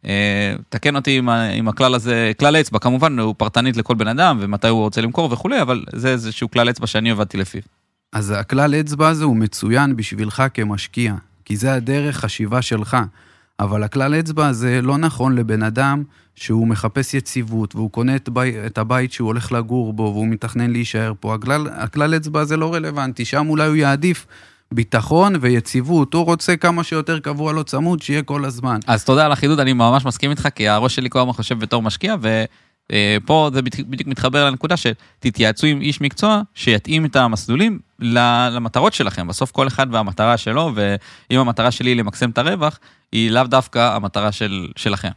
אה, 0.06 0.54
תקן 0.68 0.96
אותי 0.96 1.18
עם, 1.18 1.28
עם 1.28 1.68
הכלל 1.68 1.94
הזה, 1.94 2.32
כלל 2.38 2.56
אצבע, 2.56 2.78
כמובן 2.78 3.18
הוא 3.18 3.34
פרטנית 3.38 3.76
לכל 3.76 3.94
בן 3.94 4.08
אדם 4.08 4.38
ומתי 4.40 4.68
הוא 4.68 4.80
רוצה 4.80 5.00
למכור 5.00 5.32
וכולי, 5.32 5.62
אבל 5.62 5.84
זה 5.92 6.08
איזשהו 6.08 6.50
כלל 6.50 6.70
אצבע 6.70 6.86
שאני 6.86 7.10
עבדתי 7.10 7.36
לפיו. 7.36 7.62
אז 8.12 8.34
הכלל 8.36 8.74
אצבע 8.74 9.08
הזה 9.08 9.24
הוא 9.24 9.36
מצוין 9.36 9.96
בשבילך 9.96 10.42
כמשקיע, 10.54 11.14
כי 11.44 11.56
זה 11.56 11.74
הדרך 11.74 12.16
חשיבה 12.16 12.62
שלך. 12.62 12.96
אבל 13.60 13.82
הכלל 13.82 14.14
אצבע 14.14 14.46
הזה 14.46 14.80
לא 14.82 14.98
נכון 14.98 15.34
לבן 15.34 15.62
אדם 15.62 16.02
שהוא 16.34 16.66
מחפש 16.66 17.14
יציבות, 17.14 17.74
והוא 17.74 17.90
קונה 17.90 18.16
את, 18.16 18.28
בי, 18.28 18.66
את 18.66 18.78
הבית 18.78 19.12
שהוא 19.12 19.26
הולך 19.26 19.52
לגור 19.52 19.92
בו, 19.92 20.02
והוא 20.02 20.26
מתכנן 20.26 20.70
להישאר 20.70 21.12
פה. 21.20 21.34
הכלל, 21.34 21.68
הכלל 21.72 22.16
אצבע 22.16 22.40
הזה 22.40 22.56
לא 22.56 22.74
רלוונטי, 22.74 23.24
שם 23.24 23.48
אולי 23.48 23.66
הוא 23.66 23.76
יעדיף 23.76 24.26
ביטחון 24.72 25.34
ויציבות, 25.40 26.14
הוא 26.14 26.24
רוצה 26.24 26.56
כמה 26.56 26.84
שיותר 26.84 27.18
קבוע 27.18 27.52
לו 27.52 27.64
צמוד, 27.64 28.02
שיהיה 28.02 28.22
כל 28.22 28.44
הזמן. 28.44 28.78
אז 28.86 29.04
תודה 29.04 29.24
על 29.24 29.32
החידוד, 29.32 29.60
אני 29.60 29.72
ממש 29.72 30.04
מסכים 30.04 30.30
איתך, 30.30 30.48
כי 30.54 30.68
הראש 30.68 30.94
שלי 30.94 31.10
כל 31.10 31.18
הזמן 31.18 31.32
חושב 31.32 31.58
בתור 31.58 31.82
משקיע, 31.82 32.14
ו... 32.22 32.44
פה 33.26 33.50
זה 33.54 33.62
בדיוק 33.62 34.08
מתחבר 34.08 34.50
לנקודה 34.50 34.74
שתתייעצו 34.76 35.66
עם 35.66 35.80
איש 35.80 36.00
מקצוע 36.00 36.42
שיתאים 36.54 37.04
את 37.04 37.16
המסלולים 37.16 37.78
למטרות 37.98 38.94
שלכם. 38.94 39.26
בסוף 39.26 39.50
כל 39.50 39.66
אחד 39.66 39.86
והמטרה 39.94 40.36
שלו, 40.36 40.72
ואם 40.74 41.38
המטרה 41.38 41.70
שלי 41.70 41.90
היא 41.90 41.96
למקסם 41.96 42.30
את 42.30 42.38
הרווח, 42.38 42.78
היא 43.12 43.30
לאו 43.30 43.44
דווקא 43.44 43.96
המטרה 43.96 44.32
של, 44.32 44.68
שלכם. 44.76 45.10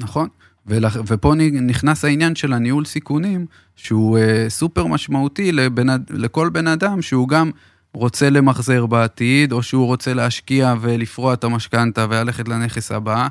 נכון, 0.00 0.28
ולח, 0.66 0.96
ופה 1.06 1.34
נכנס 1.52 2.04
העניין 2.04 2.34
של 2.34 2.52
הניהול 2.52 2.84
סיכונים, 2.84 3.46
שהוא 3.76 4.18
אה, 4.18 4.44
סופר 4.48 4.86
משמעותי 4.86 5.52
לבן, 5.52 5.86
לכל 6.10 6.48
בן 6.48 6.66
אדם 6.66 7.02
שהוא 7.02 7.28
גם 7.28 7.50
רוצה 7.94 8.30
למחזר 8.30 8.86
בעתיד, 8.86 9.52
או 9.52 9.62
שהוא 9.62 9.86
רוצה 9.86 10.14
להשקיע 10.14 10.74
ולפרוע 10.80 11.34
את 11.34 11.44
המשכנתה 11.44 12.06
וללכת 12.10 12.48
לנכס 12.48 12.92
הבא. 12.92 13.28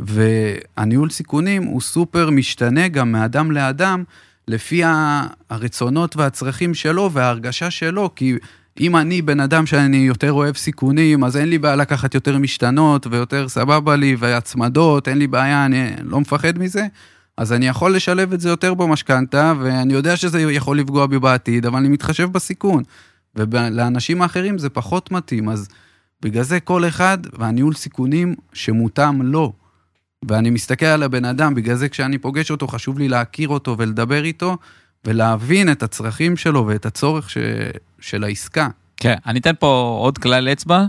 והניהול 0.00 1.10
סיכונים 1.10 1.62
הוא 1.62 1.80
סופר 1.80 2.30
משתנה 2.30 2.88
גם 2.88 3.12
מאדם 3.12 3.50
לאדם, 3.50 4.04
לפי 4.48 4.82
הרצונות 5.50 6.16
והצרכים 6.16 6.74
שלו 6.74 7.10
וההרגשה 7.12 7.70
שלו, 7.70 8.10
כי 8.16 8.36
אם 8.80 8.96
אני 8.96 9.22
בן 9.22 9.40
אדם 9.40 9.66
שאני 9.66 9.96
יותר 9.96 10.32
אוהב 10.32 10.56
סיכונים, 10.56 11.24
אז 11.24 11.36
אין 11.36 11.48
לי 11.48 11.58
בעיה 11.58 11.76
לקחת 11.76 12.14
יותר 12.14 12.38
משתנות 12.38 13.06
ויותר 13.06 13.48
סבבה 13.48 13.96
לי 13.96 14.16
והצמדות, 14.18 15.08
אין 15.08 15.18
לי 15.18 15.26
בעיה, 15.26 15.66
אני 15.66 15.90
לא 16.02 16.20
מפחד 16.20 16.58
מזה. 16.58 16.86
אז 17.36 17.52
אני 17.52 17.68
יכול 17.68 17.96
לשלב 17.96 18.32
את 18.32 18.40
זה 18.40 18.48
יותר 18.48 18.74
במשכנתה, 18.74 19.52
ואני 19.60 19.94
יודע 19.94 20.16
שזה 20.16 20.40
יכול 20.40 20.78
לפגוע 20.78 21.06
בי 21.06 21.18
בעתיד, 21.18 21.66
אבל 21.66 21.78
אני 21.78 21.88
מתחשב 21.88 22.32
בסיכון. 22.32 22.82
ולאנשים 23.36 24.22
האחרים 24.22 24.58
זה 24.58 24.68
פחות 24.68 25.10
מתאים, 25.10 25.48
אז 25.48 25.68
בגלל 26.22 26.42
זה 26.42 26.60
כל 26.60 26.88
אחד 26.88 27.18
והניהול 27.38 27.74
סיכונים 27.74 28.34
שמותאם 28.52 29.22
לו. 29.22 29.52
ואני 30.28 30.50
מסתכל 30.50 30.86
על 30.86 31.02
הבן 31.02 31.24
אדם, 31.24 31.54
בגלל 31.54 31.76
זה 31.76 31.88
כשאני 31.88 32.18
פוגש 32.18 32.50
אותו, 32.50 32.68
חשוב 32.68 32.98
לי 32.98 33.08
להכיר 33.08 33.48
אותו 33.48 33.78
ולדבר 33.78 34.24
איתו, 34.24 34.56
ולהבין 35.04 35.72
את 35.72 35.82
הצרכים 35.82 36.36
שלו 36.36 36.66
ואת 36.66 36.86
הצורך 36.86 37.30
ש... 37.30 37.38
של 38.00 38.24
העסקה. 38.24 38.68
כן, 38.96 39.14
אני 39.26 39.38
אתן 39.38 39.52
פה 39.58 39.96
עוד 40.00 40.18
כלל 40.18 40.48
אצבע, 40.48 40.84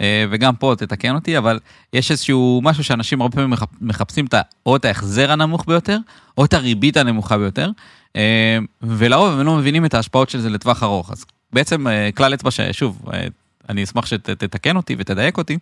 אה, 0.00 0.24
וגם 0.30 0.56
פה 0.56 0.74
תתקן 0.78 1.14
אותי, 1.14 1.38
אבל 1.38 1.58
יש 1.92 2.10
איזשהו 2.10 2.60
משהו 2.64 2.84
שאנשים 2.84 3.20
הרבה 3.20 3.34
פעמים 3.36 3.52
מחפ- 3.52 3.76
מחפשים 3.80 4.26
את 4.26 4.34
או 4.66 4.76
את 4.76 4.84
ההחזר 4.84 5.32
הנמוך 5.32 5.64
ביותר, 5.66 5.98
או 6.38 6.44
את 6.44 6.54
הריבית 6.54 6.96
הנמוכה 6.96 7.38
ביותר, 7.38 7.70
אה, 8.16 8.58
ולרוב 8.82 9.40
הם 9.40 9.46
לא 9.46 9.56
מבינים 9.56 9.84
את 9.84 9.94
ההשפעות 9.94 10.30
של 10.30 10.40
זה 10.40 10.50
לטווח 10.50 10.82
ארוך. 10.82 11.10
אז 11.10 11.24
בעצם 11.52 11.88
אה, 11.88 12.10
כלל 12.14 12.34
אצבע 12.34 12.50
ששוב, 12.50 13.02
אני 13.68 13.84
אשמח 13.84 14.06
שתתקן 14.06 14.76
אותי 14.76 14.96
ותדייק 14.98 15.38
אותי, 15.38 15.58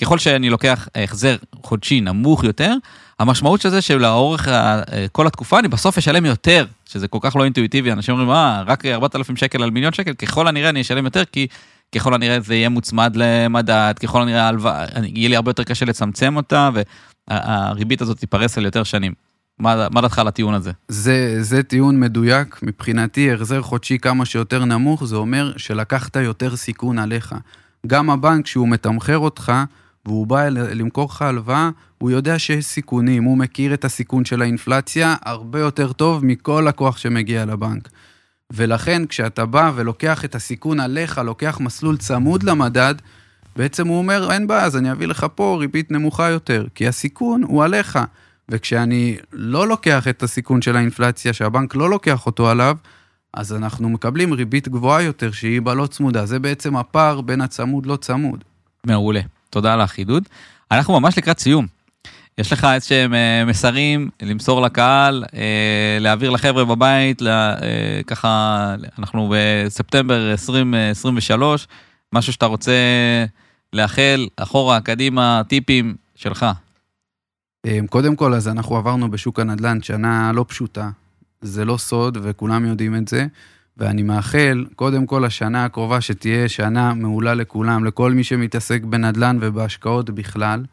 ככל 0.00 0.18
שאני 0.18 0.50
לוקח 0.50 0.88
החזר 0.94 1.36
חודשי 1.62 2.00
נמוך 2.00 2.44
יותר, 2.44 2.74
המשמעות 3.18 3.60
של 3.60 3.68
זה 3.68 3.80
שלאורך 3.82 4.48
ה- 4.48 4.80
כל 5.12 5.26
התקופה 5.26 5.58
אני 5.58 5.68
בסוף 5.68 5.98
אשלם 5.98 6.24
יותר, 6.24 6.66
שזה 6.88 7.08
כל 7.08 7.18
כך 7.20 7.36
לא 7.36 7.44
אינטואיטיבי, 7.44 7.92
אנשים 7.92 8.14
אומרים, 8.14 8.30
אה, 8.30 8.62
רק 8.66 8.86
4,000 8.86 9.36
שקל 9.36 9.62
על 9.62 9.70
מיליון 9.70 9.92
שקל, 9.92 10.12
ככל 10.12 10.48
הנראה 10.48 10.68
אני 10.68 10.80
אשלם 10.80 11.04
יותר, 11.04 11.24
כי 11.24 11.46
ככל 11.94 12.14
הנראה 12.14 12.40
זה 12.40 12.54
יהיה 12.54 12.68
מוצמד 12.68 13.12
למדד, 13.16 13.94
ככל 14.02 14.22
הנראה 14.22 14.50
יהיה 15.04 15.28
לי 15.28 15.36
הרבה 15.36 15.50
יותר 15.50 15.64
קשה 15.64 15.84
לצמצם 15.86 16.36
אותה, 16.36 16.70
והריבית 17.28 18.02
הזאת 18.02 18.18
תיפרס 18.18 18.58
על 18.58 18.64
יותר 18.64 18.82
שנים. 18.82 19.29
מה 19.60 19.88
מה 19.90 20.00
דעתך 20.00 20.18
על 20.18 20.28
הטיעון 20.28 20.54
הזה? 20.54 20.70
זה, 20.88 21.36
זה 21.42 21.62
טיעון 21.62 22.00
מדויק. 22.00 22.60
מבחינתי, 22.62 23.32
החזר 23.32 23.62
חודשי 23.62 23.98
כמה 23.98 24.24
שיותר 24.24 24.64
נמוך, 24.64 25.04
זה 25.04 25.16
אומר 25.16 25.52
שלקחת 25.56 26.16
יותר 26.16 26.56
סיכון 26.56 26.98
עליך. 26.98 27.34
גם 27.86 28.10
הבנק, 28.10 28.44
כשהוא 28.44 28.68
מתמחר 28.68 29.18
אותך, 29.18 29.52
והוא 30.06 30.26
בא 30.26 30.48
למכור 30.48 31.08
לך 31.10 31.22
הלוואה, 31.22 31.70
הוא 31.98 32.10
יודע 32.10 32.38
שיש 32.38 32.64
סיכונים, 32.64 33.24
הוא 33.24 33.38
מכיר 33.38 33.74
את 33.74 33.84
הסיכון 33.84 34.24
של 34.24 34.42
האינפלציה 34.42 35.14
הרבה 35.22 35.60
יותר 35.60 35.92
טוב 35.92 36.24
מכל 36.24 36.64
לקוח 36.68 36.96
שמגיע 36.96 37.44
לבנק. 37.44 37.88
ולכן, 38.52 39.06
כשאתה 39.06 39.46
בא 39.46 39.72
ולוקח 39.74 40.24
את 40.24 40.34
הסיכון 40.34 40.80
עליך, 40.80 41.18
לוקח 41.18 41.58
מסלול 41.60 41.96
צמוד 41.96 42.42
למדד, 42.42 42.94
בעצם 43.56 43.86
הוא 43.86 43.98
אומר, 43.98 44.32
אין 44.32 44.46
בעיה, 44.46 44.64
אז 44.64 44.76
אני 44.76 44.92
אביא 44.92 45.06
לך 45.06 45.26
פה 45.34 45.56
ריבית 45.60 45.90
נמוכה 45.90 46.30
יותר, 46.30 46.66
כי 46.74 46.88
הסיכון 46.88 47.42
הוא 47.42 47.64
עליך. 47.64 47.98
וכשאני 48.50 49.16
לא 49.32 49.68
לוקח 49.68 50.08
את 50.08 50.22
הסיכון 50.22 50.62
של 50.62 50.76
האינפלציה, 50.76 51.32
שהבנק 51.32 51.74
לא 51.74 51.90
לוקח 51.90 52.26
אותו 52.26 52.48
עליו, 52.50 52.76
אז 53.34 53.52
אנחנו 53.52 53.88
מקבלים 53.88 54.32
ריבית 54.32 54.68
גבוהה 54.68 55.02
יותר, 55.02 55.30
שהיא 55.32 55.60
בלא 55.60 55.86
צמודה. 55.86 56.26
זה 56.26 56.38
בעצם 56.38 56.76
הפער 56.76 57.20
בין 57.20 57.40
הצמוד 57.40 57.86
לא 57.86 57.96
צמוד. 57.96 58.44
מעולה, 58.86 59.20
תודה 59.50 59.72
על 59.74 59.80
החידוד. 59.80 60.22
אנחנו 60.72 61.00
ממש 61.00 61.18
לקראת 61.18 61.38
סיום. 61.38 61.66
יש 62.38 62.52
לך 62.52 62.66
איזשהם 62.74 63.14
אה, 63.14 63.44
מסרים 63.44 64.10
למסור 64.22 64.62
לקהל, 64.62 65.24
אה, 65.34 65.40
להעביר 66.00 66.30
לחבר'ה 66.30 66.64
בבית, 66.64 67.22
לה- 67.22 67.54
אה, 67.62 68.00
ככה, 68.06 68.74
אנחנו 68.98 69.32
בספטמבר 69.36 70.30
2023, 70.30 71.68
משהו 72.12 72.32
שאתה 72.32 72.46
רוצה 72.46 72.72
לאחל, 73.72 74.26
אחורה, 74.36 74.80
קדימה, 74.80 75.42
טיפים 75.48 75.94
שלך. 76.16 76.46
אה, 77.66 77.78
קודם 77.90 78.16
כל, 78.16 78.34
אז 78.34 78.48
אנחנו 78.48 78.76
עברנו 78.76 79.10
בשוק 79.10 79.40
הנדל"ן 79.40 79.82
שנה 79.82 80.32
לא 80.32 80.44
פשוטה. 80.48 80.90
זה 81.40 81.64
לא 81.64 81.76
סוד, 81.76 82.18
וכולם 82.22 82.64
יודעים 82.64 82.96
את 82.96 83.08
זה. 83.08 83.26
ואני 83.76 84.02
מאחל, 84.02 84.66
קודם 84.76 85.06
כל, 85.06 85.24
השנה 85.24 85.64
הקרובה 85.64 86.00
שתהיה 86.00 86.48
שנה 86.48 86.94
מעולה 86.94 87.34
לכולם, 87.34 87.84
לכל 87.84 88.12
מי 88.12 88.24
שמתעסק 88.24 88.82
בנדל"ן 88.82 89.38
ובהשקעות 89.40 90.10
בכלל. 90.10 90.64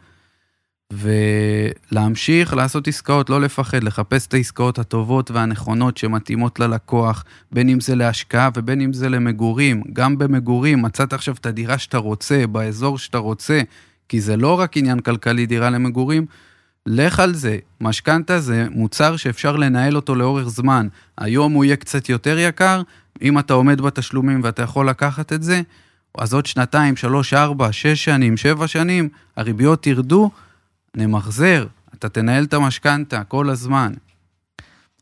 ולהמשיך 0.94 2.54
לעשות 2.54 2.88
עסקאות, 2.88 3.30
לא 3.30 3.42
לפחד, 3.42 3.84
לחפש 3.84 4.28
את 4.28 4.34
העסקאות 4.34 4.80
הטובות 4.80 5.32
והנכונות 5.32 5.98
שמתאימות 5.98 6.60
ללקוח, 6.60 7.24
בין 7.52 7.70
אם 7.70 7.80
זה 7.80 7.96
להשקעה 7.96 8.50
ובין 8.56 8.82
אם 8.82 8.94
זה 8.94 9.10
למגורים. 9.10 9.84
גם 9.94 10.18
במגורים, 10.18 10.82
מצאת 10.82 11.14
עכשיו 11.14 11.36
את 11.36 11.46
הדירה 11.46 11.78
שאתה 11.78 11.98
רוצה, 11.98 12.48
באזור 12.48 12.98
שאתה 12.98 13.18
רוצה, 13.18 13.62
כי 14.10 14.22
זה 14.22 14.38
לא 14.38 14.60
רק 14.60 14.78
עניין 14.78 15.00
כלכלי 15.00 15.46
דירה 15.46 15.70
למגורים, 15.70 16.26
לך 16.88 17.20
על 17.20 17.34
זה. 17.34 17.58
משכנתה 17.82 18.40
זה 18.40 18.68
מוצר 18.72 19.18
שאפשר 19.18 19.56
לנהל 19.56 19.96
אותו 19.96 20.16
לאורך 20.16 20.48
זמן. 20.48 20.88
היום 21.18 21.54
הוא 21.54 21.66
יהיה 21.66 21.76
קצת 21.76 22.10
יותר 22.10 22.38
יקר, 22.40 22.82
אם 23.22 23.40
אתה 23.40 23.54
עומד 23.54 23.82
בתשלומים 23.82 24.42
ואתה 24.44 24.62
יכול 24.62 24.90
לקחת 24.90 25.34
את 25.34 25.44
זה, 25.44 25.62
אז 26.18 26.34
עוד 26.34 26.46
שנתיים, 26.46 26.96
שלוש, 26.96 27.34
ארבע, 27.34 27.72
שש 27.72 28.06
שנים, 28.06 28.38
שבע 28.38 28.68
שנים, 28.68 29.10
הריביות 29.38 29.88
ירדו, 29.88 30.32
נמחזר, 30.96 31.68
אתה 31.96 32.10
תנהל 32.10 32.44
את 32.44 32.54
המשכנתה 32.54 33.24
כל 33.24 33.50
הזמן. 33.50 33.94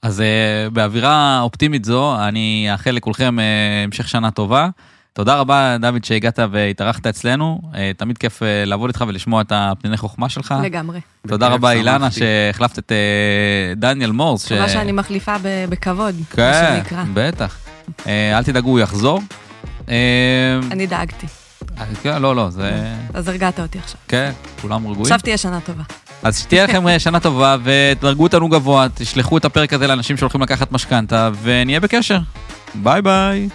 אז 0.01 0.19
uh, 0.19 0.69
באווירה 0.69 1.39
אופטימית 1.41 1.85
זו, 1.85 2.27
אני 2.27 2.67
אאחל 2.71 2.91
לכולכם 2.91 3.39
uh, 3.39 3.41
המשך 3.85 4.07
שנה 4.07 4.31
טובה. 4.31 4.69
תודה 5.15 5.35
רבה, 5.35 5.77
דוד, 5.81 6.03
שהגעת 6.03 6.39
והתארחת 6.51 7.07
אצלנו. 7.07 7.61
Uh, 7.71 7.75
תמיד 7.97 8.17
כיף 8.17 8.41
uh, 8.41 8.45
לעבוד 8.65 8.89
איתך 8.89 9.03
ולשמוע 9.07 9.41
את 9.41 9.51
הפניני 9.55 9.97
חוכמה 9.97 10.29
שלך. 10.29 10.53
לגמרי. 10.63 10.99
תודה 11.27 11.47
רבה, 11.47 11.71
אילנה. 11.71 12.11
שהחלפת 12.11 12.79
את 12.79 12.91
uh, 12.91 13.79
דניאל 13.79 14.11
מורס. 14.11 14.45
מקווה 14.45 14.69
שאני 14.69 14.91
מחליפה 14.91 15.35
בכבוד, 15.69 16.15
מה 16.19 16.35
כן, 16.35 16.77
שנקרא. 16.77 17.03
בטח. 17.13 17.57
Uh, 17.87 18.07
אל 18.07 18.43
תדאגו, 18.43 18.69
הוא 18.69 18.79
יחזור. 18.79 19.21
אני 20.71 20.87
דאגתי, 20.87 21.27
כן, 22.03 22.21
לא, 22.21 22.35
לא, 22.35 22.49
זה... 22.49 22.93
אז 23.13 23.27
הרגעת 23.27 23.59
אותי 23.59 23.79
עכשיו. 23.79 23.97
כן, 24.07 24.31
כולם 24.61 24.81
רגועים. 24.87 25.01
עכשיו 25.01 25.19
תהיה 25.19 25.37
שנה 25.37 25.59
טובה. 25.59 25.83
אז 26.23 26.39
שתהיה 26.39 26.63
לכם 26.63 26.87
אה, 26.87 26.99
שנה 26.99 27.19
טובה, 27.19 27.57
ותדרגו 27.63 28.23
אותנו 28.23 28.49
גבוה, 28.49 28.87
תשלחו 28.93 29.37
את 29.37 29.45
הפרק 29.45 29.73
הזה 29.73 29.87
לאנשים 29.87 30.17
שהולכים 30.17 30.41
לקחת 30.41 30.71
משכנתה, 30.71 31.29
ונהיה 31.43 31.79
בקשר. 31.79 32.19
ביי 32.75 33.01
ביי. 33.01 33.49